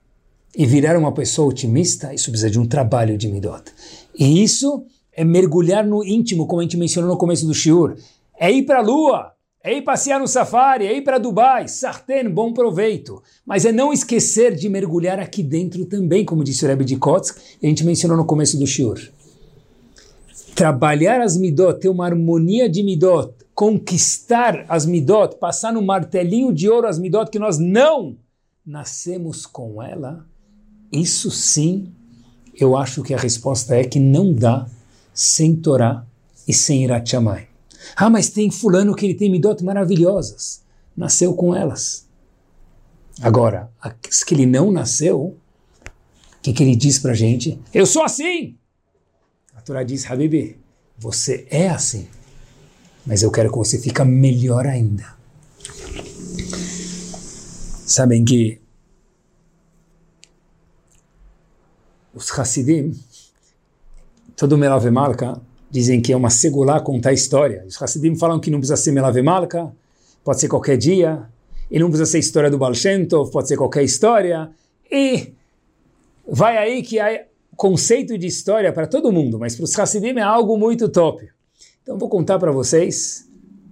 e 0.56 0.66
virar 0.66 0.98
uma 0.98 1.14
pessoa 1.14 1.50
otimista, 1.50 2.12
isso 2.12 2.32
precisa 2.32 2.50
de 2.50 2.58
um 2.58 2.66
trabalho 2.66 3.20
de 3.20 3.28
midot. 3.28 3.72
E 4.18 4.42
isso 4.42 4.88
é 5.16 5.24
mergulhar 5.24 5.86
no 5.86 6.04
íntimo, 6.04 6.48
como 6.48 6.62
a 6.62 6.64
gente 6.64 6.78
mencionou 6.78 7.12
no 7.12 7.18
começo 7.18 7.46
do 7.46 7.54
shiur. 7.54 7.96
É 8.38 8.52
ir 8.52 8.64
para 8.64 8.80
a 8.80 8.82
lua, 8.82 9.34
é 9.64 9.78
ir 9.78 9.84
passear 9.84 10.20
no 10.20 10.28
safari, 10.28 10.86
é 10.86 10.98
ir 10.98 11.04
para 11.04 11.18
Dubai, 11.18 11.68
sartén, 11.68 12.30
bom 12.30 12.52
proveito. 12.52 13.22
Mas 13.46 13.64
é 13.64 13.72
não 13.72 13.94
esquecer 13.94 14.56
de 14.56 14.68
mergulhar 14.68 15.20
aqui 15.20 15.42
dentro 15.42 15.86
também, 15.86 16.26
como 16.26 16.44
disse 16.44 16.66
o 16.66 16.68
Rebbe 16.68 16.84
de 16.84 16.98
Kotsk, 16.98 17.38
a 17.62 17.66
gente 17.66 17.86
mencionou 17.86 18.18
no 18.18 18.26
começo 18.26 18.58
do 18.58 18.68
shiur. 18.68 19.00
Trabalhar 20.56 21.22
as 21.22 21.38
midot, 21.38 21.80
ter 21.80 21.90
uma 21.90 22.06
harmonia 22.06 22.68
de 22.68 22.84
midot, 22.84 23.34
conquistar 23.56 24.66
as 24.68 24.86
midot, 24.86 25.38
passar 25.38 25.72
no 25.72 25.82
martelinho 25.82 26.52
de 26.52 26.70
ouro 26.70 26.88
as 26.88 27.00
midot 27.00 27.32
que 27.32 27.40
nós 27.40 27.58
não 27.58 28.18
nascemos 28.66 29.46
com 29.46 29.82
ela, 29.82 30.26
isso 30.92 31.32
sim, 31.32 31.92
eu 32.54 32.78
acho 32.78 33.02
que 33.02 33.14
a 33.14 33.18
resposta 33.18 33.76
é 33.76 33.84
que 33.84 34.00
não 34.00 34.34
dá 34.34 34.68
sem 35.14 35.56
Torá 35.56 36.06
e 36.48 36.54
sem 36.54 36.84
Irat 36.84 37.10
Shammai. 37.10 37.48
Ah, 37.96 38.10
mas 38.10 38.30
tem 38.30 38.50
fulano 38.50 38.96
que 38.96 39.06
ele 39.06 39.16
tem 39.16 39.30
midot 39.30 39.64
maravilhosas. 39.64 40.64
Nasceu 40.96 41.34
com 41.34 41.56
elas. 41.56 42.08
Agora, 43.22 43.72
as 43.82 44.24
que 44.24 44.34
ele 44.34 44.46
não 44.46 44.72
nasceu, 44.72 45.20
o 45.20 45.38
que, 46.42 46.54
que 46.54 46.64
ele 46.64 46.76
diz 46.76 46.98
pra 47.00 47.14
gente? 47.14 47.60
Eu 47.74 47.86
sou 47.86 48.04
assim! 48.04 48.58
A 49.56 49.62
Torá 49.62 49.84
diz, 49.84 50.10
Habibi, 50.10 50.58
você 50.98 51.48
é 51.50 51.70
assim. 51.70 52.08
Mas 53.06 53.22
eu 53.22 53.32
quero 53.32 53.52
que 53.52 53.58
você 53.58 53.78
fique 53.80 54.04
melhor 54.04 54.66
ainda. 54.66 55.16
Sabem 57.86 58.24
que 58.26 58.60
os 62.14 62.32
Hassidim, 62.32 62.98
todo 64.36 64.58
Melavemalka, 64.58 65.42
dizem 65.70 66.02
que 66.02 66.14
é 66.14 66.16
uma 66.16 66.30
segular 66.30 66.82
contar 66.82 67.14
história. 67.14 67.64
Os 67.68 67.82
Hassidim 67.82 68.16
falam 68.16 68.40
que 68.40 68.52
não 68.52 68.60
precisa 68.60 68.78
ser 68.78 68.92
Melavemalka, 68.92 69.72
pode 70.24 70.40
ser 70.40 70.48
qualquer 70.48 70.78
dia, 70.78 71.24
e 71.70 71.80
não 71.80 71.88
precisa 71.88 72.10
ser 72.12 72.20
história 72.20 72.52
do 72.52 72.58
Baal 72.58 72.74
pode 73.32 73.48
ser 73.48 73.58
qualquer 73.58 73.84
história, 73.84 74.52
e 74.92 75.34
vai 76.28 76.58
aí 76.58 76.84
que 76.84 77.00
há 77.00 77.26
conceito 77.56 78.18
de 78.18 78.28
história 78.28 78.72
para 78.72 78.88
todo 78.88 79.12
mundo, 79.12 79.40
mas 79.40 79.56
para 79.56 79.64
os 79.64 79.78
Hassidim 79.78 80.18
é 80.18 80.22
algo 80.22 80.58
muito 80.58 80.90
top. 80.90 81.28
Então 81.82 81.98
vou 81.98 82.10
contar 82.10 82.40
para 82.40 82.52
vocês, 82.52 83.28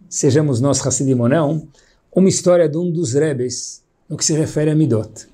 sejamos 0.09 0.59
nós 0.59 0.85
Hassidim 0.85 1.19
ou 1.19 1.29
não, 1.29 1.67
uma 2.13 2.27
história 2.27 2.67
de 2.67 2.77
um 2.77 2.91
dos 2.91 3.13
Rebes 3.13 3.83
no 4.09 4.17
que 4.17 4.25
se 4.25 4.33
refere 4.33 4.71
a 4.71 4.75
Midot. 4.75 5.27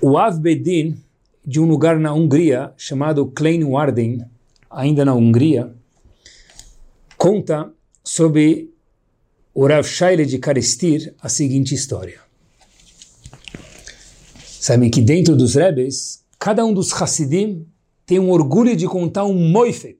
O 0.00 0.18
Av 0.18 0.38
Bedin, 0.38 1.01
de 1.44 1.60
um 1.60 1.66
lugar 1.66 1.98
na 1.98 2.12
Hungria 2.12 2.72
chamado 2.76 3.26
Kleinwarden, 3.26 4.24
ainda 4.70 5.04
na 5.04 5.14
Hungria, 5.14 5.74
conta 7.16 7.72
sobre 8.04 8.72
o 9.54 9.66
Rav 9.66 9.86
Shaile 9.86 10.24
de 10.24 10.38
Karestir 10.38 11.14
a 11.20 11.28
seguinte 11.28 11.74
história. 11.74 12.20
Sabem 14.44 14.90
que 14.90 15.00
dentro 15.00 15.36
dos 15.36 15.56
Rebes, 15.56 16.24
cada 16.38 16.64
um 16.64 16.72
dos 16.72 16.92
Hassidim 16.92 17.66
tem 18.06 18.18
um 18.18 18.30
orgulho 18.30 18.76
de 18.76 18.86
contar 18.86 19.24
um 19.24 19.34
moifet, 19.34 19.98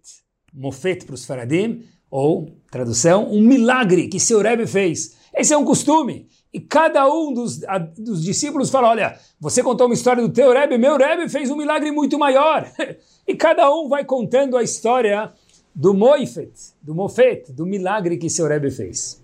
mofet 0.53 1.05
para 1.05 1.15
os 1.15 1.25
Faradim, 1.25 1.83
ou, 2.11 2.57
tradução, 2.71 3.29
um 3.33 3.41
milagre 3.41 4.07
que 4.07 4.21
seu 4.21 4.41
Rebbe 4.41 4.67
fez. 4.67 5.17
Esse 5.35 5.53
é 5.53 5.57
um 5.57 5.65
costume. 5.65 6.29
E 6.53 6.61
cada 6.61 7.09
um 7.09 7.33
dos, 7.33 7.65
a, 7.65 7.79
dos 7.79 8.23
discípulos 8.23 8.69
fala, 8.69 8.91
olha, 8.91 9.19
você 9.41 9.63
contou 9.63 9.87
uma 9.87 9.95
história 9.95 10.23
do 10.23 10.29
teu 10.29 10.53
Rebbe, 10.53 10.77
meu 10.77 10.99
Rebbe 10.99 11.29
fez 11.29 11.51
um 11.51 11.57
milagre 11.57 11.91
muito 11.91 12.19
maior. 12.19 12.71
e 13.27 13.35
cada 13.35 13.73
um 13.75 13.89
vai 13.89 14.05
contando 14.05 14.57
a 14.57 14.63
história 14.63 15.33
do 15.75 15.95
Moifet, 15.95 16.53
do 16.83 16.95
Mofet, 16.95 17.53
do 17.53 17.65
milagre 17.65 18.19
que 18.19 18.29
seu 18.29 18.47
Rebbe 18.47 18.71
fez. 18.71 19.23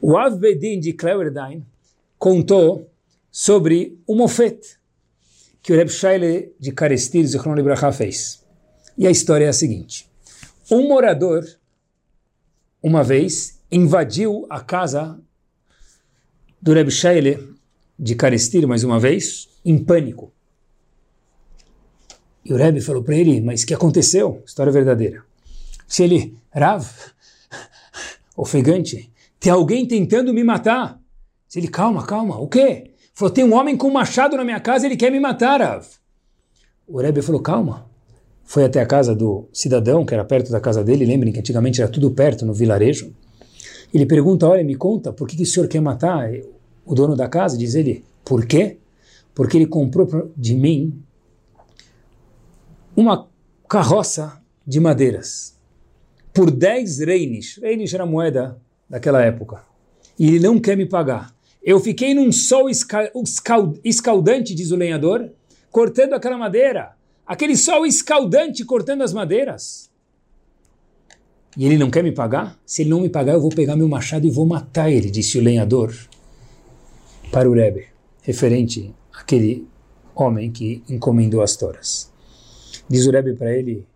O 0.00 0.16
Avbedin 0.16 0.78
de 0.78 0.92
Cleverdine 0.92 1.64
contou 2.18 2.88
sobre 3.32 3.98
o 4.06 4.14
Mofet 4.14 4.78
que 5.64 5.72
o 5.72 5.76
Rebbe 5.76 5.90
Shaile 5.90 6.54
de 6.60 6.70
Karestir, 6.72 7.26
Zichron 7.26 7.54
Libraha, 7.54 7.90
fez. 7.90 8.44
E 8.98 9.06
a 9.06 9.10
história 9.10 9.46
é 9.46 9.48
a 9.48 9.52
seguinte. 9.52 10.06
Um 10.70 10.86
morador, 10.86 11.42
uma 12.82 13.02
vez, 13.02 13.58
invadiu 13.72 14.46
a 14.50 14.60
casa 14.60 15.18
do 16.64 16.72
Reb 16.72 16.90
Shaile 16.90 17.46
de 17.98 18.14
Carestir, 18.14 18.66
mais 18.66 18.82
uma 18.84 18.98
vez, 18.98 19.50
em 19.62 19.76
pânico. 19.76 20.32
E 22.42 22.54
o 22.54 22.56
Rebbe 22.56 22.80
falou 22.80 23.02
para 23.02 23.14
ele, 23.14 23.38
mas 23.42 23.62
o 23.62 23.66
que 23.66 23.74
aconteceu? 23.74 24.42
História 24.46 24.72
verdadeira. 24.72 25.22
Se 25.86 26.04
ele, 26.04 26.34
Rav, 26.50 26.86
ofegante, 28.34 29.12
tem 29.38 29.52
alguém 29.52 29.86
tentando 29.86 30.32
me 30.32 30.42
matar. 30.42 30.98
Se 31.46 31.58
ele, 31.58 31.68
calma, 31.68 32.06
calma, 32.06 32.40
o 32.40 32.48
quê? 32.48 32.92
Falou, 33.12 33.30
tem 33.30 33.44
um 33.44 33.52
homem 33.52 33.76
com 33.76 33.88
um 33.88 33.92
machado 33.92 34.34
na 34.34 34.42
minha 34.42 34.58
casa, 34.58 34.86
ele 34.86 34.96
quer 34.96 35.12
me 35.12 35.20
matar, 35.20 35.60
Rav. 35.60 35.86
O 36.88 36.98
Rebbe 36.98 37.20
falou, 37.20 37.42
calma. 37.42 37.84
Foi 38.42 38.64
até 38.64 38.80
a 38.80 38.86
casa 38.86 39.14
do 39.14 39.46
cidadão, 39.52 40.06
que 40.06 40.14
era 40.14 40.24
perto 40.24 40.50
da 40.50 40.60
casa 40.62 40.82
dele, 40.82 41.04
lembrem 41.04 41.30
que 41.30 41.40
antigamente 41.40 41.82
era 41.82 41.90
tudo 41.90 42.10
perto, 42.10 42.46
no 42.46 42.54
vilarejo. 42.54 43.14
Ele 43.92 44.06
pergunta, 44.06 44.48
olha, 44.48 44.64
me 44.64 44.74
conta, 44.74 45.12
por 45.12 45.28
que, 45.28 45.36
que 45.36 45.42
o 45.42 45.46
senhor 45.46 45.68
quer 45.68 45.80
matar 45.80 46.30
o 46.84 46.94
dono 46.94 47.16
da 47.16 47.28
casa? 47.28 47.56
Diz 47.56 47.74
ele, 47.74 48.04
por 48.24 48.46
quê? 48.46 48.78
Porque 49.34 49.56
ele 49.56 49.66
comprou 49.66 50.32
de 50.36 50.54
mim 50.54 51.02
uma 52.96 53.28
carroça 53.68 54.40
de 54.66 54.78
madeiras 54.78 55.58
por 56.32 56.50
10 56.50 56.98
reinish. 57.00 57.58
Reinish 57.60 57.94
era 57.94 58.06
moeda 58.06 58.60
daquela 58.88 59.22
época. 59.22 59.62
E 60.18 60.28
ele 60.28 60.40
não 60.40 60.60
quer 60.60 60.76
me 60.76 60.86
pagar. 60.86 61.34
Eu 61.62 61.80
fiquei 61.80 62.14
num 62.14 62.30
sol 62.30 62.68
escaldante, 63.82 64.54
diz 64.54 64.70
o 64.70 64.76
lenhador, 64.76 65.30
cortando 65.70 66.12
aquela 66.12 66.36
madeira. 66.36 66.92
Aquele 67.26 67.56
sol 67.56 67.86
escaldante 67.86 68.64
cortando 68.64 69.02
as 69.02 69.12
madeiras 69.12 69.90
e 71.56 71.64
ele 71.66 71.78
não 71.78 71.90
quer 71.90 72.02
me 72.02 72.12
pagar? 72.12 72.58
Se 72.66 72.82
ele 72.82 72.90
não 72.90 73.00
me 73.00 73.08
pagar, 73.08 73.34
eu 73.34 73.40
vou 73.40 73.50
pegar 73.50 73.76
meu 73.76 73.88
machado 73.88 74.26
e 74.26 74.30
vou 74.30 74.44
matar 74.44 74.90
ele, 74.90 75.10
disse 75.10 75.38
o 75.38 75.42
lenhador 75.42 75.94
para 77.30 77.48
o 77.48 77.52
Rebbe, 77.52 77.86
referente 78.22 78.94
àquele 79.12 79.66
homem 80.14 80.50
que 80.50 80.82
encomendou 80.88 81.42
as 81.42 81.56
toras. 81.56 82.12
Diz 82.88 83.06
o 83.06 83.10
Rebbe 83.10 83.34
para 83.34 83.52
ele, 83.52 83.86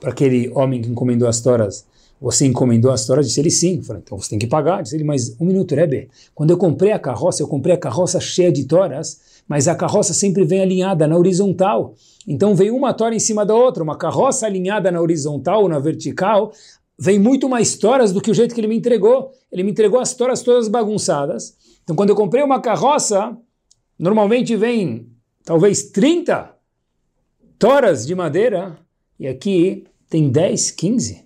para 0.00 0.10
aquele 0.10 0.50
homem 0.50 0.82
que 0.82 0.88
encomendou 0.88 1.28
as 1.28 1.40
toras, 1.40 1.86
você 2.20 2.46
encomendou 2.46 2.90
as 2.90 3.06
toras? 3.06 3.26
Disse 3.26 3.40
ele 3.40 3.50
sim. 3.50 3.82
Falei, 3.82 4.02
então 4.04 4.18
você 4.18 4.28
tem 4.28 4.38
que 4.38 4.46
pagar. 4.46 4.82
Disse 4.82 4.94
ele, 4.94 5.04
mas 5.04 5.34
um 5.40 5.46
minuto, 5.46 5.74
Rebbe. 5.74 6.10
Quando 6.34 6.50
eu 6.50 6.58
comprei 6.58 6.92
a 6.92 6.98
carroça, 6.98 7.42
eu 7.42 7.48
comprei 7.48 7.74
a 7.74 7.78
carroça 7.78 8.20
cheia 8.20 8.52
de 8.52 8.64
toras, 8.64 9.42
mas 9.48 9.66
a 9.66 9.74
carroça 9.74 10.12
sempre 10.12 10.44
vem 10.44 10.60
alinhada 10.60 11.06
na 11.08 11.16
horizontal. 11.16 11.94
Então 12.28 12.54
vem 12.54 12.70
uma 12.70 12.92
tora 12.92 13.14
em 13.14 13.18
cima 13.18 13.46
da 13.46 13.54
outra, 13.54 13.82
uma 13.82 13.96
carroça 13.96 14.44
alinhada 14.44 14.90
na 14.90 15.00
horizontal 15.00 15.62
ou 15.62 15.68
na 15.68 15.78
vertical, 15.78 16.52
vem 16.98 17.18
muito 17.18 17.48
mais 17.48 17.76
toras 17.76 18.12
do 18.12 18.20
que 18.20 18.30
o 18.30 18.34
jeito 18.34 18.54
que 18.54 18.60
ele 18.60 18.68
me 18.68 18.76
entregou. 18.76 19.32
Ele 19.50 19.62
me 19.62 19.70
entregou 19.70 19.98
as 19.98 20.12
toras 20.12 20.42
todas 20.42 20.68
bagunçadas. 20.68 21.56
Então 21.90 21.96
quando 21.96 22.10
eu 22.10 22.14
comprei 22.14 22.40
uma 22.44 22.60
carroça, 22.60 23.36
normalmente 23.98 24.54
vem 24.54 25.10
talvez 25.44 25.90
30 25.90 26.54
toras 27.58 28.06
de 28.06 28.14
madeira, 28.14 28.78
e 29.18 29.26
aqui 29.26 29.82
tem 30.08 30.30
10, 30.30 30.70
15. 30.70 31.24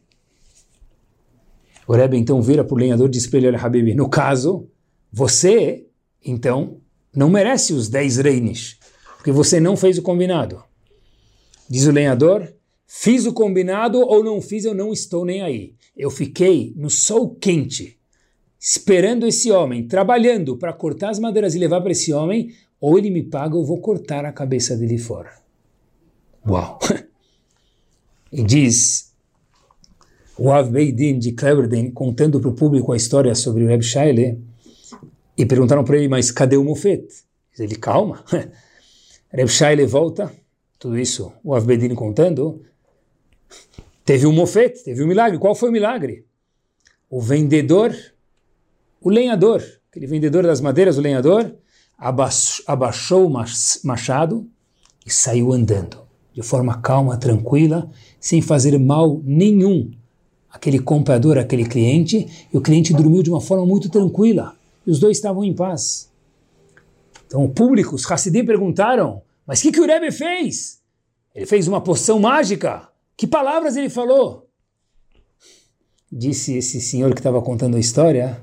O 1.87 1.93
Rebbe 1.93 2.17
então 2.17 2.41
vira 2.41 2.65
para 2.65 2.75
o 2.75 2.79
lenhador 2.79 3.09
e 3.09 3.11
diz 3.11 3.27
para 3.27 3.41
ele, 3.41 3.55
Habibi, 3.55 3.95
no 3.95 4.09
caso, 4.09 4.67
você, 5.13 5.87
então, 6.25 6.81
não 7.15 7.29
merece 7.29 7.75
os 7.75 7.91
10 7.91 8.17
reines, 8.17 8.79
porque 9.19 9.31
você 9.31 9.61
não 9.61 9.77
fez 9.77 9.99
o 9.99 10.03
combinado. 10.03 10.65
Diz 11.69 11.85
o 11.85 11.93
lenhador, 11.93 12.51
fiz 12.87 13.27
o 13.27 13.35
combinado 13.35 14.01
ou 14.01 14.25
não 14.25 14.41
fiz, 14.41 14.65
eu 14.65 14.75
não 14.75 14.95
estou 14.95 15.27
nem 15.27 15.43
aí. 15.43 15.75
Eu 15.95 16.11
fiquei 16.11 16.73
no 16.75 16.89
sol 16.89 17.35
quente, 17.35 17.99
esperando 18.67 19.27
esse 19.27 19.53
homem, 19.53 19.87
trabalhando 19.87 20.57
para 20.57 20.73
cortar 20.73 21.11
as 21.11 21.19
madeiras 21.19 21.55
e 21.55 21.59
levar 21.59 21.83
para 21.83 21.93
esse 21.93 22.15
homem, 22.15 22.55
ou 22.81 22.97
ele 22.97 23.11
me 23.11 23.23
paga 23.23 23.55
ou 23.55 23.67
vou 23.67 23.79
cortar 23.79 24.25
a 24.25 24.33
cabeça 24.33 24.75
dele 24.75 24.97
fora. 24.97 25.31
Uau! 26.49 26.79
e 28.33 28.43
diz 28.43 29.13
o 30.39 30.51
Av 30.51 30.71
Beidin 30.71 31.19
de 31.19 31.33
Cleverden, 31.33 31.91
contando 31.91 32.41
para 32.41 32.49
o 32.49 32.55
público 32.55 32.91
a 32.91 32.97
história 32.97 33.35
sobre 33.35 33.65
o 33.65 33.69
Reb 33.69 33.83
Shaile, 33.83 34.43
e 35.37 35.45
perguntaram 35.45 35.85
para 35.85 35.99
ele, 35.99 36.09
mas 36.09 36.31
cadê 36.31 36.57
o 36.57 36.65
Mofet? 36.65 37.07
Ele, 37.59 37.77
calma. 37.77 38.25
Reb 39.31 39.49
Shaile 39.49 39.85
volta, 39.85 40.33
tudo 40.79 40.99
isso, 40.99 41.35
o 41.45 41.55
Av 41.55 41.67
Beidin 41.67 41.95
contando, 41.95 42.63
teve 44.07 44.27
um 44.27 44.33
Mofet, 44.33 44.83
teve 44.83 45.05
um 45.05 45.07
milagre. 45.07 45.39
Qual 45.39 45.55
foi 45.55 45.69
o 45.69 45.73
milagre? 45.73 46.25
O 47.11 47.21
vendedor, 47.21 47.95
o 49.05 49.11
lenhador, 49.11 49.63
aquele 49.91 50.07
vendedor 50.07 50.45
das 50.45 50.63
madeiras, 50.63 50.97
o 50.97 51.01
lenhador, 51.03 51.55
abaixou 52.67 53.27
o 53.27 53.31
machado 53.85 54.49
e 55.05 55.11
saiu 55.11 55.53
andando, 55.53 55.99
de 56.33 56.43
forma 56.43 56.81
calma, 56.81 57.19
tranquila, 57.19 57.91
sem 58.19 58.41
fazer 58.41 58.79
mal 58.79 59.21
nenhum 59.23 59.93
aquele 60.51 60.79
comprador, 60.79 61.37
aquele 61.37 61.67
cliente, 61.67 62.49
e 62.53 62.57
o 62.57 62.61
cliente 62.61 62.95
dormiu 62.95 63.23
de 63.23 63.31
uma 63.31 63.41
forma 63.41 63.67
muito 63.67 63.91
tranquila, 63.91 64.57
e 64.87 64.91
os 64.91 64.99
dois 64.99 65.19
estavam 65.19 65.45
em 65.45 65.53
paz. 65.53 66.11
Então 67.27 67.45
o 67.45 67.49
público, 67.49 67.95
os 67.95 68.11
Hassidim 68.11 68.45
perguntaram, 68.45 69.21
mas 69.47 69.59
o 69.59 69.63
que, 69.63 69.73
que 69.73 69.81
o 69.81 69.87
Rebbe 69.87 70.13
fez? 70.13 70.81
Ele 71.35 71.45
fez 71.45 71.69
uma 71.69 71.81
poção 71.81 72.21
mágica? 72.21 72.89
Que 73.17 73.27
palavras 73.27 73.77
ele 73.77 73.91
falou? 73.91 74.49
Disse 76.11 76.57
esse 76.57 76.81
senhor 76.81 77.13
que 77.13 77.21
estava 77.21 77.43
contando 77.43 77.77
a 77.77 77.81
história, 77.81 78.41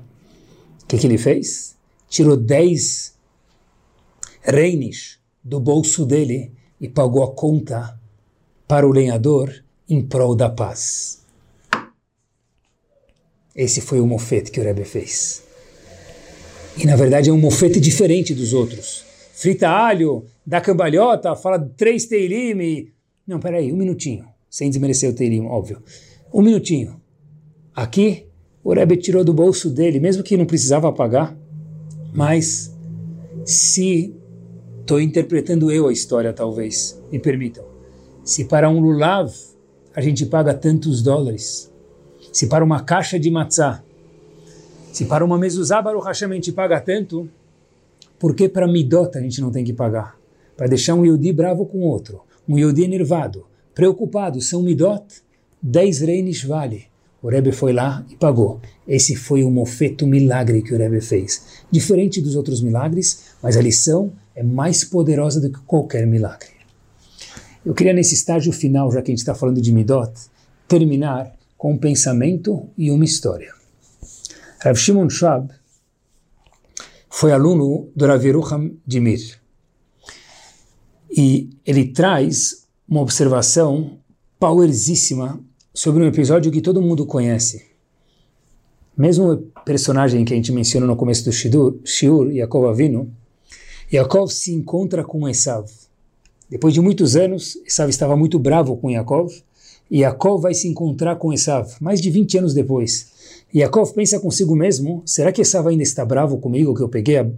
que, 0.92 0.98
que 0.98 1.06
ele 1.06 1.16
fez? 1.16 1.74
Tirou 2.06 2.36
dez 2.36 3.14
reines 4.42 5.18
do 5.42 5.58
bolso 5.58 6.04
dele 6.04 6.52
e 6.78 6.86
pagou 6.86 7.22
a 7.22 7.34
conta 7.34 7.98
para 8.68 8.86
o 8.86 8.92
lenhador 8.92 9.64
em 9.88 10.02
prol 10.02 10.34
da 10.34 10.50
paz. 10.50 11.22
Esse 13.56 13.80
foi 13.80 14.00
o 14.00 14.06
mofete 14.06 14.50
que 14.50 14.60
o 14.60 14.62
Rebbe 14.62 14.84
fez. 14.84 15.42
E 16.76 16.86
na 16.86 16.96
verdade 16.96 17.30
é 17.30 17.32
um 17.32 17.38
mofete 17.38 17.80
diferente 17.80 18.34
dos 18.34 18.52
outros. 18.52 19.04
Frita 19.32 19.70
alho, 19.70 20.26
dá 20.46 20.60
cambalhota, 20.60 21.34
fala 21.34 21.58
três 21.58 22.04
teilim. 22.04 22.92
Não, 23.26 23.40
peraí, 23.40 23.72
um 23.72 23.76
minutinho. 23.76 24.26
Sem 24.50 24.68
desmerecer 24.68 25.08
o 25.08 25.14
teilim, 25.14 25.46
óbvio. 25.46 25.82
Um 26.32 26.42
minutinho. 26.42 27.00
Aqui, 27.74 28.26
o 28.64 28.72
Rebbe 28.72 28.96
tirou 28.96 29.24
do 29.24 29.34
bolso 29.34 29.68
dele, 29.68 29.98
mesmo 29.98 30.22
que 30.22 30.36
não 30.36 30.46
precisava 30.46 30.92
pagar, 30.92 31.36
mas 32.12 32.72
se 33.44 34.14
estou 34.80 35.00
interpretando 35.00 35.70
eu 35.70 35.88
a 35.88 35.92
história, 35.92 36.32
talvez, 36.32 37.00
me 37.10 37.18
permitam. 37.18 37.64
Se 38.24 38.44
para 38.44 38.68
um 38.68 38.80
lulav 38.80 39.32
a 39.94 40.00
gente 40.00 40.26
paga 40.26 40.54
tantos 40.54 41.02
dólares, 41.02 41.72
se 42.32 42.46
para 42.46 42.64
uma 42.64 42.80
caixa 42.80 43.18
de 43.18 43.30
matzá, 43.30 43.82
se 44.92 45.06
para 45.06 45.24
uma 45.24 45.38
mezuzá 45.38 45.82
Baruch 45.82 46.06
Hashem 46.06 46.30
a 46.30 46.34
gente 46.34 46.52
paga 46.52 46.80
tanto, 46.80 47.28
por 48.18 48.34
que 48.34 48.48
para 48.48 48.68
midot 48.68 49.16
a 49.18 49.20
gente 49.20 49.40
não 49.40 49.50
tem 49.50 49.64
que 49.64 49.72
pagar? 49.72 50.16
Para 50.56 50.68
deixar 50.68 50.94
um 50.94 51.04
Yodi 51.04 51.32
bravo 51.32 51.66
com 51.66 51.80
outro, 51.80 52.20
um 52.48 52.58
Yodi 52.58 52.84
enervado, 52.84 53.46
preocupado, 53.74 54.40
são 54.40 54.62
midot, 54.62 55.04
10 55.60 56.00
reines 56.00 56.44
vale. 56.44 56.91
O 57.22 57.28
Rebbe 57.28 57.52
foi 57.52 57.72
lá 57.72 58.04
e 58.10 58.16
pagou. 58.16 58.60
Esse 58.86 59.14
foi 59.14 59.44
o 59.44 59.50
mofeto 59.50 60.06
milagre 60.06 60.60
que 60.60 60.74
o 60.74 60.76
Rebbe 60.76 61.00
fez. 61.00 61.62
Diferente 61.70 62.20
dos 62.20 62.34
outros 62.34 62.60
milagres, 62.60 63.36
mas 63.40 63.56
a 63.56 63.62
lição 63.62 64.12
é 64.34 64.42
mais 64.42 64.82
poderosa 64.84 65.40
do 65.40 65.50
que 65.50 65.60
qualquer 65.60 66.06
milagre. 66.06 66.50
Eu 67.64 67.74
queria 67.74 67.92
nesse 67.92 68.14
estágio 68.14 68.52
final, 68.52 68.90
já 68.90 69.00
que 69.00 69.12
a 69.12 69.12
gente 69.12 69.20
está 69.20 69.36
falando 69.36 69.60
de 69.60 69.72
Midot, 69.72 70.12
terminar 70.66 71.32
com 71.56 71.74
um 71.74 71.78
pensamento 71.78 72.68
e 72.76 72.90
uma 72.90 73.04
história. 73.04 73.54
Rav 74.58 74.76
Shimon 74.76 75.08
Schwab 75.08 75.48
foi 77.08 77.30
aluno 77.30 77.88
do 77.94 78.06
Rav 78.06 78.24
Yerucham 78.24 78.72
de 78.84 78.98
Mir. 78.98 79.40
E 81.08 81.50
ele 81.64 81.92
traz 81.92 82.66
uma 82.88 83.00
observação 83.00 83.98
powerzíssima 84.40 85.38
sobre 85.74 86.02
um 86.02 86.06
episódio 86.06 86.52
que 86.52 86.60
todo 86.60 86.82
mundo 86.82 87.06
conhece. 87.06 87.72
Mesmo 88.96 89.32
o 89.32 89.38
personagem 89.64 90.24
que 90.24 90.34
a 90.34 90.36
gente 90.36 90.52
menciona 90.52 90.86
no 90.86 90.96
começo 90.96 91.24
do 91.24 91.32
Shidur, 91.32 91.78
Shiur, 91.84 92.30
Yaakov 92.30 92.68
Avinu, 92.68 93.10
Yaakov 93.90 94.30
se 94.30 94.52
encontra 94.52 95.02
com 95.02 95.28
Esav. 95.28 95.66
Depois 96.48 96.74
de 96.74 96.80
muitos 96.80 97.16
anos, 97.16 97.56
Esav 97.66 97.88
estava 97.88 98.16
muito 98.16 98.38
bravo 98.38 98.76
com 98.76 98.90
Yaakov, 98.90 99.32
e 99.90 100.00
Yaakov 100.00 100.42
vai 100.42 100.52
se 100.52 100.68
encontrar 100.68 101.16
com 101.16 101.32
Esav, 101.32 101.66
mais 101.80 102.00
de 102.00 102.10
20 102.10 102.38
anos 102.38 102.54
depois. 102.54 103.10
Yaakov 103.54 103.94
pensa 103.94 104.20
consigo 104.20 104.54
mesmo, 104.54 105.02
será 105.06 105.32
que 105.32 105.40
Esav 105.40 105.68
ainda 105.68 105.82
está 105.82 106.04
bravo 106.04 106.38
comigo 106.38 106.74
que 106.74 106.82
eu 106.82 106.88
peguei 106.88 107.18
a 107.18 107.30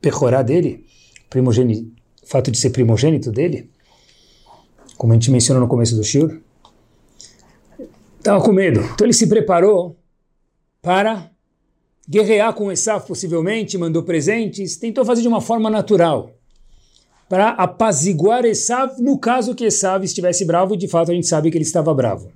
perorá 0.00 0.42
dele? 0.42 0.84
Primogênito, 1.30 1.90
fato 2.24 2.50
de 2.50 2.58
ser 2.58 2.70
primogênito 2.70 3.30
dele? 3.30 3.70
Como 4.96 5.12
a 5.12 5.16
gente 5.16 5.30
mencionou 5.30 5.62
no 5.62 5.68
começo 5.68 5.94
do 5.94 6.02
Shur. 6.02 6.40
Estava 8.28 8.44
com 8.44 8.52
medo. 8.52 8.80
Então 8.80 9.06
ele 9.06 9.14
se 9.14 9.26
preparou 9.26 9.96
para 10.82 11.30
guerrear 12.06 12.52
com 12.52 12.70
Esav 12.70 13.06
possivelmente, 13.06 13.78
mandou 13.78 14.02
presentes, 14.02 14.76
tentou 14.76 15.02
fazer 15.02 15.22
de 15.22 15.28
uma 15.28 15.40
forma 15.40 15.70
natural 15.70 16.32
para 17.26 17.50
apaziguar 17.50 18.44
Esav 18.44 19.00
no 19.00 19.18
caso 19.18 19.54
que 19.54 19.64
Esav 19.64 20.04
estivesse 20.04 20.44
bravo, 20.44 20.74
e 20.74 20.76
de 20.76 20.86
fato 20.86 21.10
a 21.10 21.14
gente 21.14 21.26
sabe 21.26 21.50
que 21.50 21.56
ele 21.56 21.64
estava 21.64 21.94
bravo. 21.94 22.30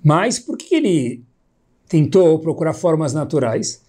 Mas 0.00 0.38
por 0.38 0.56
que 0.56 0.72
ele 0.76 1.24
tentou 1.88 2.38
procurar 2.38 2.72
formas 2.72 3.12
naturais? 3.12 3.82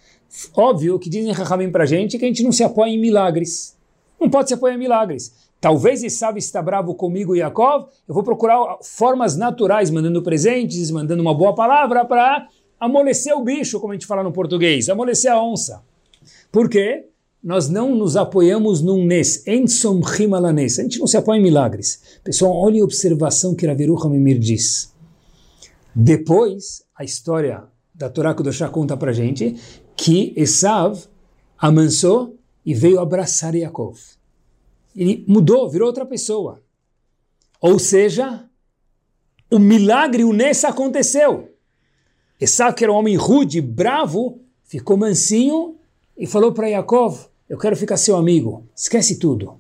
Óbvio 0.56 0.98
que 0.98 1.08
dizem 1.08 1.32
Rahamim 1.32 1.70
para 1.70 1.86
gente 1.86 2.18
que 2.18 2.26
a 2.26 2.28
gente 2.28 2.42
não 2.42 2.52
se 2.52 2.64
apoia 2.64 2.90
em 2.90 3.00
milagres. 3.00 3.76
Não 4.20 4.28
pode 4.28 4.48
se 4.48 4.56
apoiar 4.56 4.74
em 4.74 4.80
milagres. 4.80 5.32
Talvez 5.60 6.04
Esav 6.04 6.38
está 6.38 6.62
bravo 6.62 6.94
comigo 6.96 7.36
Yaakov, 7.36 7.88
eu 8.08 8.14
vou 8.14 8.24
procurar 8.24 8.78
formas 8.82 9.36
naturais, 9.36 9.90
mandando 9.90 10.22
presentes, 10.22 10.92
mandando 10.92 11.22
uma 11.22 11.34
boa 11.34 11.56
palavra 11.56 12.06
para 12.06 12.48
amolecer 12.80 13.36
o 13.36 13.44
bicho, 13.44 13.80
como 13.80 13.94
a 13.94 13.96
gente 13.96 14.06
fala 14.06 14.24
no 14.24 14.32
português, 14.32 14.88
amolecer 14.88 15.32
a 15.32 15.44
onça. 15.44 15.84
Por 16.52 16.70
quê? 16.70 17.06
nós 17.44 17.70
não 17.70 17.96
nos 17.96 18.18
apoiamos 18.18 18.82
num 18.82 19.06
nes, 19.06 19.48
en 19.48 19.68
somchim 19.68 20.34
alanes. 20.34 20.80
A 20.80 20.84
gente 20.84 21.00
não 21.00 21.08
se 21.08 21.16
apoia 21.16 21.40
em 21.40 21.44
milagres. 21.44 22.20
Pessoal, 22.24 22.54
olhem 22.54 22.82
a 22.82 22.84
observação 22.84 23.56
que 23.56 23.66
Raviru 23.66 23.98
Hamimir 24.04 24.40
diz. 24.40 24.94
Depois, 25.96 26.84
a 26.94 27.04
história 27.04 27.64
da 27.94 28.10
Torá 28.10 28.34
Kudoshá 28.34 28.70
conta 28.70 28.98
para 28.98 29.14
gente 29.14 29.56
que 29.96 30.34
Esav 30.36 31.00
amansou 31.58 32.36
e 32.66 32.74
veio 32.74 33.00
abraçar 33.00 33.56
Yaakov. 33.56 33.98
Ele 34.98 35.24
mudou, 35.28 35.70
virou 35.70 35.88
outra 35.88 36.08
pessoa. 36.08 36.60
Ou 37.62 37.78
seja, 37.78 38.50
o 39.52 39.60
milagre, 39.60 40.24
o 40.24 40.34
Nes 40.34 40.66
aconteceu. 40.66 41.56
Esav, 42.42 42.76
que 42.76 42.84
era 42.84 42.92
um 42.92 42.96
homem 42.96 43.16
rude, 43.16 43.62
bravo, 43.62 44.42
ficou 44.64 44.98
mansinho 44.98 45.76
e 46.18 46.26
falou 46.26 46.52
para 46.52 46.68
Yaakov, 46.68 47.28
eu 47.48 47.58
quero 47.58 47.76
ficar 47.76 47.98
seu 47.98 48.16
amigo. 48.16 48.68
Esquece 48.76 49.18
tudo. 49.20 49.60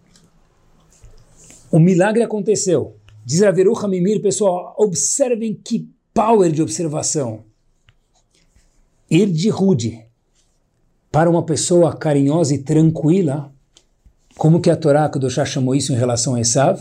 O 1.71 1.79
milagre 1.79 2.23
aconteceu. 2.23 2.95
Diz 3.23 3.41
Raveru 3.41 3.77
Hamimir, 3.77 4.21
pessoal, 4.21 4.73
observem 4.77 5.53
que 5.53 5.89
power 6.13 6.51
de 6.51 6.61
observação. 6.61 7.43
Ir 9.09 9.27
de 9.27 9.49
rude 9.49 10.05
para 11.11 11.29
uma 11.29 11.43
pessoa 11.43 11.95
carinhosa 11.95 12.55
e 12.55 12.59
tranquila, 12.59 13.53
como 14.37 14.61
que 14.61 14.69
a 14.69 14.75
Torá 14.75 15.09
Kedoshá 15.09 15.43
chamou 15.45 15.73
isso 15.73 15.91
em 15.91 15.95
relação 15.95 16.35
a 16.35 16.39
Esav? 16.39 16.79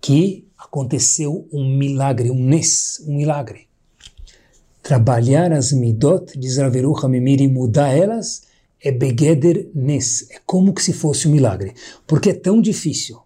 Que 0.00 0.48
aconteceu 0.56 1.46
um 1.52 1.64
milagre, 1.76 2.30
um 2.30 2.42
nes, 2.42 3.04
um 3.06 3.16
milagre. 3.16 3.68
Trabalhar 4.82 5.52
as 5.52 5.70
midot, 5.70 6.36
diz 6.36 6.56
Raveru 6.56 6.96
Hamimir, 6.96 7.40
e 7.40 7.46
mudar 7.46 7.90
elas 7.90 8.44
é 8.82 8.90
begeder 8.90 9.70
nes, 9.74 10.28
é 10.30 10.40
como 10.44 10.72
que 10.72 10.82
se 10.82 10.92
fosse 10.92 11.28
um 11.28 11.30
milagre, 11.30 11.72
porque 12.04 12.30
é 12.30 12.34
tão 12.34 12.60
difícil 12.60 13.20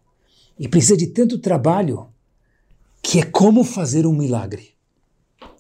e 0.59 0.69
precisa 0.69 0.97
de 0.97 1.07
tanto 1.07 1.39
trabalho 1.39 2.09
que 3.03 3.21
é 3.21 3.23
como 3.23 3.65
fazer 3.65 4.07
um 4.07 4.13
milagre. 4.13 4.71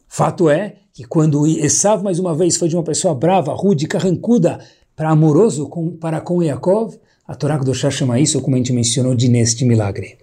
Fato 0.06 0.50
é 0.50 0.76
que 0.92 1.04
quando 1.04 1.46
Esav 1.46 2.02
mais 2.02 2.18
uma 2.18 2.34
vez 2.34 2.56
foi 2.56 2.68
de 2.68 2.76
uma 2.76 2.82
pessoa 2.82 3.14
brava, 3.14 3.54
rude, 3.54 3.86
carrancuda, 3.86 4.58
para 4.94 5.10
amoroso 5.10 5.68
com, 5.68 5.96
para 5.96 6.20
com 6.20 6.42
Yaakov, 6.42 6.98
a 7.26 7.34
Torá 7.34 7.56
do 7.56 7.74
chama 7.74 8.20
isso, 8.20 8.40
como 8.40 8.54
a 8.54 8.58
gente 8.58 8.72
mencionou, 8.72 9.14
de 9.14 9.28
neste 9.28 9.64
milagre. 9.64 10.18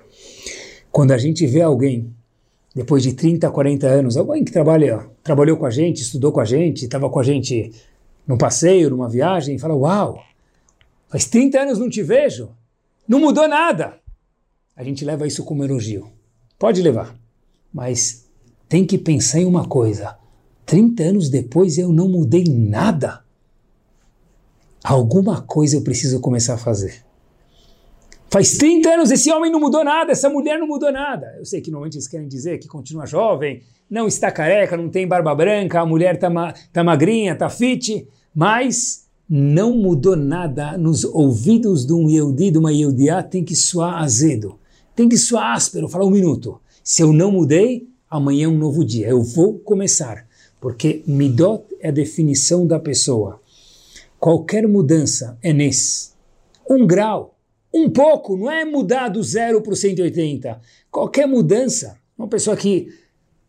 Quando 0.92 1.12
a 1.12 1.18
gente 1.18 1.46
vê 1.46 1.62
alguém, 1.62 2.14
depois 2.74 3.04
de 3.04 3.14
30, 3.14 3.50
40 3.52 3.88
anos, 3.88 4.16
alguém 4.16 4.44
que 4.44 4.52
trabalha, 4.52 5.06
trabalhou 5.22 5.58
com 5.58 5.66
a 5.66 5.70
gente, 5.70 6.02
estudou 6.02 6.32
com 6.32 6.40
a 6.40 6.46
gente, 6.46 6.86
estava 6.86 7.10
com 7.10 7.20
a 7.20 7.24
gente 7.24 7.72
num 8.26 8.38
passeio, 8.38 8.90
numa 8.90 9.10
viagem, 9.10 9.56
e 9.56 9.60
fala, 9.60 9.76
uau, 9.76 10.24
faz 11.10 11.26
30 11.26 11.60
anos 11.60 11.80
não 11.80 11.90
te 11.90 12.02
vejo, 12.02 12.50
não 13.08 13.20
mudou 13.20 13.48
nada. 13.48 14.00
A 14.76 14.84
gente 14.84 15.04
leva 15.04 15.28
isso 15.28 15.44
como 15.44 15.64
elogio. 15.64 16.10
Pode 16.58 16.82
levar, 16.82 17.16
mas 17.74 18.26
tem 18.70 18.86
que 18.86 18.98
pensar 18.98 19.40
em 19.40 19.46
uma 19.46 19.68
coisa. 19.68 20.18
30 20.66 21.04
anos 21.04 21.30
depois 21.30 21.78
eu 21.78 21.92
não 21.92 22.08
mudei 22.08 22.46
nada. 22.46 23.23
Alguma 24.84 25.42
coisa 25.42 25.78
eu 25.78 25.82
preciso 25.82 26.20
começar 26.20 26.56
a 26.56 26.58
fazer. 26.58 27.06
Faz 28.30 28.58
30 28.58 28.90
anos 28.90 29.12
esse 29.12 29.32
homem 29.32 29.52
não 29.52 29.60
mudou 29.60 29.84
nada, 29.84 30.12
essa 30.12 30.28
mulher 30.28 30.58
não 30.58 30.68
mudou 30.68 30.92
nada. 30.92 31.36
Eu 31.38 31.46
sei 31.46 31.62
que 31.62 31.70
normalmente 31.70 31.96
eles 31.96 32.08
querem 32.08 32.28
dizer 32.28 32.58
que 32.58 32.68
continua 32.68 33.06
jovem, 33.06 33.62
não 33.90 34.08
está 34.08 34.32
careca, 34.32 34.76
não 34.76 34.90
tem 34.90 35.08
barba 35.08 35.36
branca, 35.36 35.80
a 35.80 35.86
mulher 35.86 36.16
está 36.16 36.30
ma 36.30 36.52
tá 36.74 36.84
magrinha, 36.84 37.34
está 37.34 37.48
fit, 37.48 38.08
mas 38.34 39.04
não 39.30 39.78
mudou 39.78 40.16
nada 40.16 40.78
nos 40.78 41.04
ouvidos 41.04 41.86
de 41.86 41.94
um 41.94 42.10
Yehudi, 42.10 42.52
de 42.52 42.58
uma 42.58 42.74
Yehudiá, 42.74 43.22
tem 43.22 43.44
que 43.44 43.56
soar 43.56 44.02
azedo, 44.02 44.60
tem 44.96 45.08
que 45.08 45.16
soar 45.16 45.54
áspero, 45.54 45.88
falar 45.88 46.06
um 46.06 46.12
minuto. 46.12 46.60
Se 46.84 47.04
eu 47.04 47.14
não 47.14 47.32
mudei, 47.32 47.88
amanhã 48.10 48.46
é 48.46 48.50
um 48.50 48.58
novo 48.58 48.84
dia, 48.84 49.08
eu 49.08 49.22
vou 49.22 49.60
começar, 49.60 50.26
porque 50.60 51.04
Midot 51.06 51.64
é 51.80 51.90
a 51.90 51.92
definição 51.92 52.66
da 52.66 52.80
pessoa. 52.80 53.43
Qualquer 54.24 54.66
mudança 54.70 55.38
é 55.44 55.52
nesse. 55.52 56.14
Um 56.70 56.88
grau, 56.88 57.36
um 57.74 57.90
pouco, 57.90 58.38
não 58.38 58.50
é 58.50 58.64
mudar 58.64 59.10
do 59.10 59.22
zero 59.22 59.62
para 59.62 59.74
o 59.74 59.76
180. 59.76 60.62
Qualquer 60.90 61.28
mudança, 61.28 61.98
uma 62.18 62.30
pessoa 62.30 62.56
que 62.56 62.88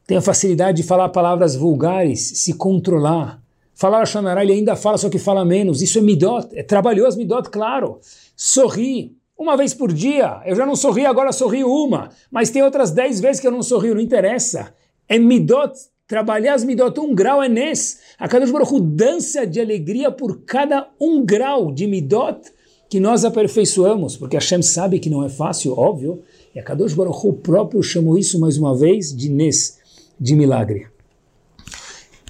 tem 0.04 0.16
a 0.16 0.20
facilidade 0.20 0.78
de 0.78 0.82
falar 0.82 1.10
palavras 1.10 1.54
vulgares, 1.54 2.40
se 2.42 2.54
controlar. 2.54 3.40
Falar 3.72 4.02
a 4.02 4.04
Xanará, 4.04 4.42
ele 4.42 4.54
ainda 4.54 4.74
fala, 4.74 4.98
só 4.98 5.08
que 5.08 5.16
fala 5.16 5.44
menos. 5.44 5.80
Isso 5.80 6.00
é 6.00 6.02
midot, 6.02 6.48
é 6.52 6.64
trabalhoso 6.64 7.18
midot, 7.18 7.50
claro. 7.50 8.00
Sorrir 8.34 9.16
uma 9.38 9.56
vez 9.56 9.74
por 9.74 9.92
dia. 9.92 10.42
Eu 10.44 10.56
já 10.56 10.66
não 10.66 10.74
sorri, 10.74 11.06
agora 11.06 11.30
sorri 11.30 11.62
uma. 11.62 12.10
Mas 12.32 12.50
tem 12.50 12.64
outras 12.64 12.90
dez 12.90 13.20
vezes 13.20 13.40
que 13.40 13.46
eu 13.46 13.52
não 13.52 13.62
sorrio, 13.62 13.94
não 13.94 14.00
interessa. 14.00 14.74
É 15.08 15.20
midot, 15.20 15.72
trabalhar 16.14 16.54
as 16.54 16.62
midot, 16.62 17.00
um 17.00 17.12
grau 17.12 17.42
é 17.42 17.48
nesse. 17.48 17.98
A 18.16 18.28
Kadosh 18.28 18.52
Baruch 18.52 18.80
dança 18.80 19.44
de 19.44 19.60
alegria 19.60 20.12
por 20.12 20.42
cada 20.42 20.88
um 21.00 21.24
grau 21.24 21.72
de 21.72 21.88
midot 21.88 22.52
que 22.88 23.00
nós 23.00 23.24
aperfeiçoamos, 23.24 24.16
porque 24.16 24.36
Hashem 24.36 24.62
sabe 24.62 25.00
que 25.00 25.10
não 25.10 25.24
é 25.24 25.28
fácil, 25.28 25.76
óbvio, 25.76 26.22
e 26.54 26.60
a 26.60 26.62
Kadosh 26.62 26.94
Baruch 26.94 27.32
próprio 27.42 27.82
chamou 27.82 28.16
isso 28.16 28.38
mais 28.38 28.56
uma 28.56 28.76
vez 28.76 29.12
de 29.12 29.28
Nes, 29.28 29.76
de 30.20 30.36
milagre. 30.36 30.86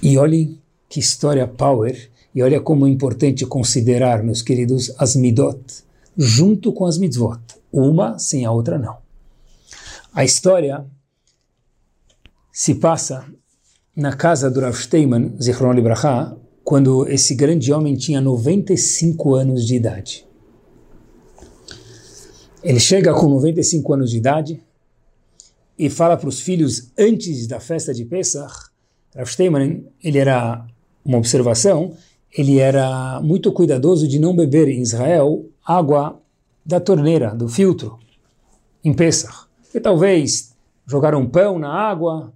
E 0.03 0.17
olhem 0.17 0.59
que 0.89 0.99
história 0.99 1.47
power, 1.47 2.11
e 2.35 2.43
olha 2.43 2.63
como 2.63 2.87
é 2.87 2.91
importante 2.91 3.45
considerar, 3.45 4.23
meus 4.23 4.41
queridos, 4.41 4.95
as 4.99 5.15
midot, 5.15 5.61
junto 6.17 6.73
com 6.73 6.87
as 6.87 6.97
mitzvot, 6.97 7.39
uma 7.71 8.19
sem 8.19 8.47
a 8.47 8.51
outra 8.51 8.79
não. 8.79 8.97
A 10.15 10.25
história 10.25 10.87
se 12.51 12.77
passa 12.77 13.27
na 13.97 14.13
casa 14.15 14.51
do 14.51 14.61
Rav 14.61 14.75
Steinman, 14.75 15.35
Zichron 15.41 15.73
Libraha, 15.73 16.37
quando 16.65 17.09
esse 17.09 17.35
grande 17.35 17.73
homem 17.73 17.95
tinha 17.95 18.21
95 18.21 19.35
anos 19.35 19.67
de 19.67 19.77
idade. 19.77 20.27
Ele 22.63 22.81
chega 22.81 23.13
com 23.13 23.29
95 23.29 23.93
anos 23.93 24.11
de 24.11 24.17
idade 24.17 24.63
e 25.79 25.91
fala 25.91 26.17
para 26.17 26.29
os 26.29 26.41
filhos 26.41 26.91
antes 26.99 27.47
da 27.47 27.61
festa 27.61 27.93
de 27.93 28.05
Pesach. 28.05 28.71
Rav 29.15 29.31
Steinman, 29.31 29.87
ele 30.03 30.19
era 30.19 30.67
uma 31.05 31.19
observação, 31.19 31.95
ele 32.33 32.59
era 32.59 33.21
muito 33.21 33.53
cuidadoso 33.53 34.09
de 34.09 34.19
não 34.19 34.35
beber 34.35 34.69
em 34.69 34.81
Israel 34.81 35.45
água 35.65 36.19
da 36.65 36.81
torneira, 36.81 37.35
do 37.35 37.49
filtro, 37.49 37.99
em 38.83 38.95
Pesach. 38.95 39.47
E 39.75 39.79
talvez 39.79 40.55
jogaram 40.87 41.29
pão 41.29 41.59
na 41.59 41.71
água 41.71 42.33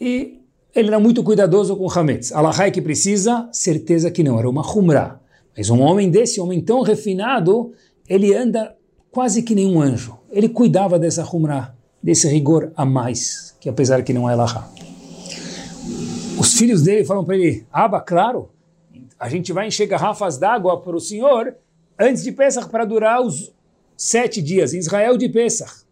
e 0.00 0.41
ele 0.74 0.88
era 0.88 0.98
muito 0.98 1.22
cuidadoso 1.22 1.76
com 1.76 1.90
Hametz. 1.90 2.32
Allah 2.32 2.70
que 2.70 2.80
precisa, 2.80 3.48
certeza 3.52 4.10
que 4.10 4.22
não, 4.22 4.38
era 4.38 4.48
uma 4.48 4.62
humra. 4.62 5.20
Mas 5.56 5.68
um 5.68 5.80
homem 5.80 6.10
desse, 6.10 6.40
um 6.40 6.44
homem 6.44 6.62
tão 6.62 6.80
refinado, 6.80 7.72
ele 8.08 8.34
anda 8.34 8.74
quase 9.10 9.42
que 9.42 9.54
nenhum 9.54 9.80
anjo. 9.80 10.18
Ele 10.30 10.48
cuidava 10.48 10.98
dessa 10.98 11.24
humra, 11.24 11.76
desse 12.02 12.26
rigor 12.26 12.72
a 12.74 12.86
mais, 12.86 13.54
que 13.60 13.68
apesar 13.68 14.02
que 14.02 14.14
não 14.14 14.28
é 14.28 14.34
lahá. 14.34 14.70
Os 16.38 16.54
filhos 16.54 16.82
dele 16.82 17.04
falam 17.04 17.24
para 17.24 17.36
ele, 17.36 17.66
Aba, 17.70 18.00
claro, 18.00 18.48
a 19.20 19.28
gente 19.28 19.52
vai 19.52 19.68
encher 19.68 19.86
garrafas 19.86 20.38
d'água 20.38 20.80
para 20.80 20.96
o 20.96 21.00
senhor 21.00 21.54
antes 21.98 22.24
de 22.24 22.32
Pesach 22.32 22.70
para 22.70 22.86
durar 22.86 23.20
os 23.20 23.52
sete 23.94 24.40
dias 24.40 24.72
em 24.72 24.78
Israel 24.78 25.18
de 25.18 25.28
Pesach. 25.28 25.84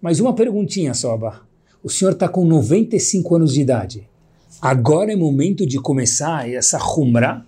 Mas 0.00 0.20
uma 0.20 0.34
perguntinha 0.34 0.94
só, 0.94 1.14
Aba. 1.14 1.42
O 1.84 1.90
senhor 1.90 2.12
está 2.12 2.26
com 2.26 2.46
95 2.46 3.36
anos 3.36 3.52
de 3.52 3.60
idade. 3.60 4.08
Agora 4.58 5.12
é 5.12 5.16
momento 5.16 5.66
de 5.66 5.78
começar 5.78 6.50
essa 6.50 6.78
humra, 6.82 7.44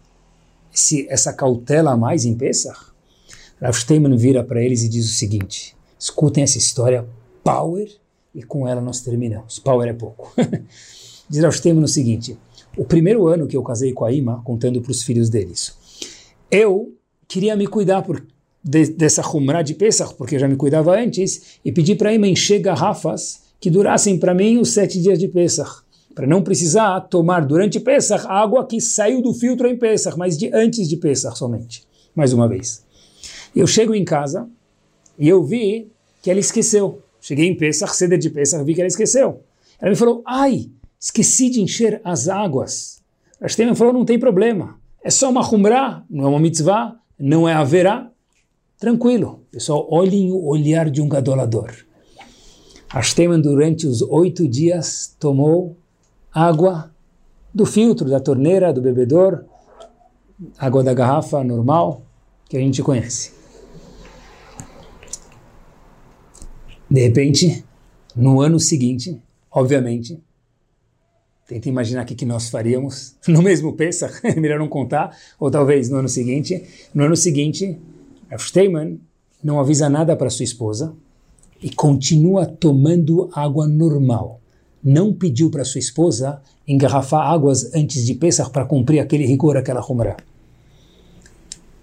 essa 1.09 1.33
cautela 1.33 1.93
a 1.93 1.97
mais 1.97 2.27
em 2.27 2.35
Pesach? 2.35 2.79
Rav 3.59 3.75
Steinman 3.75 4.15
vira 4.15 4.45
para 4.45 4.63
eles 4.63 4.83
e 4.83 4.91
diz 4.91 5.07
o 5.07 5.15
seguinte: 5.15 5.75
escutem 5.99 6.45
essa 6.45 6.59
história, 6.59 7.09
power, 7.43 7.91
e 8.35 8.43
com 8.43 8.69
ela 8.69 8.83
nós 8.83 9.01
terminamos. 9.01 9.59
Power 9.59 9.89
é 9.89 9.95
pouco. 9.95 10.31
diz 11.31 11.43
Rav 11.43 11.57
Steinman 11.57 11.85
o 11.85 11.89
seguinte: 11.89 12.37
o 12.77 12.85
primeiro 12.85 13.27
ano 13.29 13.47
que 13.47 13.57
eu 13.57 13.63
casei 13.63 13.95
com 13.95 14.05
a 14.05 14.13
Ima, 14.13 14.43
contando 14.45 14.83
para 14.83 14.91
os 14.93 15.03
filhos 15.03 15.31
deles, 15.31 15.73
eu 16.51 16.93
queria 17.27 17.57
me 17.57 17.67
cuidar 17.67 18.03
por, 18.03 18.23
de, 18.63 18.89
dessa 18.89 19.23
rumra 19.23 19.63
de 19.63 19.73
Pesach, 19.73 20.13
porque 20.13 20.35
eu 20.35 20.41
já 20.41 20.47
me 20.47 20.57
cuidava 20.57 20.95
antes, 20.95 21.59
e 21.65 21.73
pedi 21.73 21.95
para 21.95 22.11
a 22.11 22.13
Ima 22.13 22.29
encher 22.29 22.59
garrafas 22.59 23.46
que 23.61 23.71
durassem 23.71 24.19
para 24.19 24.35
mim 24.35 24.59
os 24.59 24.71
sete 24.71 25.01
dias 25.01 25.19
de 25.19 25.29
Pesach 25.29 25.87
para 26.17 26.27
não 26.27 26.43
precisar 26.43 26.99
tomar 27.03 27.45
durante 27.45 27.79
Pesach 27.79 28.27
água 28.27 28.67
que 28.67 28.81
saiu 28.81 29.21
do 29.21 29.35
filtro 29.35 29.69
em 29.69 29.77
Pesach, 29.77 30.17
mas 30.17 30.39
de 30.39 30.51
antes 30.55 30.89
de 30.89 30.97
Pesach 30.97 31.37
somente. 31.37 31.85
Mais 32.15 32.33
uma 32.33 32.49
vez. 32.49 32.83
Eu 33.55 33.67
chego 33.67 33.95
em 33.95 34.03
casa 34.03 34.49
e 35.19 35.29
eu 35.29 35.45
vi 35.45 35.93
que 36.23 36.31
ela 36.31 36.41
esqueceu. 36.41 37.03
Cheguei 37.21 37.47
em 37.47 37.55
Pesach, 37.55 37.95
cedo 37.95 38.17
de 38.17 38.31
Pesach, 38.31 38.65
vi 38.65 38.75
que 38.75 38.81
ela 38.81 38.89
esqueceu. 38.89 39.43
Ela 39.79 39.91
me 39.91 39.97
falou, 39.97 40.23
ai, 40.27 40.71
esqueci 40.99 41.51
de 41.51 41.61
encher 41.61 42.01
as 42.03 42.29
águas. 42.29 43.03
A 43.39 43.47
me 43.65 43.75
falou, 43.75 43.93
não 43.93 44.07
tem 44.07 44.19
problema. 44.19 44.81
É 45.05 45.11
só 45.11 45.29
uma 45.29 45.47
humrá, 45.47 46.03
não 46.09 46.25
é 46.25 46.29
uma 46.29 46.41
mitzvah, 46.41 46.97
não 47.19 47.47
é 47.47 47.53
haverá. 47.53 48.11
Tranquilo. 48.79 49.43
Pessoal, 49.51 49.87
olhem 49.91 50.33
o 50.33 50.47
olhar 50.47 50.89
de 50.89 51.03
um 51.03 51.09
gadolador. 51.09 51.73
Ashtem, 52.89 53.41
durante 53.41 53.87
os 53.87 54.01
oito 54.03 54.47
dias, 54.47 55.17
tomou 55.19 55.77
água 56.33 56.91
do 57.53 57.67
filtro, 57.67 58.09
da 58.09 58.21
torneira, 58.21 58.73
do 58.73 58.81
bebedor, 58.81 59.45
água 60.57 60.85
da 60.85 60.95
garrafa 60.95 61.43
normal, 61.43 62.03
que 62.49 62.57
a 62.57 62.61
gente 62.61 62.83
conhece. 62.83 63.33
De 66.89 67.01
repente, 67.01 67.65
no 68.15 68.41
ano 68.41 68.61
seguinte, 68.61 69.21
obviamente, 69.51 70.23
tenta 71.49 71.69
imaginar 71.69 72.05
o 72.05 72.07
que, 72.07 72.25
nós 72.25 72.49
faríamos 72.49 73.17
no 73.27 73.43
mesmo 73.43 73.73
Pesach, 73.73 74.15
melhor 74.39 74.61
não 74.61 74.69
contar, 74.69 75.17
ou 75.41 75.51
talvez 75.51 75.91
no 75.91 75.97
ano 75.97 76.09
seguinte. 76.09 76.63
No 76.95 77.05
ano 77.05 77.17
seguinte, 77.17 77.77
Steinman 78.39 79.01
não 79.43 79.59
avisa 79.59 79.89
nada 79.89 80.15
para 80.15 80.31
sua 80.31 80.45
esposa 80.45 80.97
e 81.63 81.71
continua 81.71 82.47
tomando 82.47 83.31
água 83.33 83.67
normal. 83.67 84.41
Não 84.83 85.13
pediu 85.13 85.51
para 85.51 85.65
sua 85.65 85.79
esposa 85.79 86.41
engarrafar 86.67 87.29
águas 87.29 87.75
antes 87.75 88.05
de 88.05 88.15
Pesach 88.15 88.51
para 88.51 88.65
cumprir 88.65 89.01
aquele 89.01 89.27
rigor, 89.27 89.57
aquela 89.57 89.85
Humra. 89.85 90.17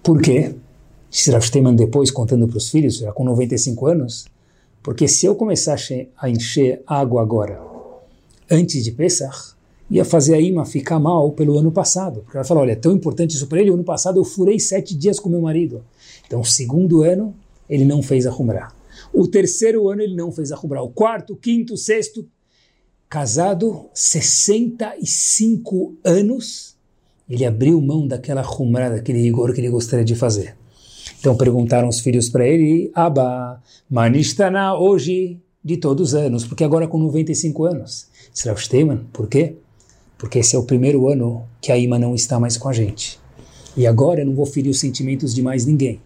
Por 0.02 0.20
quê? 0.20 0.54
Disse 1.10 1.30
Rav 1.30 1.44
depois, 1.76 2.10
contando 2.10 2.48
para 2.48 2.58
os 2.58 2.68
filhos, 2.70 2.98
já 2.98 3.12
com 3.12 3.24
95 3.24 3.86
anos, 3.86 4.26
porque 4.82 5.06
se 5.08 5.26
eu 5.26 5.34
começasse 5.34 6.08
a 6.16 6.28
encher 6.28 6.82
água 6.86 7.22
agora, 7.22 7.60
antes 8.50 8.84
de 8.84 8.90
Pesach, 8.90 9.54
ia 9.90 10.04
fazer 10.04 10.34
a 10.34 10.40
imã 10.40 10.64
ficar 10.64 10.98
mal 10.98 11.30
pelo 11.32 11.58
ano 11.58 11.70
passado. 11.70 12.20
Porque 12.20 12.36
ela 12.36 12.44
falou, 12.44 12.62
olha, 12.62 12.72
é 12.72 12.76
tão 12.76 12.92
importante 12.92 13.34
isso 13.34 13.46
para 13.46 13.60
ele, 13.60 13.70
o 13.70 13.74
ano 13.74 13.84
passado 13.84 14.18
eu 14.18 14.24
furei 14.24 14.58
sete 14.58 14.94
dias 14.94 15.18
com 15.18 15.28
meu 15.28 15.40
marido. 15.40 15.84
Então, 16.26 16.42
segundo 16.42 17.02
ano, 17.02 17.34
ele 17.68 17.84
não 17.84 18.02
fez 18.02 18.26
a 18.26 18.34
Humrah. 18.34 18.72
O 19.14 19.28
terceiro 19.28 19.88
ano, 19.88 20.02
ele 20.02 20.14
não 20.14 20.32
fez 20.32 20.52
a 20.52 20.58
Humrah. 20.58 20.82
O 20.82 20.90
quarto, 20.90 21.36
quinto, 21.36 21.76
sexto, 21.76 22.26
casado 23.08 23.86
65 23.94 25.96
anos, 26.04 26.76
ele 27.28 27.44
abriu 27.44 27.80
mão 27.80 28.06
daquela 28.06 28.42
Humrah, 28.42 28.90
daquele 28.90 29.22
rigor 29.22 29.54
que 29.54 29.60
ele 29.60 29.70
gostaria 29.70 30.04
de 30.04 30.14
fazer. 30.14 30.56
Então 31.20 31.36
perguntaram 31.36 31.88
os 31.88 32.00
filhos 32.00 32.28
para 32.28 32.46
ele, 32.46 32.90
Abba, 32.94 33.62
Manistana 33.88 34.76
hoje 34.76 35.40
de 35.62 35.76
todos 35.76 36.08
os 36.08 36.14
anos, 36.14 36.44
porque 36.44 36.64
agora 36.64 36.88
com 36.88 36.98
95 36.98 37.64
anos. 37.64 38.08
Srav 38.34 38.60
Steiman, 38.60 39.06
por 39.12 39.28
quê? 39.28 39.56
porque 40.24 40.38
esse 40.38 40.56
é 40.56 40.58
o 40.58 40.62
primeiro 40.62 41.08
ano 41.08 41.44
que 41.60 41.70
a 41.70 41.76
Ima 41.76 41.98
não 41.98 42.14
está 42.14 42.40
mais 42.40 42.56
com 42.56 42.68
a 42.68 42.72
gente. 42.72 43.20
E 43.76 43.86
agora 43.86 44.22
eu 44.22 44.26
não 44.26 44.34
vou 44.34 44.46
ferir 44.46 44.70
os 44.70 44.80
sentimentos 44.80 45.34
de 45.34 45.42
mais 45.42 45.66
ninguém. 45.66 46.00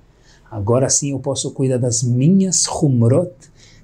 Agora 0.51 0.89
sim 0.89 1.11
eu 1.11 1.19
posso 1.19 1.51
cuidar 1.53 1.79
das 1.79 2.03
minhas 2.03 2.67
humrot 2.67 3.33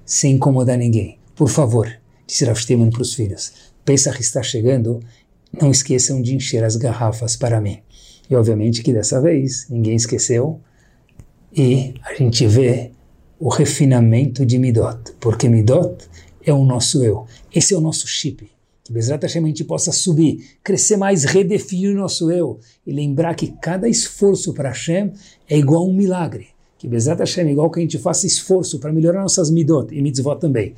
sem 0.05 0.35
incomodar 0.35 0.77
ninguém. 0.77 1.19
Por 1.35 1.49
favor, 1.49 1.91
disse 2.25 2.45
Rav 2.45 2.59
Steven 2.59 2.89
para 2.89 3.01
os 3.01 3.13
filhos, 3.13 3.53
Pesach 3.83 4.19
está 4.19 4.41
chegando, 4.41 4.99
não 5.61 5.71
esqueçam 5.71 6.21
de 6.21 6.35
encher 6.35 6.63
as 6.63 6.75
garrafas 6.75 7.35
para 7.35 7.61
mim. 7.61 7.79
E 8.29 8.35
obviamente 8.35 8.81
que 8.81 8.93
dessa 8.93 9.21
vez 9.21 9.67
ninguém 9.69 9.95
esqueceu 9.95 10.59
e 11.55 11.93
a 12.03 12.13
gente 12.15 12.47
vê 12.47 12.91
o 13.39 13.49
refinamento 13.49 14.45
de 14.45 14.57
Midot, 14.57 15.13
porque 15.19 15.47
Midot 15.47 16.07
é 16.43 16.53
o 16.53 16.65
nosso 16.65 17.03
eu. 17.03 17.25
Esse 17.53 17.73
é 17.73 17.77
o 17.77 17.81
nosso 17.81 18.07
chip. 18.07 18.49
Que 18.83 18.93
Bezrat 18.93 19.23
Hashem 19.23 19.43
a 19.43 19.47
gente 19.47 19.63
possa 19.63 19.91
subir, 19.91 20.57
crescer 20.63 20.95
mais, 20.95 21.23
redefinir 21.23 21.91
o 21.91 21.99
nosso 21.99 22.31
eu 22.31 22.59
e 22.85 22.93
lembrar 22.93 23.33
que 23.35 23.53
cada 23.61 23.89
esforço 23.89 24.53
para 24.53 24.69
Hashem 24.69 25.11
é 25.49 25.57
igual 25.57 25.83
a 25.83 25.87
um 25.87 25.93
milagre. 25.93 26.54
Que 26.85 26.89
Bezrat 26.89 27.17
Hashem 27.17 27.49
igual 27.49 27.71
que 27.71 27.79
a 27.79 27.81
gente 27.81 27.97
faça 27.97 28.27
esforço 28.27 28.77
para 28.77 28.93
melhorar 28.93 29.23
nossas 29.23 29.49
midot 29.49 29.91
e 29.91 30.03
mitzvot 30.03 30.35
também. 30.35 30.75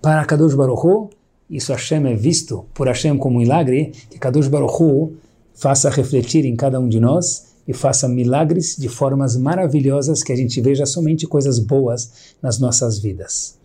Para 0.00 0.24
Kadosh 0.24 0.54
Baruch 0.54 0.86
Hu, 0.86 1.10
isso 1.50 1.72
Hashem 1.72 2.06
é 2.06 2.14
visto 2.14 2.64
por 2.72 2.86
Hashem 2.86 3.18
como 3.18 3.36
um 3.36 3.40
milagre, 3.40 3.92
que 4.08 4.18
Kadosh 4.18 4.48
Baruch 4.48 4.82
Hu 4.82 5.12
faça 5.52 5.90
refletir 5.90 6.46
em 6.46 6.56
cada 6.56 6.80
um 6.80 6.88
de 6.88 6.98
nós 6.98 7.48
e 7.68 7.74
faça 7.74 8.08
milagres 8.08 8.76
de 8.78 8.88
formas 8.88 9.36
maravilhosas 9.36 10.22
que 10.22 10.32
a 10.32 10.36
gente 10.36 10.58
veja 10.62 10.86
somente 10.86 11.26
coisas 11.26 11.58
boas 11.58 12.34
nas 12.40 12.58
nossas 12.58 12.98
vidas. 12.98 13.58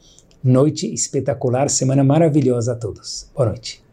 Noite 0.43 0.93
espetacular, 0.93 1.69
semana 1.69 2.03
maravilhosa 2.03 2.73
a 2.73 2.75
todos. 2.75 3.29
Boa 3.33 3.47
noite. 3.47 3.86